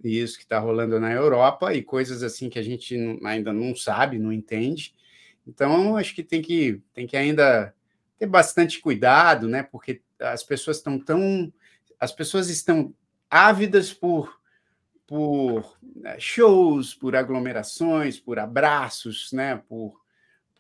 Isso 0.03 0.37
que 0.37 0.43
está 0.43 0.59
rolando 0.59 0.99
na 0.99 1.13
Europa 1.13 1.73
e 1.73 1.83
coisas 1.83 2.23
assim 2.23 2.51
que 2.51 2.59
a 2.59 2.63
gente 2.63 2.97
ainda 3.25 3.53
não 3.53 3.75
sabe, 3.75 4.19
não 4.19 4.33
entende. 4.33 4.95
Então, 5.47 5.97
acho 5.97 6.15
que 6.15 6.23
tem 6.23 6.43
que, 6.43 6.83
tem 6.93 7.07
que 7.07 7.17
ainda 7.17 7.73
ter 8.19 8.27
bastante 8.27 8.81
cuidado, 8.81 9.49
né? 9.49 9.63
Porque 9.63 10.03
as 10.19 10.43
pessoas 10.43 10.79
estão 10.79 10.99
tão. 10.99 11.53
As 11.99 12.13
pessoas 12.13 12.51
estão 12.51 12.93
ávidas 13.31 13.93
por, 13.93 14.39
por 15.07 15.79
né, 15.83 16.17
shows, 16.19 16.95
por 16.95 17.15
aglomerações, 17.15 18.19
por 18.19 18.39
abraços, 18.39 19.31
né? 19.33 19.63
Por, 19.69 19.99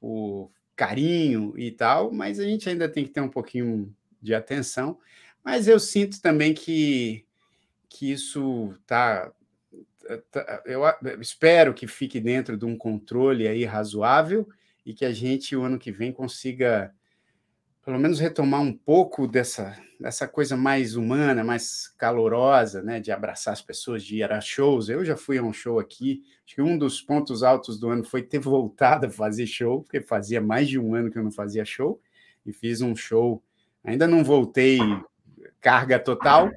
por 0.01 0.51
carinho 0.77 1.53
e 1.57 1.71
tal, 1.71 2.13
mas 2.13 2.39
a 2.41 2.45
gente 2.45 2.69
ainda 2.69 2.89
tem 2.89 3.05
que 3.05 3.11
ter 3.11 3.21
um 3.21 3.29
pouquinho 3.29 3.95
de 4.23 4.35
atenção. 4.35 4.99
Mas 5.45 5.69
eu 5.69 5.79
sinto 5.79 6.23
também 6.23 6.55
que, 6.55 7.24
que 7.95 8.11
isso 8.11 8.75
está. 8.81 9.33
Tá, 10.31 10.63
eu 10.67 10.83
espero 11.21 11.73
que 11.73 11.87
fique 11.87 12.21
dentro 12.21 12.57
de 12.59 12.67
um 12.67 12.77
controle 12.77 13.49
aí 13.49 13.65
razoável 13.65 14.47
e 14.85 14.93
que 14.93 15.05
a 15.05 15.13
gente, 15.13 15.57
o 15.57 15.63
ano 15.63 15.79
que 15.79 15.91
vem, 15.91 16.13
consiga 16.13 16.93
pelo 17.83 17.99
menos 17.99 18.19
retomar 18.19 18.61
um 18.61 18.73
pouco 18.73 19.27
dessa, 19.29 19.79
dessa 20.01 20.27
coisa 20.27 20.57
mais 20.57 20.97
humana, 20.97 21.45
mais 21.45 21.89
calorosa, 21.99 22.83
né, 22.83 22.99
de 22.99 23.13
abraçar 23.13 23.53
as 23.53 23.61
pessoas, 23.63 24.03
de 24.03 24.17
ir 24.17 24.33
a 24.33 24.41
shows. 24.41 24.89
Eu 24.89 25.05
já 25.05 25.17
fui 25.17 25.37
a 25.37 25.43
um 25.43 25.53
show 25.53 25.79
aqui, 25.79 26.23
acho 26.45 26.55
que 26.55 26.63
um 26.63 26.79
dos 26.79 27.01
pontos 27.01 27.43
altos 27.43 27.79
do 27.79 27.91
ano 27.91 28.03
foi 28.03 28.23
ter 28.23 28.39
voltado 28.41 29.07
a 29.07 29.11
fazer 29.11 29.47
show, 29.47 29.83
porque 29.83 30.01
fazia 30.01 30.41
mais 30.41 30.69
de 30.69 30.79
um 30.79 30.95
ano 30.95 31.11
que 31.11 31.19
eu 31.19 31.23
não 31.23 31.31
fazia 31.31 31.65
show, 31.65 32.01
e 32.45 32.53
fiz 32.53 32.81
um 32.81 32.97
show. 32.97 33.43
Ainda 33.83 34.07
não 34.07 34.25
voltei 34.25 34.79
carga 35.61 35.99
total, 35.99 36.51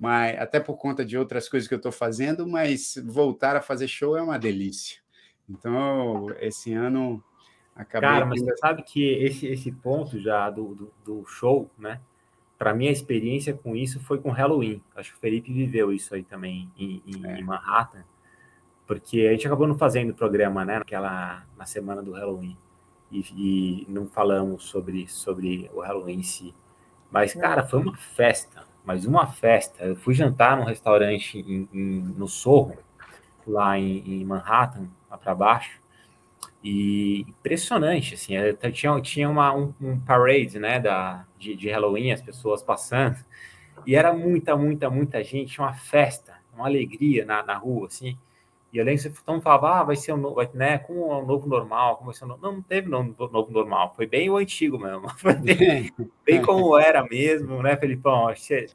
mas 0.00 0.40
até 0.40 0.58
por 0.58 0.76
conta 0.78 1.04
de 1.04 1.16
outras 1.16 1.48
coisas 1.48 1.68
que 1.68 1.74
eu 1.74 1.76
estou 1.76 1.92
fazendo, 1.92 2.48
mas 2.48 3.00
voltar 3.06 3.54
a 3.54 3.60
fazer 3.60 3.86
show 3.86 4.16
é 4.16 4.22
uma 4.22 4.38
delícia. 4.38 4.98
Então, 5.48 6.26
esse 6.40 6.72
ano 6.72 7.22
Acabei 7.80 8.10
Cara, 8.10 8.26
mas 8.26 8.42
você 8.42 8.56
sabe 8.58 8.82
que 8.82 9.02
esse, 9.02 9.46
esse 9.46 9.72
ponto 9.72 10.18
já 10.20 10.50
do, 10.50 10.74
do, 10.74 10.92
do 11.02 11.24
show, 11.24 11.70
né? 11.78 11.98
Para 12.58 12.74
mim, 12.74 12.88
a 12.88 12.92
experiência 12.92 13.54
com 13.54 13.74
isso 13.74 13.98
foi 14.00 14.18
com 14.18 14.30
Halloween. 14.30 14.82
Acho 14.94 15.12
que 15.12 15.16
o 15.16 15.20
Felipe 15.20 15.50
viveu 15.50 15.90
isso 15.90 16.14
aí 16.14 16.22
também 16.22 16.70
em, 16.76 17.02
em, 17.06 17.26
é. 17.26 17.38
em 17.38 17.42
Manhattan, 17.42 18.04
porque 18.86 19.26
a 19.26 19.32
gente 19.32 19.46
acabou 19.46 19.66
não 19.66 19.78
fazendo 19.78 20.12
programa, 20.12 20.62
né? 20.62 20.78
Naquela, 20.80 21.46
na 21.56 21.64
semana 21.64 22.02
do 22.02 22.12
Halloween. 22.12 22.54
E, 23.10 23.20
e 23.34 23.86
não 23.88 24.06
falamos 24.06 24.64
sobre, 24.64 25.08
sobre 25.08 25.70
o 25.72 25.80
Halloween 25.80 26.18
em 26.18 26.22
si. 26.22 26.54
Mas, 27.10 27.32
cara, 27.32 27.66
foi 27.66 27.80
uma 27.80 27.96
festa. 27.96 28.62
Mas 28.84 29.04
uma 29.04 29.26
festa. 29.26 29.84
Eu 29.84 29.96
fui 29.96 30.14
jantar 30.14 30.56
num 30.56 30.64
restaurante 30.64 31.38
em, 31.38 31.68
em, 31.72 32.00
no 32.16 32.26
Sorro, 32.26 32.76
lá 33.46 33.78
em, 33.78 34.20
em 34.20 34.24
Manhattan, 34.24 34.88
lá 35.10 35.18
para 35.18 35.34
baixo. 35.34 35.80
E 36.62 37.22
impressionante, 37.22 38.14
assim, 38.14 38.36
é, 38.36 38.52
tinha, 38.70 39.00
tinha 39.00 39.30
uma, 39.30 39.54
um, 39.54 39.72
um, 39.80 39.98
parade, 39.98 40.58
né, 40.58 40.78
da, 40.78 41.24
de, 41.38 41.56
de, 41.56 41.70
Halloween, 41.70 42.12
as 42.12 42.20
pessoas 42.20 42.62
passando, 42.62 43.16
e 43.86 43.96
era 43.96 44.12
muita, 44.12 44.54
muita, 44.56 44.90
muita 44.90 45.24
gente, 45.24 45.58
uma 45.58 45.72
festa, 45.72 46.34
uma 46.54 46.66
alegria 46.66 47.24
na, 47.24 47.42
na 47.42 47.56
rua, 47.56 47.86
assim, 47.86 48.18
e 48.72 48.82
lembro 48.82 49.02
que 49.02 49.10
você 49.10 49.40
falava, 49.40 49.80
ah, 49.80 49.84
vai 49.84 49.96
ser 49.96 50.12
um 50.12 50.16
novo, 50.16 50.40
né, 50.54 50.78
como 50.78 51.00
o 51.00 51.20
um 51.20 51.26
novo 51.26 51.48
normal, 51.48 51.96
como 51.96 52.10
vai 52.10 52.14
ser 52.14 52.24
um 52.24 52.28
novo... 52.28 52.42
Não, 52.42 52.52
não 52.54 52.62
teve 52.62 52.88
novo, 52.88 53.28
novo 53.32 53.52
normal, 53.52 53.92
foi 53.96 54.06
bem 54.06 54.30
o 54.30 54.36
antigo 54.36 54.78
mesmo, 54.78 55.08
foi 55.18 55.34
bem, 55.34 55.92
bem 56.24 56.42
como 56.42 56.78
era 56.78 57.04
mesmo, 57.04 57.62
né, 57.62 57.76
Felipão? 57.76 58.26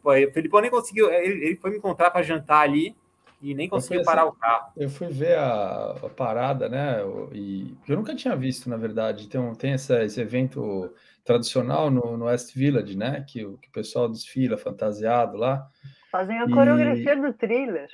Pô, 0.01 0.11
o 0.11 0.31
Felipão 0.31 0.61
nem 0.61 0.71
conseguiu, 0.71 1.11
ele, 1.11 1.45
ele 1.45 1.55
foi 1.55 1.71
me 1.71 1.77
encontrar 1.77 2.11
para 2.11 2.23
jantar 2.23 2.61
ali, 2.61 2.95
e 3.41 3.53
nem 3.53 3.69
conseguiu 3.69 4.03
parar 4.03 4.23
assim, 4.23 4.31
o 4.31 4.33
carro. 4.33 4.71
Eu 4.75 4.89
fui 4.89 5.07
ver 5.07 5.37
a, 5.37 5.91
a, 5.91 6.09
parada, 6.09 6.67
né? 6.67 6.97
E 7.31 7.75
eu 7.87 7.95
nunca 7.95 8.15
tinha 8.15 8.35
visto, 8.35 8.67
na 8.69 8.77
verdade. 8.77 9.27
Tem, 9.27 9.39
um, 9.39 9.53
tem 9.53 9.73
essa, 9.73 10.03
esse 10.03 10.19
evento 10.19 10.91
tradicional 11.23 11.91
no, 11.91 12.17
no 12.17 12.25
West 12.25 12.55
Village, 12.55 12.97
né? 12.97 13.23
Que, 13.27 13.41
que 13.41 13.67
o 13.67 13.71
pessoal 13.71 14.09
desfila 14.09 14.57
fantasiado 14.57 15.37
lá. 15.37 15.67
Fazem 16.11 16.39
a 16.39 16.45
e... 16.45 16.51
coreografia 16.51 17.15
do 17.15 17.33
thriller. 17.33 17.89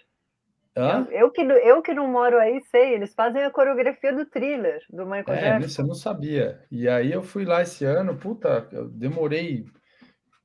Eu, 0.74 1.12
eu, 1.12 1.32
que, 1.32 1.42
eu 1.42 1.82
que 1.82 1.94
não 1.94 2.08
moro 2.08 2.40
aí, 2.40 2.62
sei, 2.72 2.94
eles 2.94 3.14
fazem 3.14 3.44
a 3.44 3.52
coreografia 3.52 4.14
do 4.16 4.26
thriller, 4.26 4.82
do 4.90 5.06
Michael 5.06 5.38
é, 5.38 5.42
Jackson. 5.42 5.68
Você 5.68 5.84
não 5.84 5.96
sabia. 5.96 6.64
E 6.72 6.88
aí 6.88 7.12
eu 7.12 7.22
fui 7.22 7.44
lá 7.44 7.62
esse 7.62 7.84
ano, 7.84 8.16
puta, 8.16 8.68
eu 8.72 8.88
demorei 8.88 9.66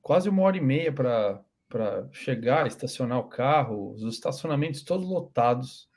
quase 0.03 0.29
uma 0.29 0.43
hora 0.43 0.57
e 0.57 0.61
meia 0.61 0.93
para 0.93 1.41
para 1.69 2.09
chegar, 2.13 2.67
estacionar 2.67 3.19
o 3.19 3.29
carro, 3.29 3.93
os 3.93 4.03
estacionamentos 4.03 4.83
todos 4.83 5.09
lotados. 5.09 5.89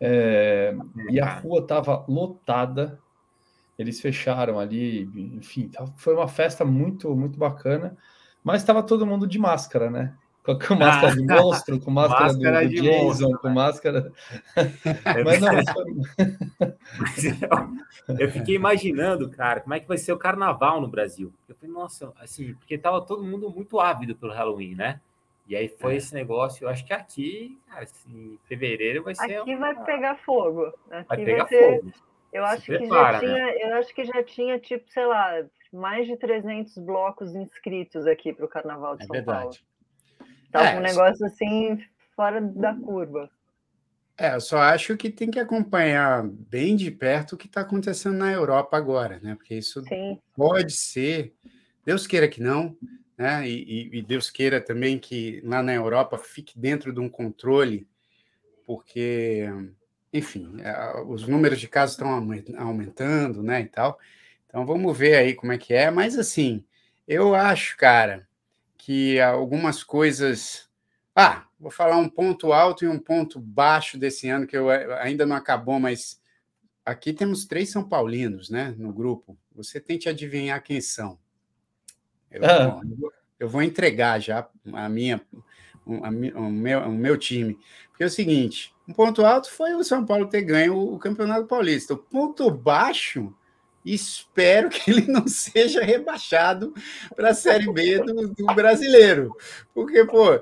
É, 0.00 0.72
e 1.10 1.20
a 1.20 1.40
rua 1.40 1.60
estava 1.60 2.04
lotada. 2.08 2.98
Eles 3.78 4.00
fecharam 4.00 4.58
ali, 4.58 5.02
enfim, 5.36 5.70
foi 5.96 6.14
uma 6.14 6.28
festa 6.28 6.64
muito, 6.64 7.14
muito 7.14 7.38
bacana. 7.38 7.96
Mas 8.42 8.62
estava 8.62 8.82
todo 8.82 9.06
mundo 9.06 9.26
de 9.26 9.38
máscara, 9.38 9.90
né? 9.90 10.16
Com 10.56 10.74
máscara 10.74 11.14
de 11.14 11.26
monstro, 11.26 11.80
com 11.80 11.90
máscara, 11.90 12.24
máscara 12.24 12.62
do, 12.62 12.68
do 12.68 12.82
Jason, 12.82 13.04
monstro, 13.04 13.38
com 13.40 13.48
máscara. 13.48 14.12
mas 15.24 15.40
não, 15.40 15.52
mas 16.98 17.24
eu, 17.24 18.16
eu, 18.18 18.30
fiquei 18.30 18.54
imaginando, 18.54 19.28
cara, 19.30 19.60
como 19.60 19.74
é 19.74 19.80
que 19.80 19.88
vai 19.88 19.98
ser 19.98 20.12
o 20.12 20.18
carnaval 20.18 20.80
no 20.80 20.88
Brasil. 20.88 21.32
Eu 21.48 21.54
falei, 21.56 21.74
nossa, 21.74 22.12
assim, 22.20 22.54
porque 22.54 22.78
tava 22.78 23.00
todo 23.00 23.24
mundo 23.24 23.50
muito 23.50 23.80
ávido 23.80 24.14
pelo 24.14 24.32
Halloween, 24.32 24.74
né? 24.74 25.00
E 25.46 25.56
aí 25.56 25.68
foi 25.68 25.94
é. 25.94 25.96
esse 25.96 26.14
negócio, 26.14 26.64
eu 26.64 26.68
acho 26.68 26.84
que 26.84 26.92
aqui, 26.92 27.58
cara, 27.68 27.84
assim, 27.84 28.38
fevereiro 28.44 29.02
vai 29.02 29.14
ser. 29.14 29.36
Aqui 29.36 29.54
uma... 29.54 29.72
vai 29.72 29.84
pegar 29.84 30.16
fogo. 30.16 30.66
Aqui 30.90 31.06
vai 31.06 31.16
pegar 31.16 31.44
vai 31.44 31.48
ser... 31.48 31.80
fogo. 31.80 31.92
Eu 32.30 32.44
acho, 32.44 32.62
que 32.62 32.76
prepara, 32.76 33.12
já 33.12 33.20
tinha, 33.20 33.46
né? 33.46 33.54
eu 33.62 33.74
acho 33.76 33.94
que 33.94 34.04
já 34.04 34.22
tinha, 34.22 34.58
tipo, 34.58 34.90
sei 34.90 35.06
lá, 35.06 35.42
mais 35.72 36.06
de 36.06 36.16
300 36.16 36.76
blocos 36.78 37.34
inscritos 37.34 38.06
aqui 38.06 38.34
para 38.34 38.44
o 38.44 38.48
Carnaval 38.48 38.96
de 38.96 39.04
é 39.04 39.06
São 39.06 39.14
verdade. 39.14 39.40
Paulo. 39.40 39.56
Tá 40.50 40.72
é, 40.72 40.78
um 40.78 40.80
negócio 40.80 41.26
assim 41.26 41.82
fora 42.14 42.40
da 42.40 42.74
curva. 42.74 43.30
É, 44.16 44.34
eu 44.34 44.40
só 44.40 44.58
acho 44.58 44.96
que 44.96 45.10
tem 45.10 45.30
que 45.30 45.38
acompanhar 45.38 46.26
bem 46.26 46.74
de 46.74 46.90
perto 46.90 47.34
o 47.34 47.36
que 47.36 47.46
está 47.46 47.60
acontecendo 47.60 48.16
na 48.16 48.32
Europa 48.32 48.76
agora, 48.76 49.20
né? 49.22 49.36
Porque 49.36 49.54
isso 49.54 49.80
Sim. 49.84 50.18
pode 50.34 50.72
ser, 50.72 51.32
Deus 51.84 52.04
queira 52.04 52.26
que 52.26 52.42
não, 52.42 52.76
né? 53.16 53.48
E, 53.48 53.90
e, 53.92 54.02
Deus 54.02 54.28
queira 54.28 54.60
também 54.60 54.98
que 54.98 55.40
lá 55.44 55.62
na 55.62 55.72
Europa 55.72 56.18
fique 56.18 56.58
dentro 56.58 56.92
de 56.92 56.98
um 56.98 57.08
controle, 57.08 57.88
porque, 58.66 59.44
enfim, 60.12 60.56
é, 60.62 61.00
os 61.06 61.28
números 61.28 61.60
de 61.60 61.68
casos 61.68 61.94
estão 61.94 62.08
aumentando, 62.58 63.40
né? 63.40 63.60
E 63.60 63.66
tal. 63.66 64.00
Então 64.46 64.66
vamos 64.66 64.98
ver 64.98 65.14
aí 65.14 65.34
como 65.34 65.52
é 65.52 65.58
que 65.58 65.72
é. 65.72 65.92
Mas 65.92 66.18
assim, 66.18 66.64
eu 67.06 67.36
acho, 67.36 67.76
cara, 67.76 68.27
que 68.88 69.20
algumas 69.20 69.84
coisas. 69.84 70.66
Ah, 71.14 71.44
vou 71.60 71.70
falar 71.70 71.98
um 71.98 72.08
ponto 72.08 72.54
alto 72.54 72.86
e 72.86 72.88
um 72.88 72.98
ponto 72.98 73.38
baixo 73.38 73.98
desse 73.98 74.30
ano, 74.30 74.46
que 74.46 74.56
eu 74.56 74.70
ainda 74.70 75.26
não 75.26 75.36
acabou, 75.36 75.78
mas 75.78 76.18
aqui 76.86 77.12
temos 77.12 77.44
três 77.44 77.68
São 77.68 77.86
Paulinos, 77.86 78.48
né, 78.48 78.74
no 78.78 78.90
grupo. 78.90 79.36
Você 79.54 79.78
tente 79.78 80.08
adivinhar 80.08 80.62
quem 80.62 80.80
são. 80.80 81.18
Eu, 82.30 82.42
ah. 82.46 82.80
eu 83.38 83.46
vou 83.46 83.62
entregar 83.62 84.20
já 84.20 84.48
a 84.72 84.88
minha, 84.88 85.20
a, 85.86 86.08
o, 86.40 86.50
meu, 86.50 86.80
o 86.80 86.92
meu 86.92 87.18
time. 87.18 87.58
Porque 87.90 88.04
é 88.04 88.06
o 88.06 88.10
seguinte: 88.10 88.74
um 88.88 88.94
ponto 88.94 89.22
alto 89.22 89.50
foi 89.50 89.74
o 89.74 89.84
São 89.84 90.06
Paulo 90.06 90.30
ter 90.30 90.40
ganho 90.40 90.74
o 90.78 90.98
Campeonato 90.98 91.46
Paulista. 91.46 91.92
O 91.92 91.98
ponto 91.98 92.50
baixo 92.50 93.36
espero 93.94 94.68
que 94.68 94.90
ele 94.90 95.06
não 95.06 95.26
seja 95.26 95.82
rebaixado 95.82 96.74
para 97.14 97.30
a 97.30 97.34
Série 97.34 97.70
B 97.72 97.98
do, 98.00 98.28
do, 98.28 98.46
brasileiro. 98.54 99.36
Porque, 99.74 100.04
pô, 100.04 100.40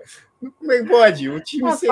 como 0.59 0.73
é 0.73 0.83
que 0.83 0.89
pode? 0.89 1.29
O 1.29 1.41
time 1.41 1.69
é 1.69 1.77
ser. 1.77 1.91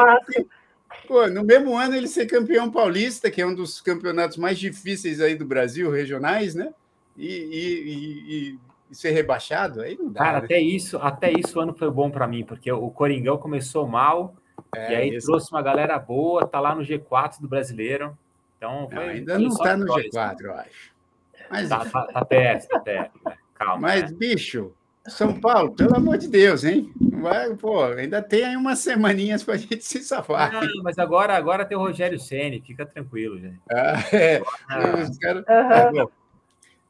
Pô, 1.07 1.27
no 1.27 1.45
mesmo 1.45 1.77
ano 1.77 1.95
ele 1.95 2.09
ser 2.09 2.27
campeão 2.27 2.71
paulista, 2.71 3.31
que 3.31 3.43
é 3.43 3.47
um 3.47 3.55
dos 3.55 3.81
campeonatos 3.81 4.37
mais 4.37 4.59
difíceis 4.59 5.21
aí 5.21 5.35
do 5.35 5.45
Brasil, 5.45 5.91
regionais, 5.91 6.55
né? 6.55 6.73
E, 7.17 7.27
e, 7.27 8.55
e, 8.55 8.59
e 8.91 8.95
ser 8.95 9.11
rebaixado, 9.11 9.83
aí 9.83 9.97
não 9.99 10.11
dá. 10.11 10.21
Cara, 10.21 10.39
né? 10.39 10.45
até 10.45 10.61
isso, 10.61 10.99
até 10.99 11.33
isso 11.33 11.59
o 11.59 11.63
ano 11.63 11.75
foi 11.75 11.91
bom 11.91 12.11
para 12.11 12.27
mim, 12.27 12.45
porque 12.45 12.71
o 12.73 12.91
Coringão 12.91 13.37
começou 13.37 13.87
mal, 13.87 14.35
é, 14.75 14.93
e 14.93 14.97
aí 14.97 15.19
trouxe 15.19 15.53
uma 15.53 15.63
galera 15.63 15.99
boa, 15.99 16.47
tá 16.47 16.59
lá 16.61 16.75
no 16.75 16.83
G4 16.83 17.41
do 17.41 17.49
brasileiro. 17.49 18.17
Então, 18.57 18.89
não, 18.91 19.03
ainda 19.03 19.39
não 19.39 19.49
está 19.49 19.77
no 19.77 19.87
G4, 19.87 20.41
eu 20.41 20.55
acho. 20.55 20.94
Mas... 21.51 21.69
Tá, 21.69 21.85
tá, 21.85 22.07
tá 22.07 22.25
perto, 22.25 22.69
tá 22.69 22.81
perto. 22.81 23.21
Né? 23.25 23.37
Calma. 23.55 23.89
Mas, 23.89 24.11
né? 24.11 24.17
bicho, 24.17 24.73
São 25.07 25.39
Paulo, 25.41 25.73
pelo 25.75 25.97
amor 25.97 26.19
de 26.19 26.29
Deus, 26.29 26.65
hein? 26.65 26.93
Vai, 27.01 27.55
pô, 27.55 27.85
ainda 27.85 28.23
tem 28.23 28.45
aí 28.45 28.57
umas 28.57 28.79
semaninhas 28.81 29.43
para 29.43 29.55
a 29.55 29.59
gente 29.59 29.85
se 29.85 30.01
safar. 30.01 30.53
Não, 30.53 30.83
mas 30.83 30.99
agora, 30.99 31.37
agora 31.37 31.65
tem 31.65 31.77
o 31.77 31.81
Rogério 31.81 32.19
Ceni, 32.19 32.61
fica 32.61 32.85
tranquilo, 32.85 33.39
gente. 33.39 33.61
Ah, 33.71 34.03
é. 34.13 34.43
Ah. 34.69 35.93
Uhum. 35.93 35.93
não 35.93 36.11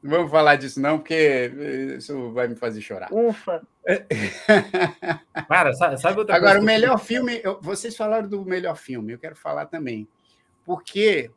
vamos 0.05 0.31
falar 0.31 0.55
disso, 0.55 0.79
não, 0.79 0.99
porque 0.99 1.51
isso 1.97 2.31
vai 2.31 2.47
me 2.47 2.55
fazer 2.55 2.79
chorar. 2.79 3.11
Ufa! 3.11 3.61
Cara, 5.47 5.73
sabe 5.73 6.19
outra 6.19 6.35
Agora, 6.35 6.59
o 6.59 6.63
melhor 6.63 6.99
filme, 6.99 7.41
vocês 7.61 7.95
falaram 7.95 8.27
do 8.27 8.45
melhor 8.45 8.75
filme, 8.75 9.13
eu 9.13 9.19
quero 9.19 9.35
falar 9.35 9.65
também. 9.65 10.07
Porque 10.63 11.31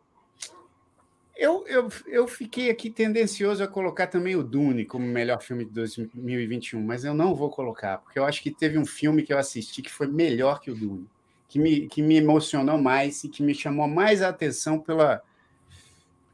eu, 1.38 1.64
eu, 1.68 1.88
eu 2.08 2.26
fiquei 2.26 2.68
aqui 2.68 2.90
tendencioso 2.90 3.62
a 3.62 3.68
colocar 3.68 4.08
também 4.08 4.34
o 4.34 4.42
Dune 4.42 4.84
como 4.84 5.06
melhor 5.06 5.40
filme 5.40 5.64
de 5.64 5.70
2021, 5.70 6.82
mas 6.82 7.04
eu 7.04 7.14
não 7.14 7.32
vou 7.32 7.48
colocar, 7.48 7.98
porque 7.98 8.18
eu 8.18 8.24
acho 8.24 8.42
que 8.42 8.50
teve 8.50 8.76
um 8.76 8.84
filme 8.84 9.22
que 9.22 9.32
eu 9.32 9.38
assisti 9.38 9.80
que 9.80 9.90
foi 9.90 10.08
melhor 10.08 10.60
que 10.60 10.68
o 10.68 10.74
Dune, 10.74 11.06
que 11.46 11.60
me, 11.60 11.86
que 11.86 12.02
me 12.02 12.16
emocionou 12.16 12.76
mais 12.76 13.22
e 13.22 13.28
que 13.28 13.44
me 13.44 13.54
chamou 13.54 13.86
mais 13.86 14.20
a 14.20 14.30
atenção 14.30 14.80
pela, 14.80 15.22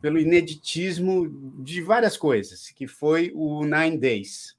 pelo 0.00 0.18
ineditismo 0.18 1.28
de 1.58 1.82
várias 1.82 2.16
coisas, 2.16 2.70
que 2.70 2.86
foi 2.86 3.30
o 3.34 3.62
Nine 3.62 3.98
Days, 3.98 4.56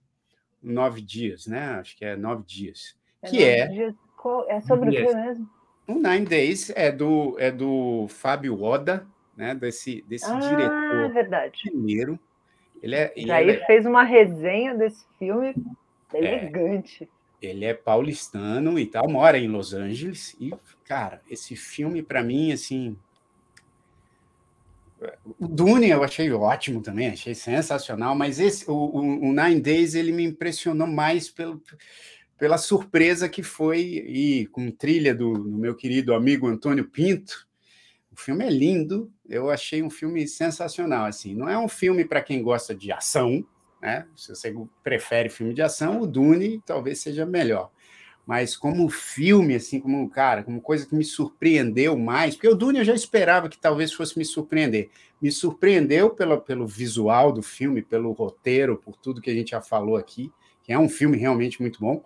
Nove 0.62 1.02
Dias, 1.02 1.48
né? 1.48 1.70
Acho 1.80 1.98
que 1.98 2.06
é 2.06 2.16
Nove 2.16 2.44
Dias. 2.46 2.96
É 3.20 3.30
que 3.30 3.44
é. 3.44 3.68
Dias. 3.68 3.96
É 4.48 4.62
sobre 4.62 4.90
o 4.90 4.92
que 4.92 5.16
mesmo? 5.16 5.50
O 5.88 5.94
Nine 5.96 6.26
Days 6.26 6.72
é 6.76 6.92
do, 6.92 7.36
é 7.40 7.52
do 7.52 8.08
Fábio 8.10 8.62
Oda 8.62 9.08
né, 9.36 9.54
desse, 9.54 10.04
desse 10.08 10.26
ah, 10.26 10.40
diretor 10.40 11.14
verdade. 11.14 11.62
primeiro. 11.64 12.20
Ele 12.82 12.96
é, 12.96 13.14
Jair 13.16 13.50
ele 13.50 13.58
é, 13.58 13.66
fez 13.66 13.86
uma 13.86 14.04
resenha 14.04 14.76
desse 14.76 15.06
filme 15.18 15.56
é, 16.14 16.18
elegante. 16.18 17.10
Ele 17.42 17.66
é 17.66 17.74
paulistano 17.74 18.80
e 18.80 18.86
tal, 18.86 19.10
mora 19.10 19.38
em 19.38 19.48
Los 19.48 19.74
Angeles. 19.74 20.36
E, 20.40 20.54
cara, 20.86 21.22
esse 21.30 21.56
filme, 21.56 22.02
para 22.02 22.24
mim, 22.24 22.52
assim. 22.52 22.98
O 25.40 25.48
Dune 25.48 25.90
eu 25.90 26.04
achei 26.04 26.32
ótimo 26.32 26.82
também, 26.82 27.10
achei 27.10 27.36
sensacional, 27.36 28.16
mas 28.16 28.40
esse, 28.40 28.70
o, 28.70 28.74
o, 28.74 29.30
o 29.30 29.34
Nine 29.34 29.60
Days 29.60 29.94
ele 29.94 30.12
me 30.12 30.24
impressionou 30.24 30.88
mais 30.88 31.30
pelo, 31.30 31.62
pela 32.38 32.58
surpresa 32.58 33.30
que 33.30 33.44
foi, 33.44 33.82
e 33.82 34.48
com 34.48 34.72
trilha 34.72 35.14
do, 35.14 35.34
do 35.34 35.58
meu 35.58 35.76
querido 35.76 36.14
amigo 36.14 36.48
Antônio 36.48 36.90
Pinto, 36.90 37.46
o 38.16 38.22
filme 38.22 38.46
é 38.46 38.50
lindo, 38.50 39.12
eu 39.28 39.50
achei 39.50 39.84
um 39.84 39.90
filme 39.90 40.26
sensacional. 40.26 41.06
Assim, 41.06 41.36
não 41.36 41.50
é 41.50 41.58
um 41.58 41.68
filme 41.68 42.06
para 42.06 42.22
quem 42.22 42.42
gosta 42.42 42.74
de 42.74 42.90
ação, 42.92 43.46
né? 43.82 44.08
Se 44.16 44.30
você 44.30 44.56
prefere 44.82 45.28
filme 45.30 45.54
de 45.54 45.62
ação, 45.62 46.02
o 46.02 46.08
Dune 46.08 46.62
talvez 46.66 47.00
seja 47.00 47.26
melhor. 47.26 47.70
Mas 48.26 48.56
como 48.56 48.90
filme, 48.90 49.56
assim, 49.56 49.82
como 49.82 50.10
cara, 50.10 50.44
como 50.44 50.62
coisa 50.62 50.86
que 50.86 50.96
me 50.96 51.04
surpreendeu 51.04 51.98
mais, 51.98 52.36
porque 52.36 52.48
o 52.48 52.56
Dune 52.56 52.80
eu 52.80 52.86
já 52.86 52.96
esperava 52.96 53.50
que 53.50 53.58
talvez 53.58 53.92
fosse 53.92 54.18
me 54.18 54.24
surpreender. 54.24 54.90
Me 55.22 55.30
surpreendeu 55.30 56.10
pelo, 56.10 56.40
pelo 56.40 56.66
visual 56.66 57.34
do 57.34 57.44
filme, 57.44 57.82
pelo 57.82 58.14
roteiro, 58.14 58.78
por 58.78 58.96
tudo 58.96 59.22
que 59.22 59.30
a 59.30 59.34
gente 59.34 59.52
já 59.52 59.62
falou 59.62 59.98
aqui, 59.98 60.32
que 60.64 60.72
é 60.72 60.80
um 60.80 60.90
filme 60.90 61.18
realmente 61.18 61.62
muito 61.62 61.82
bom. 61.82 62.04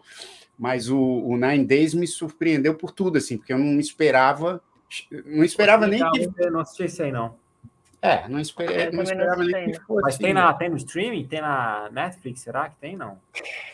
Mas 0.58 0.90
o, 0.90 1.00
o 1.00 1.38
Nine 1.38 1.66
Days 1.66 1.94
me 1.94 2.08
surpreendeu 2.08 2.74
por 2.74 2.92
tudo, 2.92 3.18
assim, 3.18 3.38
porque 3.38 3.54
eu 3.54 3.60
não 3.60 3.80
esperava 3.80 4.62
não 5.26 5.44
esperava 5.44 5.88
nem 5.88 6.00
que. 6.12 6.30
Eu 6.38 6.52
não 6.52 6.62
assisti 6.62 6.84
esse 6.84 7.04
aí, 7.04 7.12
não. 7.12 7.36
É, 8.02 8.28
não, 8.30 8.40
esper... 8.40 8.72
É, 8.72 8.92
não 8.92 9.04
esperava 9.04 9.44
nem 9.44 9.72
que 9.72 9.80
fosse. 9.82 10.02
Mas 10.04 10.18
tem, 10.18 10.34
na, 10.34 10.54
tem 10.54 10.70
no 10.70 10.78
streaming? 10.78 11.28
Tem 11.28 11.42
na 11.42 11.90
Netflix? 11.92 12.42
Será 12.42 12.70
que 12.70 12.76
tem, 12.78 12.96
não? 12.96 13.20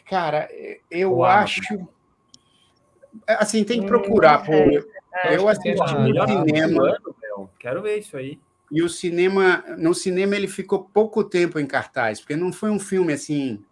Cara, 0.10 0.50
eu 0.90 1.24
acho. 1.24 1.62
Assim, 3.28 3.64
tem 3.64 3.82
que 3.82 3.88
procurar. 3.88 4.42
Hum, 4.42 4.46
pô. 4.46 4.54
Eu, 4.54 4.90
é, 5.14 5.38
eu 5.38 5.48
assisti 5.48 5.74
no 5.76 6.28
cinema. 6.28 6.98
Quero 7.60 7.82
ver 7.82 8.00
isso 8.00 8.18
aí. 8.18 8.40
E 8.72 8.82
o 8.82 8.90
cinema, 8.90 9.64
no 9.78 9.94
cinema 9.94 10.36
ele 10.36 10.48
ficou 10.48 10.90
pouco 10.92 11.24
tempo 11.24 11.60
em 11.60 11.68
cartaz, 11.68 12.20
porque 12.20 12.36
não 12.36 12.52
foi 12.52 12.72
um 12.72 12.80
filme 12.80 13.14
assim 13.14 13.64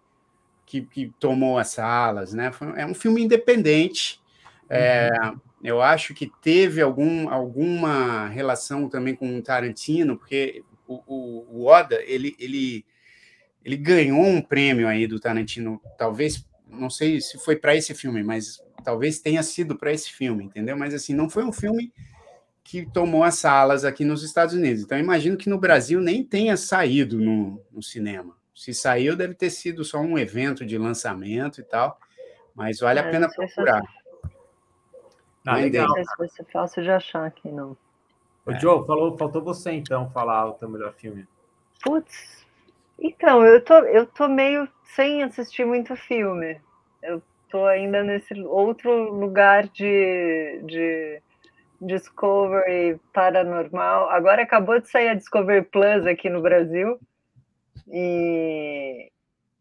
que, 0.65 0.81
que 0.81 1.11
tomou 1.19 1.57
as 1.57 1.69
salas, 1.69 2.33
né? 2.33 2.51
Foi, 2.51 2.79
é 2.79 2.85
um 2.85 2.93
filme 2.93 3.23
independente. 3.23 4.21
É, 4.69 5.09
uhum. 5.11 5.29
É, 5.29 5.33
eu 5.63 5.81
acho 5.81 6.13
que 6.13 6.29
teve 6.41 6.81
algum, 6.81 7.29
alguma 7.29 8.27
relação 8.27 8.89
também 8.89 9.15
com 9.15 9.37
o 9.37 9.41
Tarantino, 9.41 10.17
porque 10.17 10.61
o, 10.85 10.95
o, 11.07 11.45
o 11.49 11.65
Oda 11.65 12.03
ele, 12.03 12.35
ele, 12.37 12.85
ele 13.63 13.77
ganhou 13.77 14.21
um 14.21 14.41
prêmio 14.41 14.87
aí 14.87 15.07
do 15.07 15.21
Tarantino, 15.21 15.81
talvez, 15.97 16.45
não 16.67 16.89
sei 16.89 17.21
se 17.21 17.37
foi 17.37 17.55
para 17.55 17.73
esse 17.75 17.95
filme, 17.95 18.21
mas 18.21 18.61
talvez 18.83 19.19
tenha 19.19 19.41
sido 19.41 19.77
para 19.77 19.93
esse 19.93 20.11
filme, 20.11 20.43
entendeu? 20.43 20.75
Mas 20.75 20.93
assim, 20.93 21.13
não 21.13 21.29
foi 21.29 21.45
um 21.45 21.53
filme 21.53 21.93
que 22.61 22.85
tomou 22.85 23.23
as 23.23 23.35
salas 23.35 23.85
aqui 23.85 24.03
nos 24.03 24.21
Estados 24.21 24.53
Unidos. 24.53 24.83
Então, 24.83 24.97
imagino 24.97 25.37
que 25.37 25.49
no 25.49 25.57
Brasil 25.57 26.01
nem 26.01 26.23
tenha 26.23 26.57
saído 26.57 27.19
no, 27.19 27.61
no 27.71 27.81
cinema. 27.81 28.35
Se 28.53 28.73
saiu, 28.73 29.15
deve 29.15 29.33
ter 29.33 29.49
sido 29.49 29.83
só 29.85 29.99
um 29.99 30.17
evento 30.17 30.65
de 30.65 30.77
lançamento 30.77 31.61
e 31.61 31.63
tal, 31.63 31.97
mas 32.53 32.79
vale 32.79 32.99
a 32.99 33.03
é, 33.03 33.11
pena 33.11 33.29
procurar. 33.29 33.81
Ah, 35.45 35.57
legal. 35.57 35.87
Não 35.87 35.95
sei 35.95 36.05
se 36.05 36.17
vai 36.17 36.29
ser 36.29 36.45
fácil 36.45 36.83
de 36.83 36.91
achar 36.91 37.25
aqui, 37.25 37.49
não. 37.49 37.75
Ô, 38.45 38.51
é. 38.51 38.59
Joe, 38.59 38.85
falou, 38.85 39.17
faltou 39.17 39.41
você 39.41 39.71
então 39.71 40.09
falar 40.09 40.47
o 40.47 40.53
teu 40.53 40.69
melhor 40.69 40.93
filme. 40.93 41.27
Putz, 41.83 42.45
então, 42.99 43.45
eu 43.45 43.63
tô, 43.63 43.73
eu 43.79 44.05
tô 44.05 44.27
meio 44.27 44.67
sem 44.95 45.23
assistir 45.23 45.65
muito 45.65 45.95
filme. 45.95 46.59
Eu 47.01 47.21
tô 47.49 47.65
ainda 47.65 48.03
nesse 48.03 48.33
outro 48.43 49.11
lugar 49.11 49.67
de, 49.67 50.61
de 50.63 51.21
Discovery 51.81 52.99
Paranormal. 53.13 54.09
Agora 54.09 54.43
acabou 54.43 54.79
de 54.79 54.89
sair 54.89 55.09
a 55.09 55.13
Discovery 55.13 55.63
Plus 55.63 56.05
aqui 56.05 56.29
no 56.29 56.41
Brasil. 56.41 56.99
E, 57.91 59.11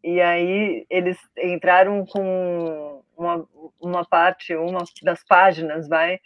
e 0.03 0.21
aí 0.21 0.85
eles 0.89 1.17
entraram 1.37 2.05
com 2.05 3.03
uma, 3.17 3.45
uma 3.83 4.05
parte, 4.05 4.55
uma 4.55 4.83
das 5.01 5.23
páginas, 5.23 5.87
vai, 5.87 6.19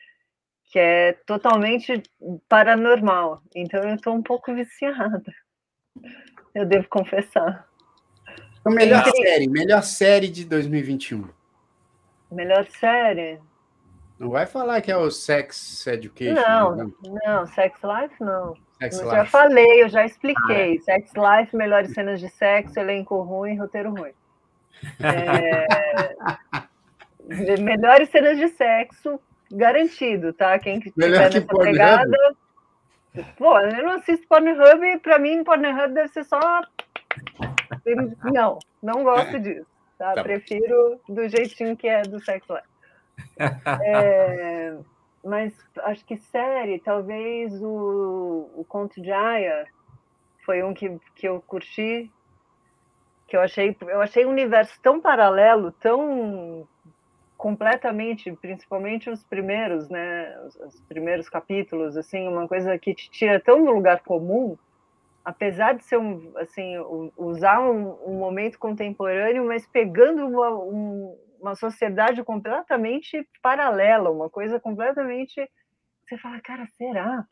que 0.65 0.79
é 0.79 1.13
totalmente 1.25 2.03
paranormal. 2.47 3.41
Então 3.55 3.83
eu 3.83 3.95
estou 3.95 4.13
um 4.13 4.23
pouco 4.23 4.53
viciada. 4.53 5.33
Eu 6.53 6.65
devo 6.65 6.87
confessar. 6.89 7.67
A 8.65 8.69
melhor 8.69 9.03
série, 9.05 9.47
melhor 9.47 9.83
série 9.83 10.27
de 10.27 10.43
2021. 10.45 11.29
Melhor 12.31 12.65
série? 12.65 13.39
Não 14.19 14.29
vai 14.29 14.45
falar 14.45 14.81
que 14.81 14.91
é 14.91 14.97
o 14.97 15.09
Sex 15.09 15.85
Education. 15.87 16.33
Não, 16.33 16.75
né? 16.75 16.91
não, 17.25 17.45
Sex 17.45 17.79
Life 17.83 18.15
não. 18.19 18.55
Sex 18.79 18.97
eu 18.97 19.03
Life. 19.03 19.15
já 19.15 19.25
falei, 19.25 19.83
eu 19.83 19.89
já 19.89 20.05
expliquei. 20.05 20.71
Ah, 20.71 20.75
é. 20.75 20.79
Sex 20.79 21.11
Life, 21.15 21.55
melhores 21.55 21.93
cenas 21.93 22.19
de 22.19 22.29
sexo, 22.29 22.79
elenco 22.79 23.21
ruim, 23.21 23.57
roteiro 23.57 23.91
ruim. 23.91 24.11
É... 25.03 25.65
melhores 27.59 28.09
cenas 28.09 28.37
de 28.37 28.47
sexo, 28.49 29.19
garantido, 29.51 30.33
tá? 30.33 30.57
Quem 30.59 30.81
Melhor 30.95 31.29
que 31.29 31.39
nessa 31.39 31.57
pegada. 31.57 32.17
Pô, 33.37 33.59
eu 33.59 33.83
não 33.83 33.91
assisto 33.93 34.27
Pornhub 34.27 34.85
e 34.85 34.99
pra 34.99 35.17
mim 35.17 35.43
Pornhub 35.43 35.93
deve 35.93 36.09
ser 36.09 36.23
só. 36.23 36.39
Não, 38.23 38.59
não 38.81 39.03
gosto 39.03 39.39
disso. 39.39 39.65
Tá? 39.97 40.13
tá 40.13 40.23
Prefiro 40.23 40.99
do 41.09 41.27
jeitinho 41.27 41.75
que 41.75 41.87
é 41.87 42.03
do 42.03 42.19
Sex 42.19 42.45
Life. 42.47 42.67
É, 43.83 44.77
mas 45.23 45.53
acho 45.79 46.05
que 46.05 46.17
série, 46.17 46.79
talvez 46.79 47.51
o, 47.61 48.49
o 48.55 48.65
Conto 48.67 49.01
de 49.01 49.11
Aya 49.11 49.65
foi 50.45 50.63
um 50.63 50.73
que, 50.73 50.97
que 51.15 51.27
eu 51.27 51.43
curti, 51.45 52.11
que 53.27 53.35
eu 53.35 53.41
achei, 53.41 53.75
eu 53.81 54.01
achei 54.01 54.25
um 54.25 54.29
universo 54.29 54.79
tão 54.81 55.01
paralelo, 55.01 55.71
tão 55.73 56.67
completamente, 57.37 58.31
principalmente 58.41 59.09
os 59.09 59.23
primeiros, 59.23 59.87
né, 59.89 60.37
os, 60.41 60.55
os, 60.55 60.81
primeiros 60.81 61.29
capítulos, 61.29 61.95
assim, 61.95 62.27
uma 62.27 62.47
coisa 62.47 62.77
que 62.79 62.95
te 62.95 63.09
tira 63.11 63.39
tão 63.39 63.63
do 63.63 63.71
lugar 63.71 64.01
comum, 64.03 64.57
apesar 65.23 65.73
de 65.73 65.83
ser 65.83 65.99
um, 65.99 66.33
assim, 66.37 66.73
usar 67.15 67.59
um, 67.59 67.95
um 68.05 68.17
momento 68.17 68.57
contemporâneo, 68.57 69.45
mas 69.45 69.67
pegando 69.67 70.27
uma, 70.27 70.49
um, 70.49 71.17
uma 71.39 71.55
sociedade 71.55 72.23
completamente 72.23 73.27
paralela, 73.41 74.09
uma 74.09 74.29
coisa 74.29 74.59
completamente. 74.59 75.47
Você 76.05 76.17
fala, 76.17 76.41
cara, 76.41 76.65
será 76.77 77.23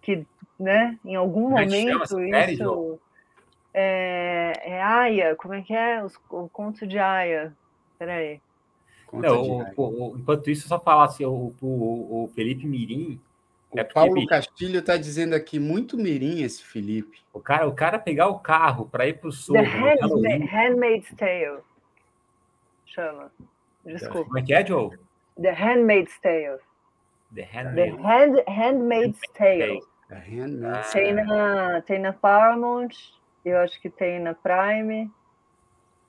que, 0.00 0.26
né, 0.58 0.98
em 1.04 1.16
algum 1.16 1.50
momento 1.50 2.18
isso. 2.20 2.98
É, 3.74 4.52
é 4.64 4.82
Aya, 4.82 5.34
como 5.36 5.54
é 5.54 5.62
que 5.62 5.74
é? 5.74 6.02
Os, 6.04 6.14
o 6.30 6.48
conto 6.48 6.86
de 6.86 6.98
Aya. 6.98 7.54
Peraí. 7.98 8.40
Não, 9.12 9.42
o, 9.42 10.12
o, 10.12 10.16
enquanto 10.18 10.50
isso, 10.50 10.66
só 10.66 10.80
falar 10.80 11.04
assim, 11.04 11.24
o, 11.24 11.52
o, 11.60 12.30
Felipe 12.34 12.66
Mirim. 12.66 13.20
O 13.70 13.78
é 13.78 13.84
Paulo 13.84 14.26
Castilho 14.26 14.80
está 14.80 14.96
dizendo 14.96 15.34
aqui, 15.34 15.58
muito 15.58 15.96
mirim 15.96 16.42
esse 16.42 16.62
Felipe. 16.62 17.20
O 17.32 17.40
cara, 17.40 17.66
o 17.66 17.72
cara 17.72 17.98
pegar 17.98 18.28
o 18.28 18.38
carro 18.38 18.86
para 18.86 19.06
ir 19.06 19.14
para 19.14 19.28
o 19.28 19.32
sul. 19.32 19.54
The 19.54 19.62
Handmaid's, 19.62 20.50
Handmaid's 20.50 21.14
Tale 21.16 21.62
chama. 22.92 23.32
Desculpa. 23.84 24.24
Como 24.26 24.38
é 24.38 24.42
que 24.42 24.54
é, 24.54 24.66
Joe? 24.66 24.90
The 25.40 25.52
Handmaid's 25.52 26.20
Tale. 26.20 26.58
The 27.34 27.42
Handmaid's, 27.42 27.96
The 27.96 28.02
Hand, 28.02 28.42
Handmaid's 28.46 29.20
Tale. 29.34 29.80
The 30.08 30.18
Handmaid's 30.18 30.92
tem, 30.92 31.14
na, 31.14 31.80
tem 31.82 31.98
na 31.98 32.12
Paramount, 32.12 32.90
eu 33.44 33.56
acho 33.58 33.80
que 33.80 33.88
tem 33.88 34.20
na 34.20 34.34
Prime. 34.34 35.10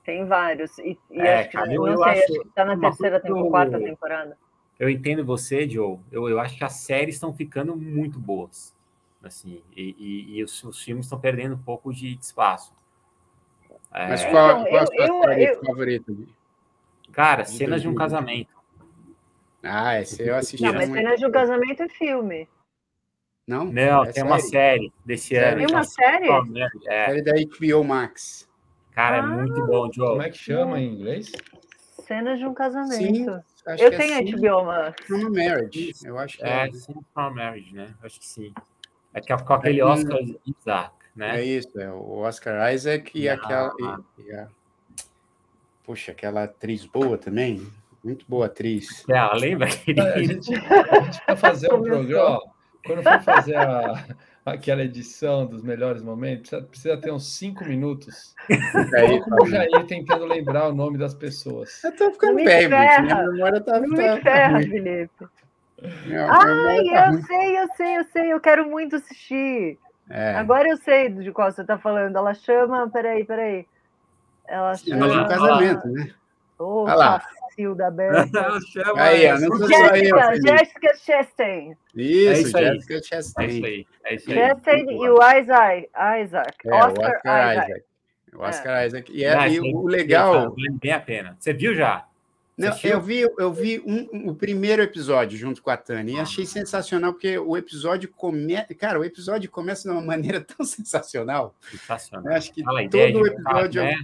Tem 0.04 0.26
vários. 0.26 0.78
E, 0.78 0.98
e 1.10 1.20
é, 1.20 1.40
acho 1.40 1.50
que, 1.50 1.56
cara, 1.56 1.66
não 1.66 1.88
eu 1.88 1.98
sei, 1.98 2.12
acho, 2.12 2.26
que 2.26 2.48
tá 2.54 2.64
na 2.64 2.78
terceira, 2.78 3.20
temporada, 3.20 3.50
quarta 3.50 3.78
temporada. 3.80 4.38
Eu 4.78 4.90
entendo 4.90 5.24
você, 5.24 5.68
Joe. 5.68 5.98
Eu, 6.12 6.28
eu 6.28 6.38
acho 6.38 6.56
que 6.56 6.64
as 6.64 6.74
séries 6.74 7.14
estão 7.14 7.32
ficando 7.32 7.74
muito 7.74 8.18
boas. 8.18 8.74
Assim, 9.22 9.62
e, 9.74 9.96
e, 9.98 10.38
e 10.38 10.44
os, 10.44 10.62
os, 10.64 10.82
filmes 10.82 11.06
estão 11.06 11.18
perdendo 11.18 11.54
um 11.54 11.62
pouco 11.62 11.92
de, 11.92 12.18
espaço. 12.20 12.74
Mas 13.90 14.22
é... 14.22 14.30
qual, 14.30 14.50
então, 14.50 14.64
qual 14.66 14.82
a 14.82 14.86
sua 14.86 15.28
série 15.28 15.44
eu, 15.44 15.64
favorita? 15.64 16.12
Cara, 17.10 17.44
cenas 17.44 17.80
de 17.80 17.88
um 17.88 17.94
casamento. 17.94 18.52
Ah, 19.62 19.98
esse 19.98 20.22
eu 20.22 20.36
assisti. 20.36 20.62
Não, 20.62 20.74
mas 20.74 20.90
cenas 20.90 21.18
de 21.18 21.24
um 21.24 21.30
casamento 21.30 21.82
é 21.82 21.88
filme. 21.88 22.48
Não? 23.46 23.64
Não, 23.64 24.02
é 24.02 24.06
tem 24.06 24.14
série. 24.14 24.26
uma 24.26 24.38
série 24.38 24.92
desse 25.04 25.36
ano. 25.36 25.56
Tem 25.58 25.66
uma 25.66 25.84
série? 25.84 26.28
É. 26.86 27.06
Série 27.06 27.22
da 27.22 27.32
HBO 27.32 27.84
Max. 27.84 28.48
Cara, 28.94 29.16
ah, 29.16 29.18
é 29.18 29.22
muito 29.22 29.66
bom, 29.66 29.90
Joe. 29.92 30.10
Como 30.10 30.22
é 30.22 30.30
que 30.30 30.38
chama 30.38 30.80
em 30.80 30.94
inglês? 30.94 31.32
Cenas 32.06 32.38
de 32.38 32.46
um 32.46 32.54
casamento. 32.54 32.94
Sim, 32.96 33.26
eu 33.78 33.88
é 33.88 33.90
tenho 33.90 34.14
é 34.14 34.22
HBO 34.22 34.64
Max. 34.64 35.06
From 35.06 35.30
Marriage, 35.30 35.92
eu 36.04 36.18
acho 36.18 36.38
que 36.38 36.44
é. 36.44 36.68
É, 36.68 36.72
sim, 36.72 36.94
From 37.12 37.34
Marriage, 37.34 37.74
né? 37.74 37.94
Acho 38.02 38.20
que 38.20 38.26
sim. 38.26 38.52
É 39.12 39.20
que 39.20 39.32
é 39.32 39.36
com 39.36 39.52
aquele 39.52 39.80
é, 39.80 39.84
Oscar 39.84 40.20
Isaac, 40.46 40.94
né? 41.16 41.40
É 41.40 41.44
isso, 41.44 41.80
é 41.80 41.90
o 41.90 42.18
Oscar 42.18 42.72
Isaac 42.72 43.10
e 43.18 43.28
ah, 43.28 43.34
aquela... 43.34 43.72
E, 44.18 44.22
e 44.22 44.32
a 44.32 44.48
Puxa, 45.84 46.12
aquela 46.12 46.44
atriz 46.44 46.86
boa 46.86 47.18
também. 47.18 47.66
Muito 48.02 48.24
boa 48.26 48.46
atriz. 48.46 49.04
É, 49.08 49.36
lembra? 49.36 49.68
Que... 49.68 49.98
A 50.00 50.18
gente, 50.22 50.54
a 50.54 51.00
gente 51.00 51.22
vai 51.26 51.36
fazer 51.36 51.72
um 51.72 51.80
programa. 51.84 52.40
quando 52.86 53.02
for 53.02 53.22
fazer 53.22 53.56
a, 53.56 54.04
aquela 54.44 54.82
edição 54.82 55.46
dos 55.46 55.62
melhores 55.62 56.02
momentos, 56.02 56.50
precisa, 56.50 56.68
precisa 56.68 56.96
ter 56.98 57.12
uns 57.12 57.36
cinco 57.36 57.64
minutos. 57.64 58.34
Aí, 58.94 59.20
como 59.20 59.42
o 59.42 59.46
Jair 59.46 59.86
tentando 59.86 60.26
lembrar 60.26 60.68
o 60.68 60.74
nome 60.74 60.98
das 60.98 61.14
pessoas. 61.14 61.82
Eu 61.82 61.96
tô 61.96 62.12
ficando 62.12 62.36
bem, 62.36 62.68
minha 62.68 63.22
memória 63.24 63.60
tá. 63.60 63.80
Não 63.80 63.88
me 63.88 64.20
ferra, 64.20 64.60
Felipe. 64.60 65.26
Ai, 65.82 66.84
tá 66.84 67.12
eu 67.12 67.22
sei, 67.22 67.58
eu 67.58 67.68
sei, 67.76 67.98
eu 67.98 68.04
sei, 68.04 68.32
eu 68.32 68.40
quero 68.40 68.68
muito 68.68 68.96
assistir. 68.96 69.78
É. 70.08 70.34
Agora 70.34 70.68
eu 70.68 70.76
sei 70.76 71.08
de 71.08 71.32
qual 71.32 71.50
você 71.50 71.62
está 71.62 71.78
falando. 71.78 72.16
Ela 72.16 72.34
chama. 72.34 72.88
Peraí, 72.90 73.24
peraí. 73.24 73.66
Ela 74.46 74.74
chama... 74.74 75.06
Mas 75.06 75.16
no 75.16 75.28
casamento, 75.28 75.88
né? 75.88 76.14
Ô, 76.58 76.84
Olha 76.84 76.94
lá. 76.94 77.22
Cacilda 77.54 77.94
Ela 77.98 78.60
chama 78.72 79.02
aí, 79.02 79.26
ó, 79.26 79.38
não 79.38 79.68
Jessica, 79.68 80.34
eu, 80.34 80.42
Jessica 80.42 80.96
Chastain. 80.96 81.76
Isso, 81.94 82.28
é 82.28 82.40
isso 82.40 82.58
Jessica 82.58 83.02
Chastain. 83.02 83.46
É 83.46 83.48
isso 83.48 83.64
aí. 83.64 83.86
É 84.04 84.14
isso 84.14 84.30
aí. 84.30 84.36
Chastain 84.36 84.86
e 84.90 85.08
o 85.08 85.16
Isaac. 85.16 85.88
Isaac. 86.22 86.68
É, 86.68 86.74
Oscar, 86.74 87.10
Oscar 87.16 87.52
Isaac. 87.52 87.70
Isaac. 87.70 87.84
O 88.34 88.40
Oscar 88.40 88.82
é. 88.82 88.86
Isaac. 88.86 89.12
E, 89.12 89.24
é, 89.24 89.48
e 89.48 89.60
o 89.60 89.86
legal. 89.86 90.50
Vale 90.50 90.70
bem 90.80 90.92
a 90.92 91.00
pena. 91.00 91.36
Você 91.38 91.52
viu 91.52 91.74
já? 91.74 92.06
Não, 92.56 92.72
eu 92.84 93.00
vi, 93.00 93.20
eu 93.20 93.52
vi 93.52 93.82
um, 93.84 94.08
um, 94.12 94.28
o 94.28 94.34
primeiro 94.34 94.80
episódio 94.80 95.36
junto 95.36 95.60
com 95.60 95.70
a 95.70 95.76
Tânia 95.76 96.12
e 96.14 96.20
achei 96.20 96.46
sensacional, 96.46 97.12
porque 97.12 97.36
o 97.36 97.56
episódio 97.56 98.08
começa. 98.08 98.72
Cara, 98.76 99.00
o 99.00 99.04
episódio 99.04 99.50
começa 99.50 99.88
de 99.88 99.90
uma 99.90 100.00
maneira 100.00 100.40
tão 100.40 100.64
sensacional. 100.64 101.54
Sensacional. 101.68 102.30
Eu 102.30 102.36
acho 102.36 102.52
que 102.52 102.62
Fala 102.62 102.88
todo 102.88 103.20
o 103.20 103.26
episódio. 103.26 103.82
Né? 103.82 103.98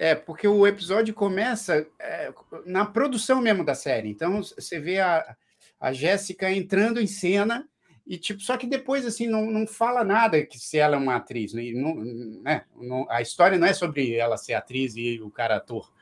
É, 0.00 0.14
porque 0.14 0.48
o 0.48 0.66
episódio 0.66 1.12
começa 1.12 1.86
é, 1.98 2.32
na 2.64 2.86
produção 2.86 3.38
mesmo 3.42 3.62
da 3.62 3.74
série. 3.74 4.08
Então, 4.08 4.42
você 4.42 4.80
vê 4.80 4.98
a, 4.98 5.36
a 5.78 5.92
Jéssica 5.92 6.50
entrando 6.50 7.02
em 7.02 7.06
cena 7.06 7.68
e, 8.06 8.16
tipo, 8.16 8.40
só 8.40 8.56
que 8.56 8.66
depois, 8.66 9.04
assim, 9.04 9.26
não, 9.26 9.50
não 9.50 9.66
fala 9.66 10.02
nada 10.02 10.42
que 10.42 10.58
se 10.58 10.78
ela 10.78 10.96
é 10.96 10.98
uma 10.98 11.16
atriz. 11.16 11.52
Né? 11.52 11.72
Não, 11.74 11.96
né? 12.42 12.64
Não, 12.80 13.06
a 13.10 13.20
história 13.20 13.58
não 13.58 13.66
é 13.66 13.74
sobre 13.74 14.14
ela 14.14 14.38
ser 14.38 14.54
atriz 14.54 14.96
e 14.96 15.20
o 15.20 15.30
cara 15.30 15.56
ator. 15.56 15.92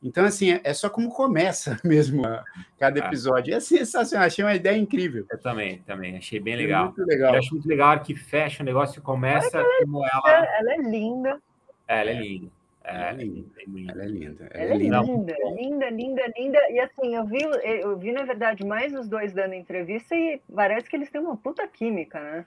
Então, 0.00 0.24
assim, 0.24 0.52
é, 0.52 0.60
é 0.62 0.72
só 0.72 0.88
como 0.88 1.08
começa 1.08 1.76
mesmo 1.82 2.22
cada 2.78 3.02
ah. 3.02 3.06
episódio. 3.08 3.52
É 3.52 3.58
sensacional, 3.58 4.28
achei 4.28 4.44
uma 4.44 4.54
ideia 4.54 4.78
incrível. 4.78 5.26
Eu 5.28 5.38
também, 5.40 5.78
também, 5.78 6.16
achei 6.16 6.38
bem 6.38 6.54
legal. 6.54 6.82
É 6.82 6.86
muito 6.86 7.04
legal. 7.04 7.32
Eu 7.34 7.40
acho 7.40 7.54
muito 7.54 7.68
legal 7.68 7.98
que 7.98 8.14
fecha 8.14 8.62
o 8.62 8.66
negócio 8.66 9.00
e 9.00 9.02
começa 9.02 9.58
ela 9.58 9.78
como 9.80 10.06
ela... 10.06 10.46
Ela 10.60 10.74
é 10.74 10.76
linda. 10.76 11.40
É, 11.88 12.00
ela 12.02 12.10
é 12.10 12.20
linda. 12.20 12.57
É, 12.88 13.10
ela 13.10 13.20
é 13.20 13.24
linda. 13.24 13.50
Ela 13.92 14.02
é 14.02 14.06
linda. 14.06 14.48
Ela, 14.50 14.72
é 14.72 14.76
linda, 14.76 15.00
linda, 15.54 15.90
linda, 15.90 16.32
linda. 16.36 16.58
E 16.70 16.80
assim, 16.80 17.14
eu 17.14 17.26
vi, 17.26 17.42
eu 17.42 17.98
vi, 17.98 18.12
na 18.12 18.24
verdade, 18.24 18.64
mais 18.64 18.94
os 18.94 19.06
dois 19.06 19.32
dando 19.32 19.54
entrevista 19.54 20.14
e 20.14 20.40
parece 20.54 20.88
que 20.88 20.96
eles 20.96 21.10
têm 21.10 21.20
uma 21.20 21.36
puta 21.36 21.68
química, 21.68 22.18
né? 22.18 22.46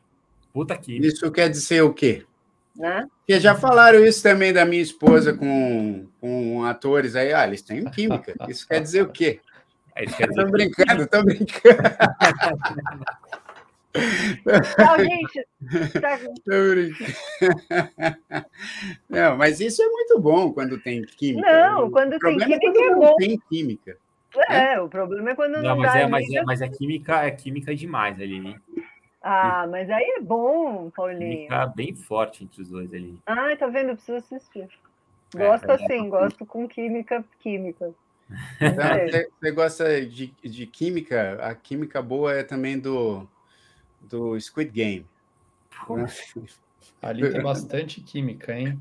Puta 0.51 0.75
química. 0.75 1.07
Isso 1.07 1.31
quer 1.31 1.47
dizer 1.49 1.83
o 1.83 1.93
quê? 1.93 2.25
Né? 2.75 3.07
Porque 3.19 3.39
já 3.39 3.53
falaram 3.53 4.03
isso 4.03 4.23
também 4.23 4.51
da 4.51 4.65
minha 4.65 4.81
esposa 4.81 5.33
com, 5.33 6.07
com 6.19 6.63
atores 6.63 7.15
aí. 7.15 7.33
Ah, 7.33 7.45
eles 7.45 7.61
têm 7.61 7.85
química. 7.85 8.33
Isso 8.49 8.67
quer 8.67 8.81
dizer 8.81 9.03
o 9.03 9.09
quê? 9.09 9.39
É, 9.95 10.05
isso 10.05 10.17
quer 10.17 10.27
dizer 10.27 10.45
tô 10.45 10.51
brincando, 10.51 11.07
Tchau, 13.93 14.99
gente. 14.99 15.47
Tá... 16.01 16.19
Não, 19.09 19.37
mas 19.37 19.59
isso 19.59 19.81
é 19.81 19.87
muito 19.87 20.19
bom 20.19 20.51
quando 20.51 20.79
tem 20.79 21.01
química. 21.03 21.69
Não, 21.69 21.89
quando 21.91 22.19
tem 22.19 22.37
química 22.37 22.55
é, 22.55 22.59
quando 22.59 22.77
é 22.77 22.95
bom. 22.95 23.15
Tem 23.15 23.41
química. 23.49 23.97
É, 24.49 24.75
né? 24.75 24.81
o 24.81 24.89
problema 24.89 25.31
é 25.31 25.35
quando 25.35 25.53
não, 25.53 25.61
não 25.61 25.77
mas, 25.77 25.95
é, 25.95 26.07
mas, 26.07 26.31
é, 26.31 26.43
mas 26.43 26.61
é 26.61 26.69
química, 26.69 27.25
é 27.25 27.31
química 27.31 27.75
demais 27.75 28.19
ali. 28.19 28.55
Ah, 29.21 29.67
mas 29.69 29.89
aí 29.89 30.15
é 30.17 30.21
bom, 30.21 30.89
Paulinho. 30.89 31.19
Química 31.19 31.67
bem 31.67 31.95
forte 31.95 32.43
entre 32.43 32.61
os 32.61 32.69
dois 32.69 32.93
ali. 32.93 33.19
Ah, 33.25 33.55
tá 33.57 33.67
vendo? 33.67 33.89
Eu 33.89 33.95
preciso 33.95 34.17
assistir. 34.17 34.67
Gosto 35.35 35.69
é, 35.69 35.75
assim, 35.75 36.09
gosto 36.09 36.45
com 36.45 36.67
química, 36.67 37.23
química. 37.39 37.93
Então, 38.59 39.07
você, 39.07 39.29
você, 39.39 39.51
gosta 39.51 40.05
de, 40.05 40.33
de 40.41 40.65
química? 40.65 41.37
A 41.41 41.53
química 41.53 42.01
boa 42.01 42.33
é 42.33 42.43
também 42.43 42.79
do, 42.79 43.27
do 44.01 44.39
Squid 44.39 44.71
Game. 44.71 45.05
Né? 45.89 46.05
Ali 47.01 47.27
tem 47.31 47.41
bastante 47.41 47.99
química, 47.99 48.53
hein? 48.53 48.79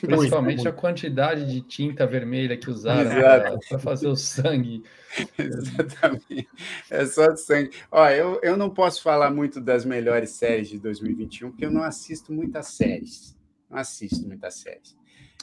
Principalmente 0.00 0.56
muito. 0.56 0.68
a 0.68 0.72
quantidade 0.72 1.50
de 1.50 1.62
tinta 1.62 2.06
vermelha 2.06 2.58
que 2.58 2.70
usaram 2.70 3.58
para 3.68 3.78
fazer 3.78 4.06
o 4.06 4.16
sangue. 4.16 4.82
Exatamente. 5.38 6.48
É 6.90 7.06
só 7.06 7.34
sangue. 7.36 7.70
Ó, 7.90 8.06
eu, 8.10 8.38
eu 8.42 8.56
não 8.56 8.68
posso 8.68 9.02
falar 9.02 9.30
muito 9.30 9.62
das 9.62 9.84
melhores 9.84 10.30
séries 10.30 10.68
de 10.68 10.78
2021, 10.78 11.50
porque 11.50 11.64
eu 11.64 11.70
não 11.70 11.82
assisto 11.82 12.32
muitas 12.34 12.68
séries. 12.68 13.34
Não 13.70 13.78
assisto 13.78 14.26
muitas 14.26 14.56
séries. 14.56 14.94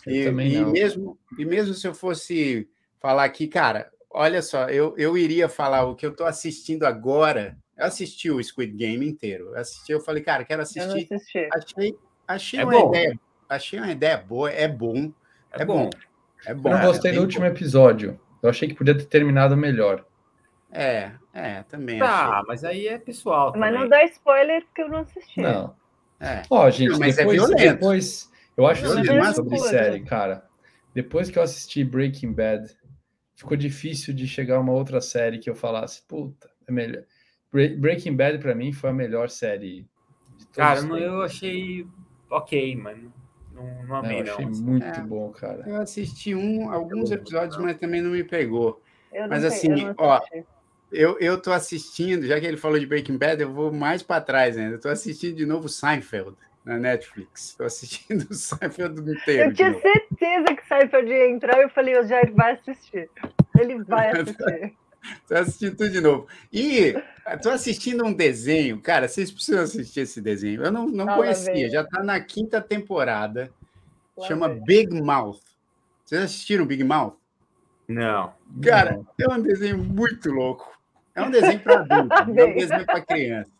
Eu 0.06 0.16
e, 0.16 0.26
também 0.26 0.54
não. 0.54 0.70
E 0.70 0.74
mesmo, 0.74 1.20
e 1.38 1.46
mesmo 1.46 1.74
se 1.74 1.88
eu 1.88 1.94
fosse 1.94 2.70
falar 3.00 3.24
aqui, 3.24 3.48
cara, 3.48 3.92
olha 4.12 4.44
só, 4.44 4.70
eu, 4.70 4.94
eu 4.96 5.18
iria 5.18 5.50
falar 5.50 5.86
o 5.86 5.96
que 5.96 6.06
eu 6.06 6.12
estou 6.12 6.28
assistindo 6.28 6.84
agora. 6.84 7.58
Eu 7.82 7.88
assisti 7.88 8.30
o 8.30 8.42
Squid 8.44 8.78
Game 8.78 9.04
inteiro. 9.08 9.50
Eu 9.50 9.58
assisti, 9.58 9.92
eu 9.92 10.00
falei, 10.00 10.22
cara, 10.22 10.46
quero 10.46 10.62
assistir. 10.62 11.08
Achei, 11.52 11.98
achei 12.28 12.60
é 12.60 12.64
uma 12.64 12.80
bom. 12.80 12.90
ideia, 12.90 13.20
achei 13.50 13.80
uma 13.80 13.92
ideia 13.92 14.18
boa, 14.18 14.52
é 14.52 14.68
bom. 14.68 15.12
É, 15.52 15.64
é 15.64 15.66
bom. 15.66 15.86
bom. 15.86 15.90
É 16.46 16.54
bom. 16.54 16.70
Eu 16.70 16.78
não 16.78 16.86
gostei 16.86 17.10
é 17.10 17.16
do 17.16 17.22
último 17.22 17.44
bom. 17.44 17.52
episódio. 17.52 18.20
Eu 18.44 18.52
achei 18.52 18.68
que 18.70 18.76
podia 18.76 18.96
ter 18.96 19.06
terminado 19.06 19.58
melhor. 19.58 20.06
É, 20.72 21.12
é, 21.34 21.64
também. 21.64 21.98
Tá, 21.98 22.30
achei. 22.30 22.44
mas 22.48 22.64
aí 22.64 22.88
é 22.88 23.00
pessoal. 23.00 23.52
Mas 23.58 23.74
não 23.74 23.90
dá 23.90 24.04
spoiler 24.04 24.64
porque 24.66 24.84
eu 24.84 24.90
não 24.90 25.00
assisti. 25.00 25.42
Não. 25.42 25.76
É. 26.20 26.44
Ó, 26.52 26.70
gente, 26.70 27.00
mas 27.00 27.18
é 27.18 27.26
depois, 27.26 27.52
é 27.52 27.56
depois 27.56 28.32
eu 28.56 28.68
acho 28.68 28.86
o 28.86 29.34
sobre 29.34 29.58
série, 29.58 30.02
cara. 30.02 30.46
Depois 30.94 31.32
que 31.32 31.40
eu 31.40 31.42
assisti 31.42 31.84
Breaking 31.84 32.32
Bad, 32.32 32.70
ficou 33.36 33.58
difícil 33.58 34.14
de 34.14 34.28
chegar 34.28 34.58
a 34.58 34.60
uma 34.60 34.74
outra 34.74 35.02
série 35.02 35.40
que 35.40 35.50
eu 35.50 35.56
falasse, 35.56 36.04
puta, 36.08 36.48
é 36.68 36.72
melhor. 36.72 37.04
Breaking 37.52 38.16
Bad 38.16 38.40
para 38.40 38.56
mim 38.56 38.72
foi 38.72 38.90
a 38.90 38.94
melhor 38.94 39.30
série. 39.30 39.86
cara, 40.54 40.82
não, 40.82 40.98
eu 40.98 41.22
achei 41.22 41.86
ok, 42.30 42.76
mas 42.76 42.98
não, 43.54 43.84
não 43.84 43.96
amei, 43.96 44.24
não. 44.24 44.28
Eu 44.28 44.34
achei 44.34 44.46
não. 44.46 44.52
muito 44.54 44.86
é, 44.86 45.02
bom, 45.02 45.30
cara. 45.32 45.64
Eu 45.68 45.76
assisti 45.78 46.34
um, 46.34 46.72
alguns 46.72 47.12
episódios, 47.12 47.58
mas 47.58 47.78
também 47.78 48.02
não 48.02 48.12
me 48.12 48.24
pegou. 48.24 48.82
mas 49.30 49.44
assim, 49.44 49.76
sei, 49.76 49.94
ó, 49.98 50.22
eu, 50.92 51.18
eu 51.20 51.42
tô 51.42 51.52
assistindo, 51.52 52.26
já 52.26 52.40
que 52.40 52.46
ele 52.46 52.58
falou 52.58 52.78
de 52.80 52.86
Breaking 52.86 53.18
Bad, 53.18 53.42
eu 53.42 53.52
vou 53.52 53.72
mais 53.72 54.04
para 54.04 54.22
trás 54.22 54.58
ainda. 54.58 54.76
Eu 54.76 54.80
tô 54.80 54.90
assistindo 54.90 55.36
de 55.36 55.46
novo 55.46 55.70
Seinfeld 55.70 56.36
na 56.66 56.78
Netflix. 56.78 57.50
Estou 57.50 57.66
assistindo 57.66 58.28
o 58.30 58.34
Seinfeld 58.36 59.00
inteiro. 59.10 59.50
Eu 59.50 59.54
tinha 59.54 59.74
certeza 59.80 60.56
que 60.56 60.68
Seinfeld 60.68 61.10
ia 61.10 61.30
entrar 61.30 61.60
e 61.60 61.64
eu 61.64 61.70
falei, 61.70 61.98
o 61.98 62.04
Jair 62.04 62.34
vai 62.34 62.54
assistir. 62.54 63.10
Ele 63.58 63.84
vai 63.84 64.12
assistir. 64.20 64.76
Estou 65.04 65.38
assistindo 65.38 65.76
tudo 65.76 65.90
de 65.90 66.02
novo. 66.02 66.28
E 66.52 66.96
estou 67.34 67.52
assistindo 67.52 68.06
um 68.06 68.14
desenho, 68.14 68.80
cara, 68.82 69.08
vocês 69.08 69.32
precisam 69.32 69.64
assistir 69.64 70.02
esse 70.02 70.22
desenho. 70.22 70.64
Eu 70.64 70.72
não, 70.72 70.88
não 70.88 71.08
conhecia, 71.08 71.70
já 71.70 71.82
está 71.82 72.04
na 72.04 72.20
quinta 72.20 72.62
temporada. 72.62 73.52
Lá 74.18 74.28
chama 74.28 74.50
vem. 74.50 74.64
Big 74.64 75.02
Mouth. 75.02 75.42
Vocês 76.06 76.22
assistiram 76.22 76.66
Big 76.66 76.84
Mouth? 76.84 77.16
Não. 77.88 78.34
Cara, 78.64 78.98
não. 78.98 79.06
é 79.20 79.40
um 79.40 79.42
desenho 79.42 79.78
muito 79.78 80.30
louco. 80.30 80.72
É 81.14 81.22
um 81.22 81.32
desenho 81.32 81.60
para 81.60 81.82
adulto, 81.82 82.16
não 82.32 82.38
é 82.38 82.46
um 82.46 82.56
desenho 82.56 82.86
para 82.86 83.02
criança. 83.02 83.52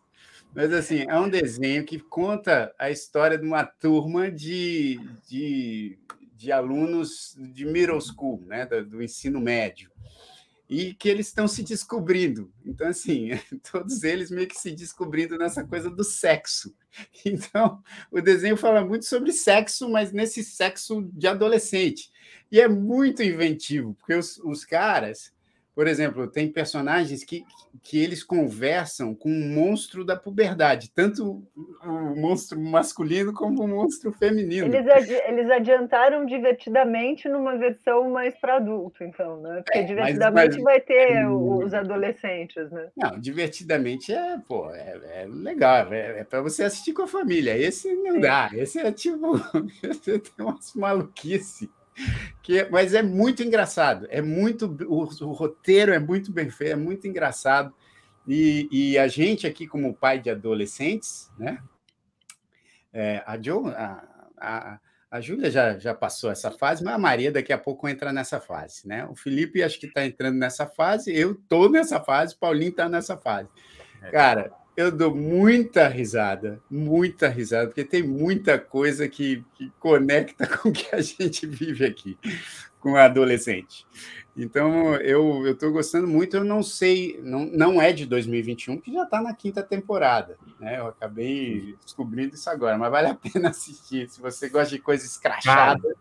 Mas 0.54 0.72
assim, 0.72 1.04
é 1.08 1.18
um 1.18 1.28
desenho 1.28 1.84
que 1.84 1.98
conta 1.98 2.74
a 2.78 2.90
história 2.90 3.38
de 3.38 3.46
uma 3.46 3.64
turma 3.64 4.30
de, 4.30 5.00
de, 5.26 5.98
de 6.34 6.52
alunos 6.52 7.34
de 7.38 7.64
middle 7.64 8.00
school, 8.00 8.42
né, 8.46 8.66
do, 8.66 8.84
do 8.84 9.02
ensino 9.02 9.40
médio, 9.40 9.90
e 10.72 10.94
que 10.94 11.06
eles 11.06 11.26
estão 11.26 11.46
se 11.46 11.62
descobrindo. 11.62 12.50
Então, 12.64 12.88
assim, 12.88 13.28
todos 13.70 14.02
eles 14.02 14.30
meio 14.30 14.48
que 14.48 14.58
se 14.58 14.72
descobrindo 14.72 15.36
nessa 15.36 15.62
coisa 15.62 15.90
do 15.90 16.02
sexo. 16.02 16.74
Então, 17.24 17.82
o 18.10 18.20
desenho 18.20 18.54
fala 18.54 18.84
muito 18.84 19.06
sobre 19.06 19.32
sexo, 19.32 19.88
mas 19.88 20.12
nesse 20.12 20.44
sexo 20.44 21.08
de 21.14 21.26
adolescente. 21.26 22.10
E 22.50 22.60
é 22.60 22.68
muito 22.68 23.22
inventivo, 23.22 23.94
porque 23.94 24.14
os, 24.14 24.36
os 24.38 24.62
caras 24.62 25.32
por 25.74 25.86
exemplo, 25.86 26.26
tem 26.26 26.52
personagens 26.52 27.24
que, 27.24 27.44
que 27.82 28.02
eles 28.02 28.22
conversam 28.22 29.14
com 29.14 29.30
um 29.30 29.54
monstro 29.54 30.04
da 30.04 30.14
puberdade, 30.14 30.90
tanto 30.94 31.42
o 31.82 32.14
monstro 32.14 32.60
masculino 32.60 33.32
como 33.32 33.64
o 33.64 33.68
monstro 33.68 34.12
feminino. 34.12 34.66
Eles, 34.66 34.86
adi 34.86 35.14
eles 35.26 35.50
adiantaram 35.50 36.26
divertidamente 36.26 37.26
numa 37.26 37.56
versão 37.56 38.10
mais 38.10 38.34
para 38.38 38.56
adulto, 38.56 39.02
então, 39.02 39.40
né? 39.40 39.62
Porque 39.64 39.78
é, 39.78 39.82
divertidamente 39.82 40.56
mas, 40.56 40.56
mas, 40.56 40.64
vai 40.64 40.80
ter 40.80 41.12
é, 41.12 41.28
os 41.28 41.72
adolescentes, 41.72 42.70
né? 42.70 42.90
Não, 42.94 43.18
divertidamente 43.18 44.12
é, 44.12 44.38
pô, 44.46 44.70
é, 44.74 45.22
é 45.22 45.26
legal, 45.26 45.90
é, 45.90 46.20
é 46.20 46.24
para 46.24 46.42
você 46.42 46.64
assistir 46.64 46.92
com 46.92 47.02
a 47.02 47.08
família. 47.08 47.56
Esse 47.56 47.94
não 47.94 48.16
Sim. 48.16 48.20
dá, 48.20 48.50
esse 48.52 48.78
é 48.78 48.92
tipo, 48.92 49.38
tem 50.04 50.22
umas 50.38 50.74
maluquices. 50.74 51.68
Que, 52.42 52.64
mas 52.70 52.94
é 52.94 53.02
muito 53.02 53.42
engraçado, 53.42 54.06
é 54.10 54.20
muito 54.20 54.66
o, 54.88 55.02
o, 55.02 55.32
roteiro 55.32 55.92
é 55.92 55.98
muito 55.98 56.32
bem 56.32 56.50
feito, 56.50 56.72
é 56.72 56.76
muito 56.76 57.06
engraçado. 57.06 57.72
E, 58.26 58.68
e 58.70 58.98
a 58.98 59.06
gente 59.08 59.46
aqui, 59.46 59.66
como 59.66 59.94
pai 59.94 60.18
de 60.18 60.30
adolescentes, 60.30 61.30
né? 61.38 61.62
É, 62.92 63.22
a, 63.26 63.36
jo, 63.36 63.68
a, 63.68 64.04
a, 64.38 64.80
a 65.10 65.20
Júlia 65.20 65.50
já, 65.50 65.78
já 65.78 65.94
passou 65.94 66.30
essa 66.30 66.50
fase, 66.50 66.82
mas 66.82 66.94
a 66.94 66.98
Maria 66.98 67.30
daqui 67.30 67.52
a 67.52 67.58
pouco 67.58 67.88
entra 67.88 68.12
nessa 68.12 68.40
fase, 68.40 68.86
né? 68.86 69.04
O 69.06 69.14
Felipe 69.14 69.62
acho 69.62 69.78
que 69.78 69.86
está 69.86 70.04
entrando 70.04 70.38
nessa 70.38 70.66
fase, 70.66 71.14
eu 71.14 71.32
estou 71.32 71.70
nessa 71.70 72.00
fase, 72.00 72.34
o 72.34 72.38
Paulinho 72.38 72.70
está 72.70 72.88
nessa 72.88 73.16
fase. 73.16 73.48
É. 74.02 74.10
Cara, 74.10 74.52
eu 74.76 74.90
dou 74.90 75.14
muita 75.14 75.86
risada, 75.88 76.60
muita 76.70 77.28
risada, 77.28 77.66
porque 77.66 77.84
tem 77.84 78.02
muita 78.02 78.58
coisa 78.58 79.08
que, 79.08 79.44
que 79.54 79.70
conecta 79.78 80.46
com 80.58 80.70
o 80.70 80.72
que 80.72 80.94
a 80.94 81.00
gente 81.00 81.46
vive 81.46 81.84
aqui, 81.84 82.18
com 82.80 82.96
a 82.96 83.04
adolescente. 83.04 83.86
Então, 84.34 84.94
eu 84.96 85.46
estou 85.50 85.70
gostando 85.70 86.08
muito. 86.08 86.36
Eu 86.36 86.44
não 86.44 86.62
sei, 86.62 87.20
não, 87.22 87.44
não 87.46 87.82
é 87.82 87.92
de 87.92 88.06
2021, 88.06 88.78
que 88.78 88.92
já 88.92 89.02
está 89.02 89.20
na 89.20 89.34
quinta 89.34 89.62
temporada. 89.62 90.38
Né? 90.58 90.78
Eu 90.78 90.86
acabei 90.86 91.76
descobrindo 91.84 92.34
isso 92.34 92.48
agora, 92.48 92.78
mas 92.78 92.90
vale 92.90 93.08
a 93.08 93.14
pena 93.32 93.50
assistir. 93.50 94.08
Se 94.08 94.20
você 94.20 94.48
gosta 94.48 94.74
de 94.74 94.80
coisa 94.80 95.04
escrachada. 95.04 95.94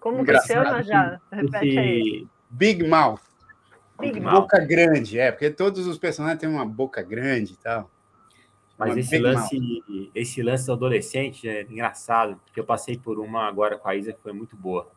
Como 0.00 0.24
que 0.24 0.38
chama 0.42 0.82
já? 0.82 1.20
Repete 1.30 1.78
aí. 1.78 2.26
Big 2.50 2.86
Mouth. 2.86 3.20
Big 4.00 4.18
boca 4.18 4.58
Mouth. 4.58 4.68
grande, 4.68 5.18
é, 5.18 5.30
porque 5.30 5.50
todos 5.50 5.86
os 5.86 5.98
personagens 5.98 6.40
têm 6.40 6.48
uma 6.48 6.66
boca 6.66 7.00
grande 7.00 7.52
e 7.52 7.56
tal. 7.56 7.90
Mas 8.76 8.96
esse 8.96 9.18
lance, 9.18 10.10
esse 10.14 10.42
lance 10.42 10.70
adolescente 10.70 11.48
é 11.48 11.62
engraçado, 11.62 12.40
porque 12.44 12.58
eu 12.58 12.64
passei 12.64 12.98
por 12.98 13.20
uma 13.20 13.46
agora 13.46 13.78
com 13.78 13.88
a 13.88 13.94
Isa 13.94 14.12
que 14.12 14.20
foi 14.20 14.32
muito 14.32 14.56
boa. 14.56 14.90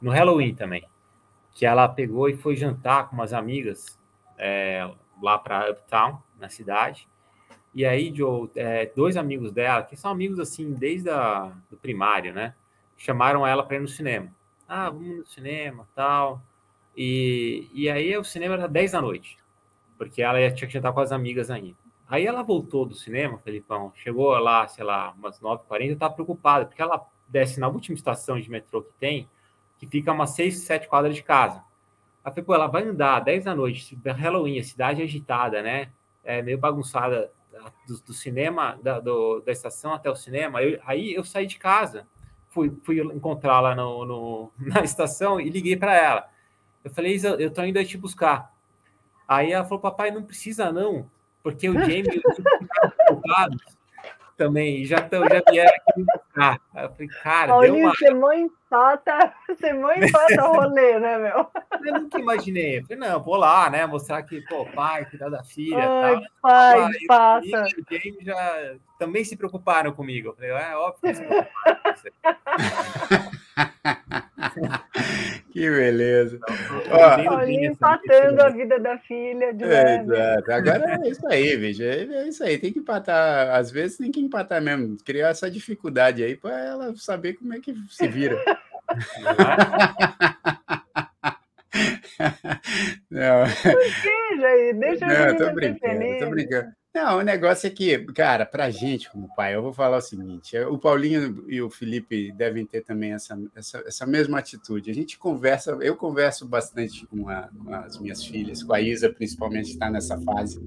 No 0.00 0.10
Halloween 0.10 0.54
também. 0.54 0.84
Que 1.52 1.66
ela 1.66 1.88
pegou 1.88 2.28
e 2.28 2.36
foi 2.36 2.54
jantar 2.54 3.08
com 3.08 3.16
umas 3.16 3.32
amigas 3.32 3.98
é, 4.38 4.88
lá 5.20 5.38
para 5.38 5.70
Uptown, 5.70 6.22
na 6.38 6.48
cidade. 6.48 7.08
E 7.74 7.84
aí, 7.84 8.14
Joe, 8.14 8.50
é, 8.54 8.86
dois 8.94 9.16
amigos 9.16 9.52
dela, 9.52 9.82
que 9.82 9.96
são 9.96 10.10
amigos 10.10 10.38
assim 10.38 10.72
desde 10.72 11.10
a, 11.10 11.52
do 11.70 11.76
primário, 11.76 12.32
né? 12.32 12.54
Chamaram 12.96 13.46
ela 13.46 13.62
para 13.62 13.76
ir 13.76 13.80
no 13.80 13.88
cinema. 13.88 14.30
Ah, 14.68 14.88
vamos 14.90 15.18
no 15.18 15.26
cinema, 15.26 15.88
tal. 15.94 16.40
E, 16.96 17.68
e 17.74 17.90
aí 17.90 18.16
o 18.16 18.24
cinema 18.24 18.54
era 18.54 18.66
10 18.66 18.92
da 18.92 19.02
noite, 19.02 19.36
porque 19.98 20.22
ela 20.22 20.38
tinha 20.50 20.66
que 20.66 20.72
jantar 20.72 20.92
com 20.92 21.00
as 21.00 21.12
amigas 21.12 21.50
ainda. 21.50 21.85
Aí 22.08 22.24
ela 22.24 22.42
voltou 22.42 22.86
do 22.86 22.94
cinema, 22.94 23.38
Felipão, 23.38 23.92
chegou 23.96 24.30
lá, 24.38 24.66
sei 24.68 24.84
lá, 24.84 25.12
umas 25.18 25.40
9h40, 25.40 25.90
eu 25.90 25.98
tava 25.98 26.14
preocupada, 26.14 26.64
porque 26.64 26.80
ela 26.80 27.04
desce 27.28 27.58
na 27.58 27.66
última 27.66 27.96
estação 27.96 28.38
de 28.38 28.48
metrô 28.48 28.80
que 28.82 28.92
tem, 28.94 29.28
que 29.76 29.86
fica 29.88 30.12
umas 30.12 30.30
6, 30.30 30.58
7 30.60 30.88
quadras 30.88 31.16
de 31.16 31.22
casa. 31.22 31.64
Ela 32.24 32.32
falou, 32.32 32.44
pô, 32.44 32.54
ela 32.54 32.66
vai 32.68 32.84
andar 32.84 33.20
10 33.20 33.44
da 33.44 33.54
noite, 33.54 33.98
Halloween, 34.04 34.60
a 34.60 34.64
cidade 34.64 35.02
agitada, 35.02 35.62
né? 35.62 35.90
É 36.22 36.42
meio 36.42 36.58
bagunçada 36.58 37.32
do, 37.88 38.00
do 38.00 38.12
cinema, 38.12 38.78
da, 38.82 39.00
do, 39.00 39.40
da 39.40 39.50
estação 39.50 39.92
até 39.92 40.08
o 40.08 40.16
cinema. 40.16 40.62
Eu, 40.62 40.80
aí 40.86 41.12
eu 41.12 41.24
saí 41.24 41.46
de 41.46 41.58
casa, 41.58 42.06
fui, 42.48 42.72
fui 42.84 43.00
encontrá-la 43.00 43.74
no, 43.74 44.04
no, 44.04 44.52
na 44.58 44.82
estação 44.82 45.40
e 45.40 45.50
liguei 45.50 45.76
para 45.76 45.96
ela. 45.96 46.28
Eu 46.84 46.90
falei, 46.92 47.20
eu 47.38 47.50
tô 47.50 47.64
indo 47.64 47.78
aí 47.78 47.84
te 47.84 47.98
buscar. 47.98 48.54
Aí 49.26 49.50
ela 49.50 49.64
falou, 49.64 49.80
papai, 49.80 50.12
não 50.12 50.22
precisa 50.22 50.70
não 50.70 51.10
porque 51.46 51.68
o 51.68 51.74
James 51.74 52.08
e 52.08 52.18
o 52.18 52.22
preocupados 53.06 53.62
também, 54.36 54.84
já, 54.84 55.00
tão, 55.00 55.22
já 55.28 55.40
vieram 55.48 55.72
aqui 55.76 56.00
me 56.00 56.04
buscar. 56.04 56.60
Eu 56.74 56.90
falei, 56.90 57.08
cara, 57.22 57.46
Paulinho, 57.52 57.74
deu 57.74 57.84
uma... 57.84 57.94
você 57.94 58.10
mó 58.10 58.32
empata, 58.32 59.32
você 59.46 59.72
mó 59.72 59.92
empata 59.92 60.42
rolê, 60.42 60.98
né, 60.98 61.18
meu? 61.18 61.48
Eu 61.84 62.00
nunca 62.00 62.18
imaginei. 62.18 62.80
Eu 62.80 62.82
falei, 62.82 62.98
não, 62.98 63.22
vou 63.22 63.36
lá, 63.36 63.70
né, 63.70 63.86
mostrar 63.86 64.24
que, 64.24 64.40
pô, 64.40 64.66
pai, 64.66 65.04
cuidar 65.08 65.28
da 65.28 65.44
filha. 65.44 65.88
Ai, 65.88 66.14
tal. 66.14 66.24
pai, 66.42 66.80
ah, 66.80 66.90
passa. 67.06 67.46
E 67.46 67.80
o 67.80 67.86
James 67.88 68.24
já 68.24 68.74
também 68.98 69.22
se 69.22 69.36
preocuparam 69.36 69.92
comigo. 69.92 70.30
Eu 70.30 70.34
falei, 70.34 70.50
é 70.50 70.76
óbvio 70.76 71.00
que 71.00 71.14
se 71.14 71.22
preocuparam 71.22 71.80
que 75.52 75.70
beleza. 75.70 76.38
Paulinho 77.24 77.72
empatando 77.72 78.42
a 78.42 78.48
vida 78.48 78.78
da 78.78 78.98
filha 78.98 79.52
de 79.52 79.64
é, 79.64 80.00
Exato. 80.02 80.52
Agora 80.52 81.00
é 81.02 81.08
isso 81.08 81.26
aí, 81.26 81.56
veja. 81.56 81.84
É, 81.84 82.04
é 82.04 82.28
isso 82.28 82.42
aí. 82.44 82.58
Tem 82.58 82.72
que 82.72 82.78
empatar. 82.78 83.54
Às 83.54 83.70
vezes 83.70 83.98
tem 83.98 84.10
que 84.10 84.20
empatar 84.20 84.60
mesmo. 84.62 84.96
Criar 85.04 85.28
essa 85.28 85.50
dificuldade 85.50 86.22
aí 86.22 86.36
para 86.36 86.58
ela 86.58 86.94
saber 86.96 87.34
como 87.34 87.54
é 87.54 87.60
que 87.60 87.74
se 87.88 88.06
vira. 88.08 88.36
Não. 93.10 93.44
Por 93.46 94.02
que, 94.02 94.36
Jair? 94.40 94.78
Deixa 94.78 95.04
eu 95.04 95.32
Não, 95.32 95.36
tô 95.36 95.54
brincando, 95.54 96.18
tô 96.18 96.30
brincando. 96.30 96.72
Não, 96.96 97.18
o 97.18 97.22
negócio 97.22 97.66
é 97.66 97.70
que, 97.70 97.98
cara, 98.14 98.46
para 98.46 98.70
gente 98.70 99.10
como 99.10 99.28
pai, 99.36 99.54
eu 99.54 99.60
vou 99.60 99.70
falar 99.74 99.98
o 99.98 100.00
seguinte: 100.00 100.58
o 100.60 100.78
Paulinho 100.78 101.44
e 101.46 101.60
o 101.60 101.68
Felipe 101.68 102.32
devem 102.32 102.64
ter 102.64 102.80
também 102.80 103.12
essa, 103.12 103.38
essa, 103.54 103.84
essa 103.86 104.06
mesma 104.06 104.38
atitude. 104.38 104.90
A 104.90 104.94
gente 104.94 105.18
conversa, 105.18 105.72
eu 105.82 105.94
converso 105.94 106.46
bastante 106.48 107.06
com, 107.06 107.28
a, 107.28 107.50
com 107.62 107.74
as 107.74 107.98
minhas 107.98 108.24
filhas, 108.24 108.62
com 108.62 108.72
a 108.72 108.80
Isa, 108.80 109.10
principalmente, 109.10 109.72
está 109.72 109.90
nessa 109.90 110.18
fase. 110.22 110.58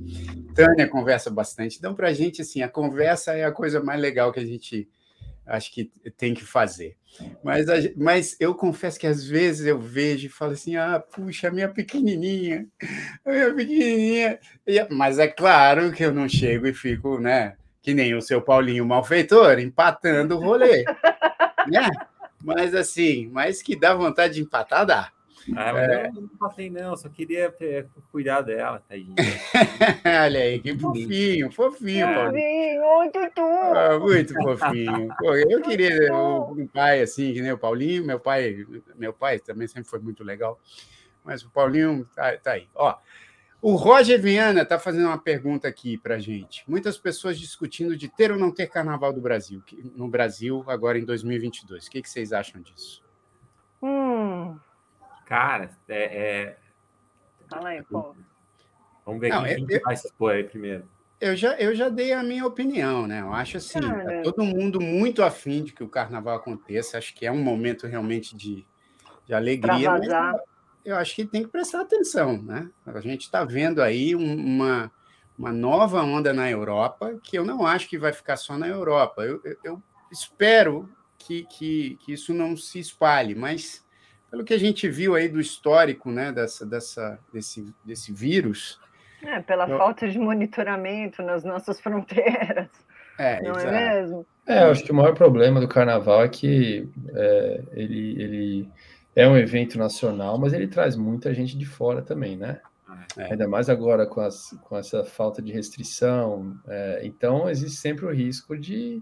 Tânia 0.54 0.88
conversa 0.88 1.32
bastante. 1.32 1.80
Então, 1.80 1.96
para 1.96 2.10
a 2.10 2.14
gente, 2.14 2.44
assim, 2.44 2.62
a 2.62 2.70
conversa 2.70 3.34
é 3.34 3.44
a 3.44 3.52
coisa 3.52 3.82
mais 3.82 4.00
legal 4.00 4.32
que 4.32 4.40
a 4.40 4.46
gente 4.46 4.88
acho 5.50 5.72
que 5.74 5.92
tem 6.18 6.34
que 6.34 6.44
fazer. 6.44 6.96
Mas, 7.44 7.66
mas 7.98 8.38
eu 8.40 8.54
confesso 8.56 9.00
que 9.00 9.08
às 9.08 9.24
vezes 9.24 9.66
eu 9.66 9.80
vejo 9.80 10.28
e 10.28 10.30
falo 10.30 10.54
assim: 10.54 10.76
ah, 10.76 11.00
puxa, 11.00 11.52
minha 11.52 11.68
pequenininha, 11.68 12.68
minha 13.26 13.54
pequenininha. 13.54 14.40
Mas 14.90 15.20
é 15.20 15.28
claro 15.28 15.92
que 15.92 16.04
eu 16.04 16.14
não 16.14 16.30
chego 16.30 16.68
e 16.68 16.74
fico, 16.74 17.20
né, 17.20 17.56
que 17.82 17.94
nem 17.94 18.16
o 18.16 18.22
seu 18.22 18.42
Paulinho 18.42 18.86
malfeitor, 18.86 19.60
empatando 19.60 20.38
o 20.38 20.40
rolê. 20.40 20.84
né? 21.68 21.90
Mas 22.42 22.74
assim, 22.74 23.28
mas 23.32 23.62
que 23.62 23.76
dá 23.76 23.94
vontade 23.94 24.36
de 24.36 24.42
empatar, 24.42 24.86
dá. 24.86 25.12
Ah, 25.56 25.74
mas 25.74 25.90
é. 25.90 26.08
eu 26.08 26.14
não 26.14 26.28
passei, 26.28 26.70
não, 26.70 26.96
só 26.96 27.10
queria 27.10 27.54
cuidar 28.12 28.42
dela, 28.42 28.84
tadinha. 28.88 29.16
Olha 30.24 30.40
aí, 30.40 30.60
que 30.60 30.78
fofinho, 30.78 31.52
fofinho, 31.52 32.06
Paulinho. 32.08 32.82
Fofinho, 32.82 33.12
Tutu. 33.12 33.42
Ah, 33.42 34.00
muito 34.00 34.34
fofinho. 34.34 35.16
Pô, 35.18 35.36
eu 35.36 35.62
queria 35.62 36.14
um 36.14 36.68
pai 36.68 37.02
assim, 37.02 37.34
que 37.34 37.42
nem 37.42 37.52
o 37.52 37.58
Paulinho, 37.58 38.06
meu 38.06 38.20
pai, 38.20 38.66
meu 38.96 39.14
pai 39.14 39.40
também 39.40 39.68
sempre 39.68 39.90
foi 39.90 40.00
muito 40.00 40.24
legal. 40.24 40.60
Mas 41.24 41.44
o 41.44 41.50
Paulinho 41.50 42.08
tá, 42.16 42.38
tá 42.38 42.52
aí. 42.54 42.68
Ó, 42.74 42.96
o 43.62 43.76
Roger 43.76 44.22
Viana 44.22 44.62
está 44.62 44.80
fazendo 44.80 45.08
uma 45.08 45.18
pergunta 45.18 45.68
aqui 45.68 45.98
para 45.98 46.18
gente. 46.18 46.64
Muitas 46.66 46.98
pessoas 46.98 47.38
discutindo 47.38 47.96
de 47.96 48.08
ter 48.08 48.32
ou 48.32 48.38
não 48.38 48.52
ter 48.52 48.68
Carnaval 48.68 49.12
do 49.12 49.20
Brasil, 49.20 49.62
no 49.96 50.08
Brasil 50.08 50.64
agora 50.66 50.98
em 50.98 51.04
2022. 51.04 51.86
O 51.86 51.92
que, 51.92 52.02
que 52.02 52.10
vocês 52.10 52.32
acham 52.32 52.62
disso? 52.62 53.04
Cara, 55.30 55.70
é. 55.88 56.04
é... 56.04 56.58
Fala 57.48 57.70
aí, 57.70 57.84
pô. 57.84 58.16
Vamos 59.06 59.22
ver 59.22 59.30
Não, 59.30 59.44
quem, 59.44 59.66
eu, 59.70 59.82
vai 59.84 59.96
se 59.96 60.08
expor 60.08 60.34
aí 60.34 60.44
primeiro. 60.44 60.90
Eu 61.22 61.36
já, 61.36 61.54
eu 61.58 61.76
já 61.76 61.88
dei 61.88 62.14
a 62.14 62.24
minha 62.24 62.46
opinião, 62.48 63.06
né? 63.06 63.22
Eu 63.22 63.32
acho 63.32 63.58
assim, 63.58 63.80
tá 63.80 64.22
todo 64.24 64.44
mundo 64.44 64.82
muito 64.82 65.22
afim 65.22 65.64
de 65.64 65.72
que 65.72 65.84
o 65.84 65.90
carnaval 65.90 66.36
aconteça. 66.36 66.98
Acho 66.98 67.14
que 67.14 67.28
é 67.28 67.32
um 67.32 67.44
momento 67.44 67.86
realmente 67.86 68.36
de, 68.36 68.66
de 69.28 69.34
alegria. 69.34 69.92
Mas 69.92 70.08
eu 70.84 70.96
acho 70.96 71.16
que 71.16 71.26
tem 71.26 71.44
que 71.44 71.50
prestar 71.50 71.82
atenção, 71.82 72.42
né? 72.42 72.70
A 72.86 73.00
gente 73.00 73.22
está 73.22 73.44
vendo 73.44 73.84
aí 73.84 74.16
uma, 74.16 74.92
uma 75.38 75.52
nova 75.52 76.02
onda 76.02 76.34
na 76.34 76.50
Europa 76.50 77.20
que 77.22 77.38
eu 77.38 77.46
não 77.46 77.68
acho 77.68 77.88
que 77.88 78.00
vai 78.00 78.14
ficar 78.14 78.38
só 78.38 78.58
na 78.58 78.68
Europa. 78.68 79.24
Eu, 79.24 79.40
eu, 79.44 79.58
eu 79.64 79.84
espero 80.12 80.90
que, 81.20 81.44
que, 81.46 81.98
que 82.02 82.14
isso 82.14 82.34
não 82.34 82.58
se 82.58 82.80
espalhe, 82.80 83.36
mas 83.36 83.86
pelo 84.30 84.44
que 84.44 84.54
a 84.54 84.60
gente 84.60 84.88
viu 84.88 85.16
aí 85.16 85.28
do 85.28 85.40
histórico, 85.40 86.12
né, 86.12 86.32
dessa, 86.32 86.66
dessa, 86.66 87.20
desse, 87.34 87.74
desse 87.84 88.14
vírus. 88.14 88.80
É, 89.24 89.42
pela 89.42 89.68
eu... 89.68 89.78
falta 89.78 90.08
de 90.08 90.18
monitoramento 90.18 91.22
nas 91.22 91.44
nossas 91.44 91.80
fronteiras. 91.82 92.68
É, 93.18 93.42
não 93.42 93.56
é 93.56 93.58
exato. 93.58 93.68
é 93.68 94.00
mesmo? 94.02 94.26
É, 94.48 94.64
eu 94.64 94.72
acho 94.72 94.84
que 94.84 94.92
o 94.92 94.96
maior 94.96 95.14
problema 95.14 95.60
do 95.60 95.68
carnaval 95.68 96.24
é 96.24 96.30
que 96.30 96.88
é, 97.14 97.64
ele, 97.74 98.22
ele 98.22 98.70
é 99.16 99.28
um 99.28 99.38
evento 99.38 99.78
nacional, 99.78 100.38
mas 100.38 100.54
ele 100.54 100.68
traz 100.68 100.96
muita 100.96 101.34
gente 101.34 101.58
de 101.58 101.66
fora 101.66 102.02
também, 102.02 102.38
né? 102.38 102.62
É. 103.18 103.32
Ainda 103.32 103.48
mais 103.48 103.70
agora 103.70 104.06
com, 104.06 104.22
as, 104.22 104.58
com 104.64 104.78
essa 104.78 105.04
falta 105.04 105.42
de 105.42 105.52
restrição. 105.52 106.58
É, 106.68 107.02
então, 107.04 107.50
existe 107.50 107.78
sempre 107.78 108.06
o 108.06 108.12
risco 108.12 108.58
de. 108.58 109.02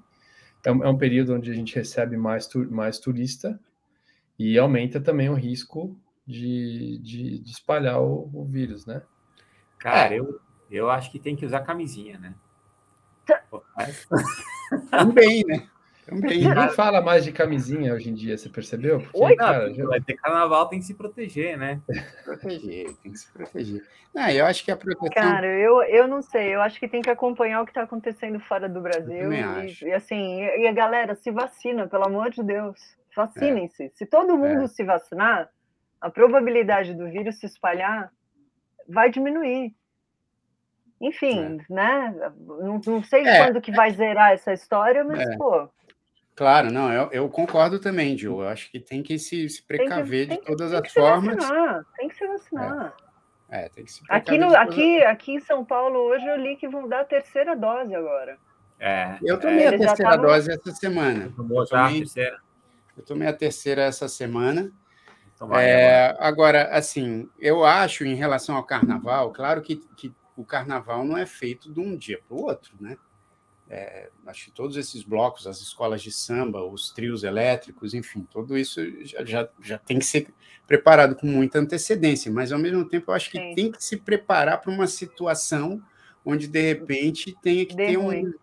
É 0.65 0.71
um, 0.71 0.83
é 0.83 0.89
um, 0.89 0.97
período 0.97 1.35
onde 1.35 1.51
a 1.51 1.53
gente 1.53 1.75
recebe 1.75 2.17
mais, 2.17 2.47
tu, 2.47 2.69
mais 2.71 2.99
turista 2.99 3.59
e 4.37 4.57
aumenta 4.57 4.99
também 4.99 5.29
o 5.29 5.33
risco 5.33 5.97
de, 6.25 6.99
de, 6.99 7.39
de 7.39 7.51
espalhar 7.51 8.01
o, 8.01 8.29
o, 8.33 8.45
vírus, 8.45 8.85
né? 8.85 9.01
Cara, 9.79 10.13
é. 10.13 10.19
eu, 10.19 10.39
eu 10.69 10.89
acho 10.89 11.11
que 11.11 11.19
tem 11.19 11.35
que 11.35 11.45
usar 11.45 11.61
camisinha, 11.61 12.19
né? 12.19 12.35
Também, 14.91 15.43
né? 15.45 15.67
Também. 16.05 16.39
Ninguém 16.39 16.69
fala 16.69 17.01
mais 17.01 17.25
de 17.25 17.33
camisinha 17.33 17.93
hoje 17.93 18.09
em 18.09 18.13
dia, 18.13 18.37
você 18.37 18.47
percebeu? 18.47 19.01
Porque, 19.01 19.19
Oi, 19.19 19.35
cara, 19.35 19.73
já... 19.73 19.85
vai 19.85 19.99
ter 19.99 20.15
carnaval, 20.15 20.69
tem 20.69 20.79
que 20.79 20.85
se 20.85 20.93
proteger, 20.93 21.57
né? 21.57 21.81
proteger, 22.23 22.93
tem 23.03 23.11
que 23.11 23.17
se 23.17 23.31
proteger. 23.31 23.85
Não, 24.13 24.29
eu 24.29 24.45
acho 24.45 24.63
que 24.63 24.71
a 24.71 24.77
proteção. 24.77 25.09
Cara, 25.09 25.47
eu, 25.47 25.83
eu 25.83 26.07
não 26.07 26.21
sei, 26.21 26.55
eu 26.55 26.61
acho 26.61 26.79
que 26.79 26.87
tem 26.87 27.01
que 27.01 27.09
acompanhar 27.09 27.61
o 27.61 27.65
que 27.65 27.71
está 27.71 27.83
acontecendo 27.83 28.39
fora 28.39 28.69
do 28.69 28.79
Brasil. 28.79 29.33
E, 29.33 29.83
e, 29.83 29.93
assim, 29.93 30.41
e 30.41 30.65
a 30.65 30.71
galera 30.71 31.13
se 31.13 31.29
vacina, 31.29 31.87
pelo 31.87 32.05
amor 32.05 32.29
de 32.29 32.41
Deus. 32.41 32.96
Vacinem-se. 33.17 33.85
É. 33.85 33.89
Se 33.95 34.05
todo 34.05 34.37
mundo 34.37 34.65
é. 34.65 34.67
se 34.67 34.83
vacinar, 34.83 35.49
a 35.99 36.09
probabilidade 36.09 36.93
do 36.93 37.09
vírus 37.09 37.39
se 37.39 37.47
espalhar 37.47 38.11
vai 38.87 39.09
diminuir. 39.09 39.75
Enfim, 41.01 41.59
é. 41.69 41.73
né? 41.73 42.15
Não, 42.39 42.79
não 42.85 43.03
sei 43.03 43.27
é. 43.27 43.43
quando 43.43 43.59
que 43.59 43.71
vai 43.71 43.91
zerar 43.91 44.33
essa 44.33 44.53
história, 44.53 45.03
mas, 45.03 45.19
é. 45.19 45.37
pô. 45.37 45.67
Claro, 46.35 46.71
não, 46.71 46.93
eu, 46.93 47.09
eu 47.11 47.29
concordo 47.29 47.79
também, 47.79 48.15
Gil. 48.15 48.41
Eu 48.41 48.47
acho 48.47 48.69
que 48.69 48.79
tem 48.79 49.01
que 49.01 49.17
se, 49.17 49.49
se 49.49 49.63
precaver 49.63 50.27
que, 50.27 50.35
de 50.35 50.41
todas 50.43 50.71
as 50.71 50.93
formas. 50.93 51.35
Vacinar, 51.37 51.83
tem 51.97 52.07
que 52.07 52.15
se 52.15 52.27
vacinar. 52.27 52.95
É, 53.49 53.69
tem 53.69 53.85
que 53.85 53.91
se 53.91 54.01
aqui, 54.09 54.37
no, 54.37 54.55
aqui, 54.55 55.03
aqui 55.03 55.31
em 55.33 55.39
São 55.39 55.65
Paulo, 55.65 55.97
hoje 55.97 56.27
eu 56.27 56.35
li 56.35 56.55
que 56.57 56.67
vão 56.67 56.87
dar 56.87 57.01
a 57.01 57.05
terceira 57.05 57.55
dose 57.55 57.95
agora. 57.95 58.37
É, 58.79 59.17
eu 59.23 59.39
tomei 59.39 59.65
a 59.65 59.71
terceira 59.71 60.11
tavam... 60.11 60.27
dose 60.27 60.51
essa 60.51 60.71
semana. 60.71 61.33
Tomou 61.35 61.63
a 61.63 61.65
terceira. 61.65 62.39
Eu 62.97 63.03
tomei 63.03 63.27
a 63.27 63.33
terceira 63.33 63.83
essa 63.83 64.07
semana. 64.07 64.71
Então 65.35 65.55
é, 65.55 66.15
agora, 66.19 66.69
assim, 66.75 67.29
eu 67.39 67.63
acho 67.63 68.03
em 68.03 68.15
relação 68.15 68.55
ao 68.55 68.63
carnaval, 68.63 69.31
claro 69.31 69.61
que, 69.61 69.75
que 69.95 70.11
o 70.35 70.43
carnaval 70.43 71.05
não 71.05 71.15
é 71.15 71.25
feito 71.25 71.71
de 71.71 71.79
um 71.79 71.95
dia 71.95 72.19
para 72.27 72.35
o 72.35 72.41
outro, 72.41 72.73
né? 72.79 72.97
É, 73.69 74.09
acho 74.25 74.45
que 74.45 74.51
todos 74.51 74.77
esses 74.77 75.03
blocos, 75.03 75.45
as 75.45 75.59
escolas 75.59 76.01
de 76.01 76.11
samba, 76.11 76.63
os 76.63 76.89
trios 76.91 77.23
elétricos, 77.23 77.93
enfim, 77.93 78.25
tudo 78.31 78.57
isso 78.57 78.81
já, 79.03 79.25
já, 79.25 79.49
já 79.61 79.77
tem 79.77 79.99
que 79.99 80.05
ser 80.05 80.33
preparado 80.65 81.15
com 81.15 81.27
muita 81.27 81.59
antecedência, 81.59 82.31
mas 82.31 82.51
ao 82.51 82.59
mesmo 82.59 82.85
tempo 82.85 83.11
eu 83.11 83.15
acho 83.15 83.29
que 83.29 83.37
Sim. 83.37 83.55
tem 83.55 83.71
que 83.71 83.83
se 83.83 83.97
preparar 83.97 84.61
para 84.61 84.71
uma 84.71 84.87
situação 84.87 85.81
onde 86.25 86.47
de 86.47 86.61
repente 86.61 87.37
tenha 87.41 87.65
que 87.65 87.75
ter 87.75 87.97
um, 87.97 88.33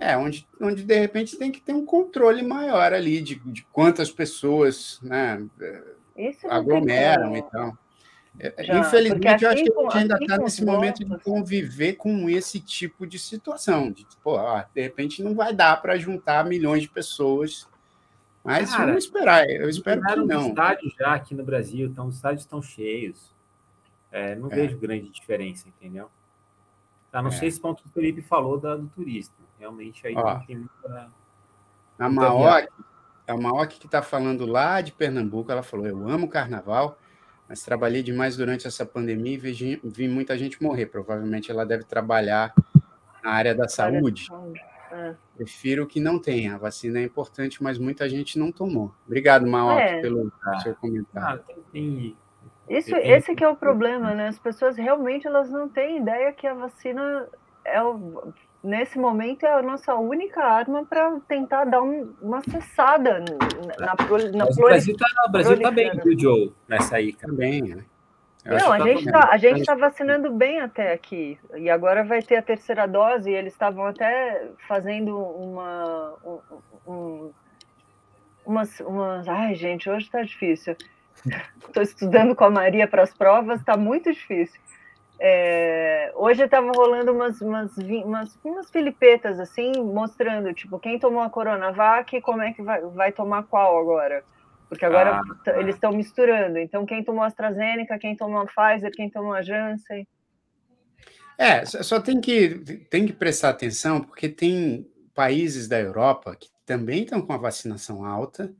é, 0.00 0.16
onde, 0.16 0.48
onde 0.58 0.82
de 0.82 0.98
repente 0.98 1.36
tem 1.36 1.52
que 1.52 1.60
ter 1.60 1.74
um 1.74 1.84
controle 1.84 2.42
maior 2.42 2.94
ali 2.94 3.20
de, 3.20 3.34
de 3.34 3.62
quantas 3.70 4.10
pessoas 4.10 4.98
né, 5.02 5.46
aglomeram 6.48 7.36
e 7.36 7.42
tal. 7.42 7.76
É, 8.38 8.64
Já, 8.64 8.78
Infelizmente, 8.78 9.44
eu 9.44 9.50
acho 9.50 9.62
que 9.62 9.72
a 9.72 9.82
gente 9.82 9.98
ainda 9.98 10.16
está 10.18 10.38
nesse 10.38 10.64
momento 10.64 11.04
de 11.04 11.18
conviver 11.18 11.94
com 11.94 12.30
esse 12.30 12.58
tipo 12.60 13.06
de 13.06 13.18
situação. 13.18 13.92
De, 13.92 14.06
pô, 14.22 14.36
ó, 14.36 14.64
de 14.74 14.80
repente 14.80 15.22
não 15.22 15.34
vai 15.34 15.52
dar 15.52 15.80
para 15.82 15.98
juntar 15.98 16.46
milhões 16.46 16.80
de 16.80 16.88
pessoas. 16.88 17.68
Mas 18.42 18.70
Cara, 18.70 18.86
vamos 18.86 19.04
esperar. 19.04 19.50
Eu 19.50 19.68
espero 19.68 20.00
que 20.00 20.16
não. 20.16 20.48
estádios 20.48 20.94
já 20.98 21.12
aqui 21.12 21.34
no 21.34 21.44
Brasil, 21.44 21.88
então 21.88 22.06
os 22.06 22.14
estádios 22.14 22.44
estão 22.44 22.62
cheios. 22.62 23.34
É, 24.10 24.34
não 24.34 24.50
é. 24.50 24.54
vejo 24.54 24.78
grande 24.78 25.10
diferença, 25.10 25.68
entendeu? 25.68 26.10
A 27.12 27.22
não 27.22 27.28
é. 27.28 27.32
ser 27.32 27.46
esse 27.46 27.60
ponto 27.60 27.82
que 27.82 27.88
o 27.88 27.92
Felipe 27.92 28.22
falou 28.22 28.58
da, 28.58 28.76
do 28.76 28.86
turista. 28.88 29.34
Realmente 29.58 30.06
aí 30.06 30.14
Ó, 30.16 30.38
tem 30.40 30.56
muita. 30.56 31.10
A 31.98 32.08
Maoc, 32.08 32.68
a 33.26 33.36
Maoc 33.36 33.72
que 33.72 33.86
está 33.86 34.00
falando 34.00 34.46
lá 34.46 34.80
de 34.80 34.92
Pernambuco, 34.92 35.52
ela 35.52 35.62
falou: 35.62 35.86
Eu 35.86 36.08
amo 36.08 36.28
carnaval, 36.28 36.98
mas 37.48 37.62
trabalhei 37.62 38.02
demais 38.02 38.36
durante 38.36 38.66
essa 38.66 38.86
pandemia 38.86 39.34
e 39.34 39.36
vi, 39.36 39.80
vi 39.84 40.08
muita 40.08 40.38
gente 40.38 40.62
morrer. 40.62 40.86
Provavelmente 40.86 41.50
ela 41.50 41.66
deve 41.66 41.84
trabalhar 41.84 42.54
na 43.22 43.30
área 43.30 43.54
da 43.54 43.68
saúde. 43.68 44.28
É. 44.92 45.14
Prefiro 45.36 45.86
que 45.86 46.00
não 46.00 46.18
tenha. 46.18 46.54
A 46.54 46.58
vacina 46.58 46.98
é 46.98 47.04
importante, 47.04 47.62
mas 47.62 47.78
muita 47.78 48.08
gente 48.08 48.38
não 48.38 48.50
tomou. 48.50 48.92
Obrigado, 49.06 49.46
Maoto, 49.46 49.80
é. 49.80 50.00
pelo 50.00 50.32
ah. 50.42 50.60
seu 50.60 50.74
comentário. 50.74 51.42
Ah, 51.48 51.54
tem, 51.72 52.16
Isso, 52.70 52.94
esse 52.96 53.34
que 53.34 53.44
é 53.44 53.48
o 53.48 53.56
problema, 53.56 54.14
né? 54.14 54.28
As 54.28 54.38
pessoas 54.38 54.76
realmente 54.76 55.26
elas 55.26 55.50
não 55.50 55.68
têm 55.68 55.98
ideia 55.98 56.32
que 56.32 56.46
a 56.46 56.54
vacina 56.54 57.28
é 57.64 57.82
o, 57.82 58.32
nesse 58.62 58.98
momento 58.98 59.44
é 59.44 59.52
a 59.52 59.62
nossa 59.62 59.94
única 59.96 60.42
arma 60.42 60.84
para 60.84 61.18
tentar 61.26 61.64
dar 61.64 61.82
um, 61.82 62.14
uma 62.20 62.40
cessada 62.42 63.18
na, 63.18 63.86
na, 63.86 64.44
Mas 64.44 64.56
o 64.56 64.62
Brasil 64.62 64.94
está 64.94 65.06
Brasil 65.30 65.60
tá 65.60 65.70
bem, 65.70 65.90
viu, 66.02 66.18
Joe, 66.18 66.52
nessa 66.68 66.96
aí. 66.96 67.12
Também, 67.12 67.62
né? 67.62 67.84
Não, 68.44 68.72
a 68.72 68.78
tá 68.78 68.84
gente 68.84 69.04
tá, 69.04 69.28
a 69.30 69.36
gente 69.36 69.60
está 69.60 69.74
vacinando 69.74 70.30
bem 70.32 70.60
até 70.60 70.92
aqui. 70.92 71.38
E 71.56 71.68
agora 71.68 72.04
vai 72.04 72.22
ter 72.22 72.36
a 72.36 72.42
terceira 72.42 72.86
dose, 72.86 73.30
e 73.30 73.34
eles 73.34 73.52
estavam 73.52 73.84
até 73.84 74.48
fazendo 74.66 75.18
uma. 75.18 76.14
Um, 76.24 76.40
um, 76.86 77.30
umas, 78.46 78.80
umas. 78.80 79.28
Ai, 79.28 79.54
gente, 79.54 79.90
hoje 79.90 80.06
está 80.06 80.22
difícil. 80.22 80.74
Estou 81.66 81.82
estudando 81.82 82.34
com 82.34 82.44
a 82.44 82.50
Maria 82.50 82.88
para 82.88 83.02
as 83.02 83.12
provas, 83.12 83.60
está 83.60 83.76
muito 83.76 84.12
difícil. 84.12 84.60
É, 85.22 86.10
hoje 86.14 86.42
estava 86.42 86.72
rolando 86.72 87.12
umas, 87.12 87.40
umas, 87.42 87.76
umas, 87.76 88.38
umas 88.42 88.70
filipetas 88.70 89.38
assim, 89.38 89.72
mostrando 89.72 90.54
tipo 90.54 90.78
quem 90.78 90.98
tomou 90.98 91.20
a 91.20 91.28
Coronavac 91.28 92.16
e 92.16 92.22
como 92.22 92.40
é 92.40 92.54
que 92.54 92.62
vai, 92.62 92.80
vai 92.80 93.12
tomar 93.12 93.42
qual 93.42 93.78
agora. 93.78 94.24
Porque 94.66 94.84
agora 94.84 95.20
ah, 95.20 95.50
eles 95.58 95.74
estão 95.74 95.92
misturando. 95.92 96.56
Então, 96.58 96.86
quem 96.86 97.04
tomou 97.04 97.22
a 97.22 97.26
AstraZeneca, 97.26 97.98
quem 97.98 98.16
tomou 98.16 98.40
a 98.40 98.46
Pfizer, 98.46 98.92
quem 98.92 99.10
tomou 99.10 99.34
a 99.34 99.42
Janssen. 99.42 100.06
É, 101.36 101.64
só 101.66 102.00
tem 102.00 102.20
que, 102.20 102.50
tem 102.88 103.04
que 103.04 103.12
prestar 103.12 103.50
atenção, 103.50 104.00
porque 104.00 104.28
tem 104.28 104.86
países 105.12 105.66
da 105.66 105.78
Europa 105.78 106.36
que 106.36 106.48
também 106.64 107.02
estão 107.02 107.20
com 107.20 107.32
a 107.32 107.36
vacinação 107.36 108.04
alta 108.04 108.54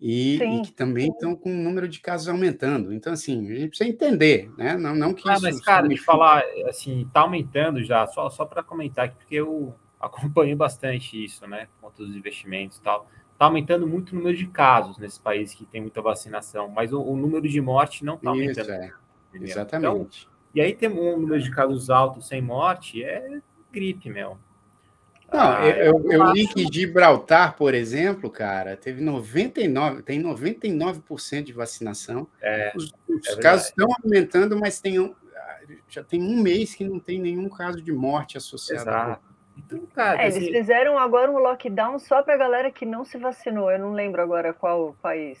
e, 0.00 0.36
e, 0.36 0.62
que 0.62 0.72
também 0.72 1.08
estão 1.08 1.34
com 1.34 1.50
o 1.50 1.56
número 1.56 1.88
de 1.88 2.00
casos 2.00 2.28
aumentando. 2.28 2.92
Então, 2.92 3.12
assim, 3.12 3.50
a 3.50 3.54
gente 3.54 3.68
precisa 3.68 3.88
entender, 3.88 4.50
né? 4.56 4.76
Não, 4.76 4.94
não 4.94 5.14
que 5.14 5.28
ah, 5.28 5.38
Mas, 5.40 5.60
cara, 5.60 5.88
de 5.88 5.96
falar, 5.96 6.44
assim, 6.68 7.02
está 7.02 7.20
aumentando 7.20 7.82
já, 7.82 8.06
só, 8.06 8.28
só 8.28 8.44
para 8.44 8.62
comentar 8.62 9.06
aqui, 9.06 9.16
porque 9.16 9.36
eu 9.36 9.74
acompanhei 10.00 10.54
bastante 10.54 11.22
isso, 11.22 11.46
né? 11.46 11.68
Quanto 11.80 12.02
os 12.02 12.14
investimentos 12.14 12.78
e 12.78 12.82
tal. 12.82 13.08
Está 13.32 13.46
aumentando 13.46 13.86
muito 13.86 14.12
o 14.12 14.16
número 14.16 14.36
de 14.36 14.46
casos 14.46 14.96
nesses 14.98 15.18
países 15.18 15.54
que 15.54 15.66
tem 15.66 15.80
muita 15.80 16.00
vacinação, 16.00 16.68
mas 16.68 16.92
o, 16.92 17.00
o 17.02 17.16
número 17.16 17.46
de 17.46 17.60
morte 17.60 18.04
não 18.04 18.14
está 18.14 18.30
aumentando. 18.30 18.70
É. 18.70 18.92
Exatamente. 19.34 20.26
Então, 20.26 20.34
e 20.54 20.60
aí 20.62 20.74
tem 20.74 20.88
um 20.88 21.18
número 21.18 21.42
de 21.42 21.50
casos 21.50 21.90
altos 21.90 22.28
sem 22.28 22.40
morte, 22.40 23.04
é 23.04 23.40
gripe, 23.70 24.08
meu. 24.08 24.38
Não, 25.32 25.40
ah, 25.40 25.66
eu, 25.66 26.00
eu, 26.04 26.12
eu 26.12 26.32
li 26.32 26.46
que 26.46 26.64
Gibraltar, 26.72 27.56
por 27.56 27.74
exemplo, 27.74 28.30
cara, 28.30 28.76
teve 28.76 29.02
99, 29.02 30.02
tem 30.02 30.22
99% 30.22 31.42
de 31.42 31.52
vacinação. 31.52 32.28
É, 32.40 32.72
os, 32.76 32.94
os 33.08 33.28
é 33.28 33.40
casos 33.40 33.66
estão 33.66 33.88
aumentando, 34.02 34.56
mas 34.58 34.80
tem 34.80 34.98
já 35.88 36.02
tem 36.04 36.22
um 36.22 36.40
mês 36.42 36.74
que 36.74 36.84
não 36.84 36.98
tem 36.98 37.20
nenhum 37.20 37.48
caso 37.48 37.80
de 37.82 37.92
morte 37.92 38.36
associado. 38.36 38.88
Exato. 38.88 39.36
Então, 39.56 39.86
cara, 39.94 40.22
é, 40.22 40.26
eles 40.26 40.48
fizeram 40.48 40.98
agora 40.98 41.30
um 41.30 41.38
lockdown 41.38 41.98
só 41.98 42.22
para 42.22 42.34
a 42.34 42.38
galera 42.38 42.70
que 42.70 42.84
não 42.84 43.04
se 43.04 43.16
vacinou. 43.16 43.70
Eu 43.70 43.78
não 43.78 43.92
lembro 43.92 44.20
agora 44.20 44.52
qual 44.52 44.94
país. 45.00 45.38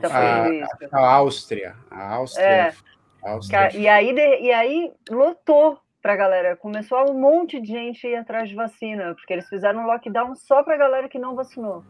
Tá 0.00 0.08
a, 0.08 0.98
a, 0.98 1.14
Áustria. 1.14 1.76
A 1.90 2.14
Áustria. 2.14 2.44
É. 2.44 2.74
A 3.22 3.30
Áustria. 3.30 3.76
E, 3.76 3.88
aí, 3.88 4.12
e 4.12 4.52
aí 4.52 4.92
lotou 5.08 5.80
para 6.00 6.14
a 6.14 6.16
galera. 6.16 6.56
Começou 6.56 7.10
um 7.10 7.18
monte 7.18 7.60
de 7.60 7.68
gente 7.68 8.06
ir 8.06 8.16
atrás 8.16 8.48
de 8.48 8.54
vacina, 8.54 9.14
porque 9.14 9.32
eles 9.32 9.48
fizeram 9.48 9.80
um 9.80 9.86
lockdown 9.86 10.34
só 10.34 10.62
para 10.62 10.74
a 10.74 10.78
galera 10.78 11.08
que 11.08 11.18
não 11.18 11.34
vacinou. 11.34 11.84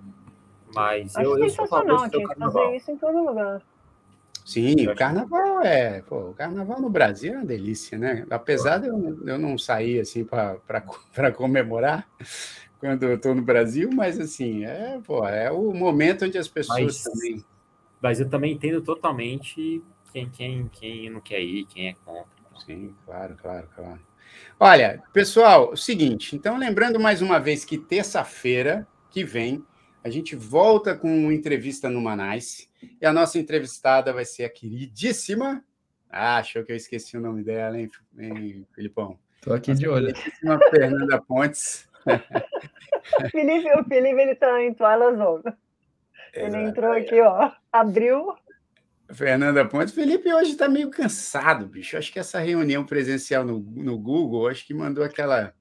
Mas 0.74 1.16
Acho 1.16 1.28
eu, 1.28 1.48
sensacional, 1.48 2.04
eu 2.04 2.10
tinha 2.10 2.28
que 2.28 2.38
fazer 2.38 2.76
isso 2.76 2.90
em 2.90 2.96
todo 2.96 3.24
lugar. 3.24 3.62
Sim, 4.44 4.88
o 4.88 4.94
carnaval 4.94 5.62
é. 5.62 6.02
Pô, 6.02 6.30
o 6.30 6.34
carnaval 6.34 6.80
no 6.80 6.90
Brasil 6.90 7.34
é 7.34 7.36
uma 7.36 7.44
delícia, 7.44 7.98
né? 7.98 8.26
Apesar 8.30 8.78
de 8.78 8.88
eu, 8.88 9.18
eu 9.26 9.38
não 9.38 9.56
sair 9.58 10.00
assim 10.00 10.24
para 10.24 10.80
comemorar 11.36 12.08
quando 12.78 13.04
eu 13.04 13.14
estou 13.16 13.34
no 13.34 13.42
Brasil, 13.42 13.90
mas 13.92 14.18
assim, 14.18 14.64
é, 14.64 14.98
pô, 15.04 15.26
é 15.26 15.50
o 15.52 15.72
momento 15.74 16.24
onde 16.24 16.38
as 16.38 16.48
pessoas 16.48 16.82
mas, 16.82 17.02
também. 17.02 17.44
Mas 18.00 18.20
eu 18.20 18.28
também 18.28 18.54
entendo 18.54 18.80
totalmente 18.80 19.82
quem, 20.12 20.28
quem, 20.30 20.68
quem 20.72 21.10
não 21.10 21.20
quer 21.20 21.40
ir, 21.40 21.66
quem 21.66 21.88
é 21.90 21.94
contra. 22.04 22.39
Sim, 22.64 22.94
claro, 23.04 23.36
claro, 23.40 23.68
claro. 23.74 24.00
Olha, 24.58 25.02
pessoal, 25.12 25.72
o 25.72 25.76
seguinte, 25.76 26.36
então 26.36 26.56
lembrando 26.56 27.00
mais 27.00 27.20
uma 27.20 27.38
vez 27.38 27.64
que 27.64 27.78
terça-feira 27.78 28.86
que 29.10 29.24
vem 29.24 29.64
a 30.02 30.08
gente 30.08 30.34
volta 30.34 30.96
com 30.96 31.08
uma 31.08 31.34
entrevista 31.34 31.90
no 31.90 32.00
Manais 32.00 32.70
e 33.00 33.04
a 33.04 33.12
nossa 33.12 33.38
entrevistada 33.38 34.12
vai 34.12 34.24
ser 34.24 34.44
a 34.44 34.50
queridíssima. 34.50 35.62
Ah, 36.08 36.38
achou 36.38 36.64
que 36.64 36.72
eu 36.72 36.76
esqueci 36.76 37.16
o 37.16 37.20
nome 37.20 37.42
dela, 37.42 37.78
hein, 37.78 37.90
hein 38.18 38.66
Filipão? 38.74 39.18
Estou 39.36 39.54
aqui 39.54 39.74
de 39.74 39.88
olho. 39.88 40.14
Fernanda 40.70 41.20
Pontes. 41.20 41.88
Felipe, 43.30 43.70
o 43.78 43.84
Felipe 43.84 44.20
ele 44.20 44.32
está 44.32 44.62
em 44.62 44.72
toalha 44.72 45.08
azul. 45.08 45.42
Ele 46.32 46.56
entrou 46.56 46.92
aqui, 46.92 47.20
ó, 47.20 47.50
abriu 47.70 48.34
Fernanda 49.12 49.64
Pontes. 49.64 49.94
Felipe 49.94 50.32
hoje 50.32 50.52
está 50.52 50.68
meio 50.68 50.90
cansado, 50.90 51.66
bicho. 51.66 51.96
Acho 51.96 52.12
que 52.12 52.18
essa 52.18 52.38
reunião 52.38 52.84
presencial 52.84 53.44
no, 53.44 53.58
no 53.58 53.98
Google, 53.98 54.48
acho 54.48 54.66
que 54.66 54.74
mandou 54.74 55.04
aquela. 55.04 55.52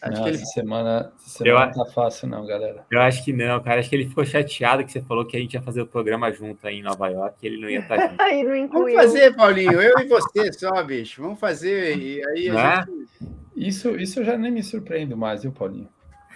Acho 0.00 0.16
não, 0.16 0.22
que 0.22 0.28
ele... 0.30 0.38
semana, 0.38 1.12
semana 1.18 1.60
eu, 1.60 1.66
não 1.66 1.84
tá 1.84 1.92
fácil, 1.92 2.28
não, 2.28 2.46
galera. 2.46 2.86
Eu 2.90 3.00
acho 3.00 3.22
que 3.24 3.32
não, 3.32 3.62
cara. 3.62 3.80
Acho 3.80 3.90
que 3.90 3.96
ele 3.96 4.08
ficou 4.08 4.24
chateado 4.24 4.84
que 4.84 4.90
você 4.90 5.02
falou 5.02 5.26
que 5.26 5.36
a 5.36 5.40
gente 5.40 5.54
ia 5.54 5.62
fazer 5.62 5.82
o 5.82 5.86
programa 5.86 6.32
junto 6.32 6.66
aí 6.66 6.78
em 6.78 6.82
Nova 6.82 7.08
York 7.08 7.36
e 7.42 7.46
ele 7.46 7.60
não 7.60 7.68
ia 7.68 7.80
estar 7.80 7.96
tá 7.96 8.08
junto. 8.08 8.20
aí 8.22 8.42
não 8.42 8.68
Vamos 8.68 8.94
fazer, 8.94 9.34
Paulinho, 9.36 9.80
eu 9.80 9.98
e 9.98 10.06
você 10.06 10.52
só, 10.52 10.82
bicho. 10.82 11.20
Vamos 11.20 11.38
fazer. 11.38 11.98
E 11.98 12.26
aí 12.28 12.50
a 12.50 12.60
é? 12.60 12.76
gente... 12.86 13.08
isso, 13.54 13.96
isso 13.96 14.20
eu 14.20 14.24
já 14.24 14.38
nem 14.38 14.50
me 14.50 14.62
surpreendo 14.62 15.16
mais, 15.16 15.42
viu, 15.42 15.52
Paulinho? 15.52 15.88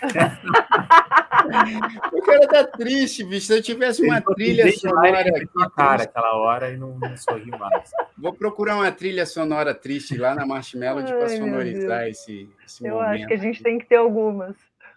o 2.13 2.23
cara 2.23 2.49
tá 2.49 2.65
triste, 2.65 3.23
bicho. 3.25 3.47
Se 3.47 3.57
eu 3.57 3.63
tivesse 3.63 4.03
uma 4.03 4.21
trilha 4.21 4.71
sonora 4.73 5.21
aqui. 5.21 5.47
Cara, 5.77 6.03
aquela 6.05 6.37
hora 6.37 6.71
e 6.71 6.77
não, 6.77 6.99
não 6.99 7.17
sorriu 7.17 7.57
mais. 7.59 7.91
Vou 8.17 8.33
procurar 8.33 8.77
uma 8.77 8.93
trilha 8.93 9.27
sonora 9.27 9.75
triste 9.75 10.17
lá 10.17 10.35
na 10.35 10.47
Marshmallow 10.47 11.05
para 11.05 11.29
sonorizar 11.29 12.07
esse, 12.09 12.49
esse 12.67 12.87
eu 12.87 12.95
momento. 12.95 13.11
acho 13.11 13.27
que 13.27 13.35
a 13.35 13.39
gente 13.39 13.63
tem 13.63 13.79
que 13.79 13.87
ter 13.87 13.97
algumas. 13.97 14.57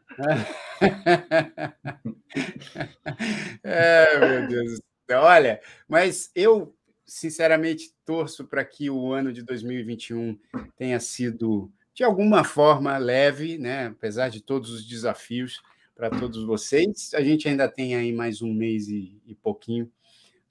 é, 3.64 4.20
meu 4.20 4.48
Deus. 4.48 4.82
Olha, 5.12 5.60
mas 5.88 6.32
eu 6.36 6.76
sinceramente 7.06 7.94
torço 8.06 8.46
para 8.46 8.66
que 8.66 8.90
o 8.90 9.12
ano 9.12 9.32
de 9.32 9.44
2021 9.44 10.40
tenha 10.76 11.00
sido 11.00 11.72
de 11.94 12.04
alguma 12.04 12.44
forma 12.44 12.98
leve, 12.98 13.58
né? 13.58 13.88
apesar 13.88 14.30
de 14.30 14.42
todos 14.42 14.72
os 14.72 14.88
desafios 14.88 15.62
para 15.96 16.10
todos 16.10 16.44
vocês. 16.46 17.14
A 17.14 17.22
gente 17.22 17.48
ainda 17.48 17.68
tem 17.68 17.96
aí 17.96 18.12
mais 18.12 18.42
um 18.42 18.54
mês 18.54 18.88
e, 18.88 19.22
e 19.26 19.36
pouquinho 19.36 19.92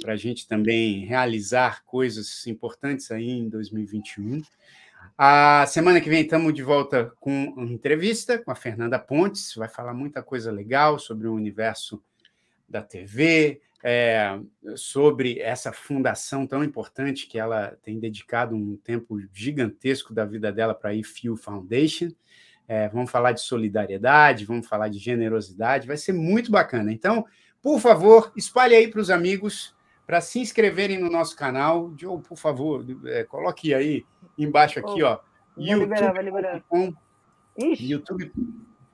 para 0.01 0.15
a 0.15 0.17
gente 0.17 0.49
também 0.49 1.05
realizar 1.05 1.85
coisas 1.85 2.47
importantes 2.47 3.11
aí 3.11 3.31
em 3.31 3.49
2021. 3.49 4.43
A 5.17 5.65
semana 5.67 6.01
que 6.01 6.09
vem 6.09 6.23
estamos 6.23 6.53
de 6.55 6.63
volta 6.63 7.13
com 7.21 7.53
uma 7.57 7.71
entrevista 7.71 8.39
com 8.39 8.51
a 8.51 8.55
Fernanda 8.55 8.99
Pontes, 8.99 9.55
vai 9.55 9.69
falar 9.69 9.95
muita 9.95 10.23
coisa 10.23 10.51
legal 10.51 10.99
sobre 10.99 11.29
o 11.29 11.35
universo 11.35 12.03
da 12.69 12.83
TV, 12.83 13.61
é, 13.83 14.39
sobre 14.77 15.41
essa 15.41 15.73
fundação 15.73 16.47
tão 16.47 16.63
importante 16.63 17.27
que 17.27 17.39
ela 17.39 17.77
tem 17.83 17.99
dedicado 17.99 18.55
um 18.55 18.77
tempo 18.77 19.21
gigantesco 19.33 20.15
da 20.15 20.25
vida 20.25 20.53
dela 20.53 20.75
para 20.75 20.91
a 20.91 20.95
IFU 20.95 21.37
Foundation. 21.37 22.11
É, 22.69 22.89
vamos 22.89 23.11
falar 23.11 23.33
de 23.33 23.41
solidariedade, 23.41 24.45
vamos 24.45 24.67
falar 24.67 24.89
de 24.89 24.99
generosidade, 24.99 25.87
vai 25.87 25.97
ser 25.97 26.13
muito 26.13 26.51
bacana. 26.51 26.93
Então, 26.93 27.27
por 27.61 27.81
favor, 27.81 28.33
espalhe 28.37 28.75
aí 28.75 28.89
para 28.89 29.01
os 29.01 29.11
amigos 29.11 29.75
para 30.07 30.21
se 30.21 30.41
inscreverem 30.41 30.99
no 30.99 31.11
nosso 31.11 31.37
canal. 31.37 31.93
Joe, 31.97 32.21
por 32.21 32.37
favor, 32.37 32.85
é, 33.07 33.25
coloque 33.25 33.73
aí 33.75 34.05
embaixo 34.37 34.79
aqui, 34.79 35.03
oh, 35.03 35.07
ó. 35.07 35.19
YouTube. 35.57 35.95
YouTube. 37.59 38.33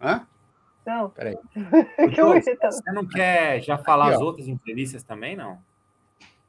Hã? 0.01 0.27
Não. 0.85 1.11
Peraí. 1.11 1.37
você 2.62 2.93
não 2.93 3.07
quer 3.07 3.61
já 3.61 3.79
falar 3.79 4.07
Aqui, 4.07 4.14
as 4.14 4.21
outras 4.21 4.49
entrevistas 4.49 5.03
também, 5.03 5.37
não? 5.37 5.59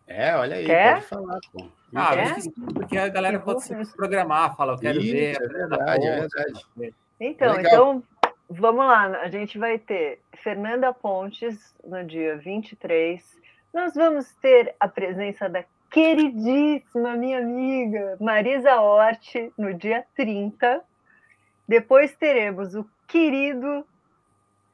É, 0.07 0.35
olha 0.35 0.55
aí, 0.55 0.65
quer? 0.65 0.93
pode 0.95 1.05
falar, 1.05 1.39
pô. 1.51 1.67
Ah, 1.93 2.11
porque 2.73 2.97
a 2.97 3.07
galera 3.09 3.39
pode 3.39 3.63
se 3.63 3.75
programar, 3.95 4.55
fala, 4.55 4.73
eu 4.73 4.77
quero 4.77 4.99
Isso, 4.99 5.11
ver. 5.11 5.35
É 5.35 5.47
verdade, 5.47 6.05
é 6.05 6.19
verdade. 6.19 6.65
Então, 7.19 7.55
Legal. 7.55 7.71
então, 7.71 8.03
vamos 8.49 8.85
lá. 8.85 9.05
A 9.21 9.29
gente 9.29 9.57
vai 9.57 9.77
ter 9.77 10.21
Fernanda 10.37 10.93
Pontes 10.93 11.75
no 11.83 12.03
dia 12.03 12.37
23. 12.37 13.37
Nós 13.73 13.93
vamos 13.93 14.33
ter 14.35 14.75
a 14.79 14.87
presença 14.87 15.49
da 15.49 15.63
queridíssima 15.91 17.15
minha 17.15 17.39
amiga 17.39 18.17
Marisa 18.19 18.79
Hort 18.79 19.35
no 19.57 19.73
dia 19.73 20.05
30. 20.15 20.81
Depois 21.67 22.15
teremos 22.15 22.75
o 22.75 22.87
querido 23.07 23.85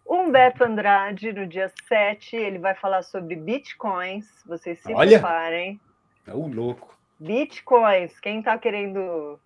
Humberto 0.07 0.63
Andrade 0.63 1.33
no 1.33 1.47
dia 1.47 1.71
7. 1.87 2.35
Ele 2.35 2.59
vai 2.59 2.75
falar 2.75 3.01
sobre 3.03 3.35
bitcoins. 3.35 4.27
Vocês 4.45 4.79
se 4.79 4.93
Olha, 4.93 5.19
preparem. 5.19 5.79
É 6.27 6.33
o 6.33 6.47
louco. 6.47 6.95
Bitcoins. 7.19 8.19
Quem 8.19 8.39
está 8.39 8.57
querendo 8.57 9.39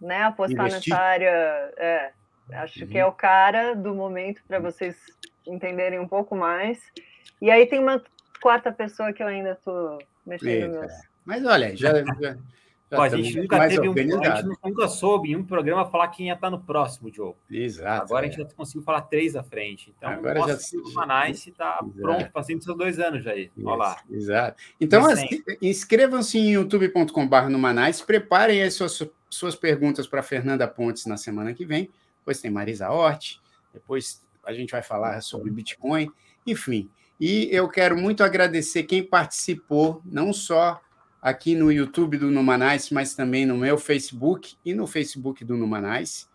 né, 0.00 0.22
apostar 0.22 0.66
Investir. 0.66 0.92
nessa 0.92 1.02
área, 1.02 1.72
é, 1.76 2.12
acho 2.52 2.80
uhum. 2.80 2.86
que 2.88 2.98
é 2.98 3.06
o 3.06 3.12
cara 3.12 3.74
do 3.74 3.94
momento 3.94 4.42
para 4.46 4.58
vocês 4.58 4.96
entenderem 5.46 5.98
um 5.98 6.08
pouco 6.08 6.36
mais. 6.36 6.80
E 7.40 7.50
aí 7.50 7.66
tem 7.66 7.78
uma 7.78 8.02
quarta 8.40 8.72
pessoa 8.72 9.12
que 9.12 9.22
eu 9.22 9.26
ainda 9.26 9.52
estou 9.52 9.98
mexendo 10.26 10.48
Eita. 10.48 10.80
meus. 10.80 10.92
Mas 11.24 11.44
olha, 11.44 11.74
já, 11.74 12.04
já, 12.20 12.36
Ó, 12.92 13.02
a 13.02 13.08
gente 13.08 13.36
nunca 13.36 13.68
teve 13.68 13.88
um, 13.88 13.92
a 13.92 14.36
gente 14.36 14.58
nunca 14.62 14.88
soube 14.88 15.30
em 15.30 15.36
um 15.36 15.44
programa 15.44 15.86
falar 15.86 16.08
quem 16.08 16.28
ia 16.28 16.34
estar 16.34 16.50
no 16.50 16.60
próximo 16.60 17.12
jogo. 17.12 17.36
Exato. 17.50 18.04
Agora 18.04 18.26
é. 18.26 18.28
a 18.28 18.30
gente 18.30 18.42
já 18.42 18.54
conseguiu 18.54 18.82
falar 18.82 19.02
três 19.02 19.34
à 19.34 19.42
frente. 19.42 19.92
Então, 19.96 20.10
Agora 20.10 20.44
o 20.44 20.48
já... 20.48 20.56
Manice 20.94 21.50
está 21.50 21.84
pronto, 21.96 22.30
fazendo 22.32 22.62
seus 22.62 22.76
dois 22.76 22.98
anos 22.98 23.24
já 23.24 23.32
aí. 23.32 23.50
Olha 23.62 23.76
lá. 23.76 23.96
Exato. 24.10 24.62
Então, 24.80 25.02
inscrevam-se 25.60 26.38
em 26.38 26.52
youtube.com.br 26.52 27.48
no 27.50 27.58
Manais, 27.58 28.00
preparem 28.00 28.62
as 28.62 28.74
suas, 28.74 29.02
suas 29.28 29.56
perguntas 29.56 30.06
para 30.06 30.22
Fernanda 30.22 30.68
Pontes 30.68 31.06
na 31.06 31.16
semana 31.16 31.52
que 31.52 31.64
vem. 31.64 31.90
Depois 32.24 32.40
tem 32.40 32.50
Marisa 32.50 32.88
Hort, 32.88 33.36
depois 33.70 34.24
a 34.42 34.54
gente 34.54 34.70
vai 34.70 34.82
falar 34.82 35.20
sobre 35.20 35.50
Bitcoin, 35.50 36.10
enfim. 36.46 36.90
E 37.20 37.48
eu 37.52 37.68
quero 37.68 37.94
muito 37.96 38.24
agradecer 38.24 38.84
quem 38.84 39.02
participou, 39.02 40.00
não 40.06 40.32
só 40.32 40.80
aqui 41.20 41.54
no 41.54 41.70
YouTube 41.70 42.16
do 42.16 42.30
Numanais, 42.30 42.88
mas 42.88 43.14
também 43.14 43.44
no 43.44 43.58
meu 43.58 43.76
Facebook 43.76 44.56
e 44.64 44.72
no 44.72 44.86
Facebook 44.86 45.44
do 45.44 45.54
Numanais. 45.54 46.26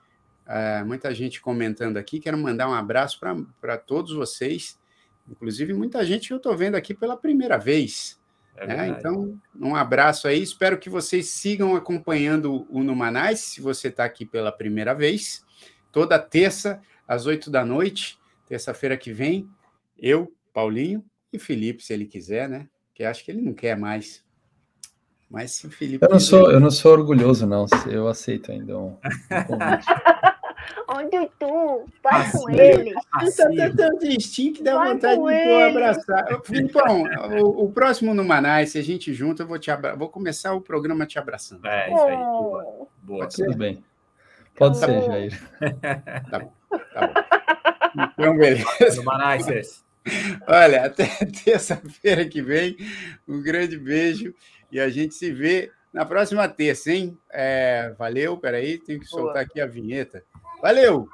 Uh, 0.45 0.85
muita 0.85 1.11
gente 1.13 1.41
comentando 1.41 1.97
aqui. 1.97 2.19
Quero 2.19 2.37
mandar 2.37 2.69
um 2.69 2.73
abraço 2.73 3.19
para 3.59 3.77
todos 3.77 4.13
vocês, 4.13 4.79
inclusive 5.27 5.73
muita 5.73 6.05
gente 6.05 6.27
que 6.27 6.33
eu 6.33 6.37
estou 6.37 6.55
vendo 6.55 6.75
aqui 6.75 6.93
pela 6.93 7.17
primeira 7.17 7.57
vez. 7.57 8.19
É 8.55 8.67
né? 8.67 8.87
Então, 8.89 9.39
um 9.59 9.75
abraço 9.75 10.27
aí. 10.27 10.41
Espero 10.41 10.77
que 10.77 10.89
vocês 10.89 11.29
sigam 11.29 11.75
acompanhando 11.75 12.67
o 12.69 12.83
Numanais, 12.83 13.39
se 13.39 13.61
você 13.61 13.87
está 13.87 14.03
aqui 14.03 14.25
pela 14.25 14.51
primeira 14.51 14.93
vez. 14.93 15.45
Toda 15.91 16.19
terça, 16.19 16.81
às 17.07 17.25
oito 17.25 17.49
da 17.49 17.65
noite, 17.65 18.17
terça-feira 18.47 18.97
que 18.97 19.11
vem, 19.11 19.49
eu, 19.97 20.31
Paulinho 20.53 21.03
e 21.31 21.39
Felipe, 21.39 21.83
se 21.83 21.93
ele 21.93 22.05
quiser, 22.05 22.47
né? 22.47 22.67
Que 22.93 23.03
acho 23.03 23.23
que 23.23 23.31
ele 23.31 23.41
não 23.41 23.53
quer 23.53 23.77
mais. 23.77 24.23
Mas 25.29 25.51
se 25.51 25.67
o 25.67 25.71
Felipe. 25.71 26.03
Eu 26.03 26.09
não 26.09 26.19
sou, 26.19 26.51
eu 26.51 26.59
não 26.59 26.71
sou 26.71 26.91
orgulhoso, 26.91 27.45
não. 27.45 27.65
Eu 27.89 28.07
aceito 28.07 28.51
ainda 28.51 28.77
um, 28.77 28.97
um 28.97 29.43
convite. 29.45 29.85
Onde 30.87 31.29
tu? 31.39 31.85
Vai 32.03 32.21
assim, 32.21 32.37
com 32.37 32.49
ele. 32.49 32.93
Assim. 33.13 33.55
Tá 33.55 33.69
tão 33.75 33.97
tristinho 33.97 34.53
que 34.53 34.63
dá 34.63 34.75
Vai 34.75 34.93
vontade 34.93 35.21
de 35.21 35.43
tu 35.43 35.69
abraçar. 35.69 36.41
Filipão, 36.43 37.03
o, 37.41 37.65
o, 37.65 37.71
próximo 37.71 38.13
no 38.13 38.23
Manaus, 38.23 38.69
se 38.71 38.77
a 38.77 38.81
gente 38.81 39.13
junta, 39.13 39.43
eu 39.43 39.47
vou 39.47 39.59
te 39.59 39.71
abra... 39.71 39.95
vou 39.95 40.09
começar 40.09 40.53
o 40.53 40.61
programa 40.61 41.05
te 41.05 41.17
abraçando. 41.17 41.65
É, 41.65 41.93
isso 41.93 42.03
aí. 42.03 42.17
Boa. 42.17 42.87
Boa. 43.03 43.27
Tudo 43.27 43.55
bem. 43.55 43.83
Pode 44.59 44.79
tá 44.79 44.85
ser, 44.85 44.99
bom. 44.99 45.05
Jair. 45.07 45.41
Tá 46.29 46.39
bom, 46.39 46.53
tá 46.93 47.07
bom. 47.07 47.13
Então, 48.19 48.37
beleza. 48.37 49.03
Manaus. 49.03 49.83
Olha, 50.47 50.85
até 50.85 51.05
terça-feira 51.43 52.25
que 52.25 52.41
vem. 52.41 52.77
Um 53.27 53.41
grande 53.41 53.77
beijo 53.77 54.33
e 54.71 54.79
a 54.79 54.89
gente 54.89 55.15
se 55.15 55.31
vê 55.31 55.71
na 55.91 56.05
próxima 56.05 56.47
terça, 56.47 56.91
hein? 56.91 57.17
É, 57.31 57.93
valeu, 57.97 58.37
peraí, 58.37 58.77
tenho 58.77 58.99
que 58.99 59.07
soltar 59.07 59.33
Boa. 59.33 59.41
aqui 59.41 59.59
a 59.59 59.65
vinheta. 59.65 60.23
Valeu! 60.61 61.07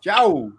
Tchau! 0.00 0.52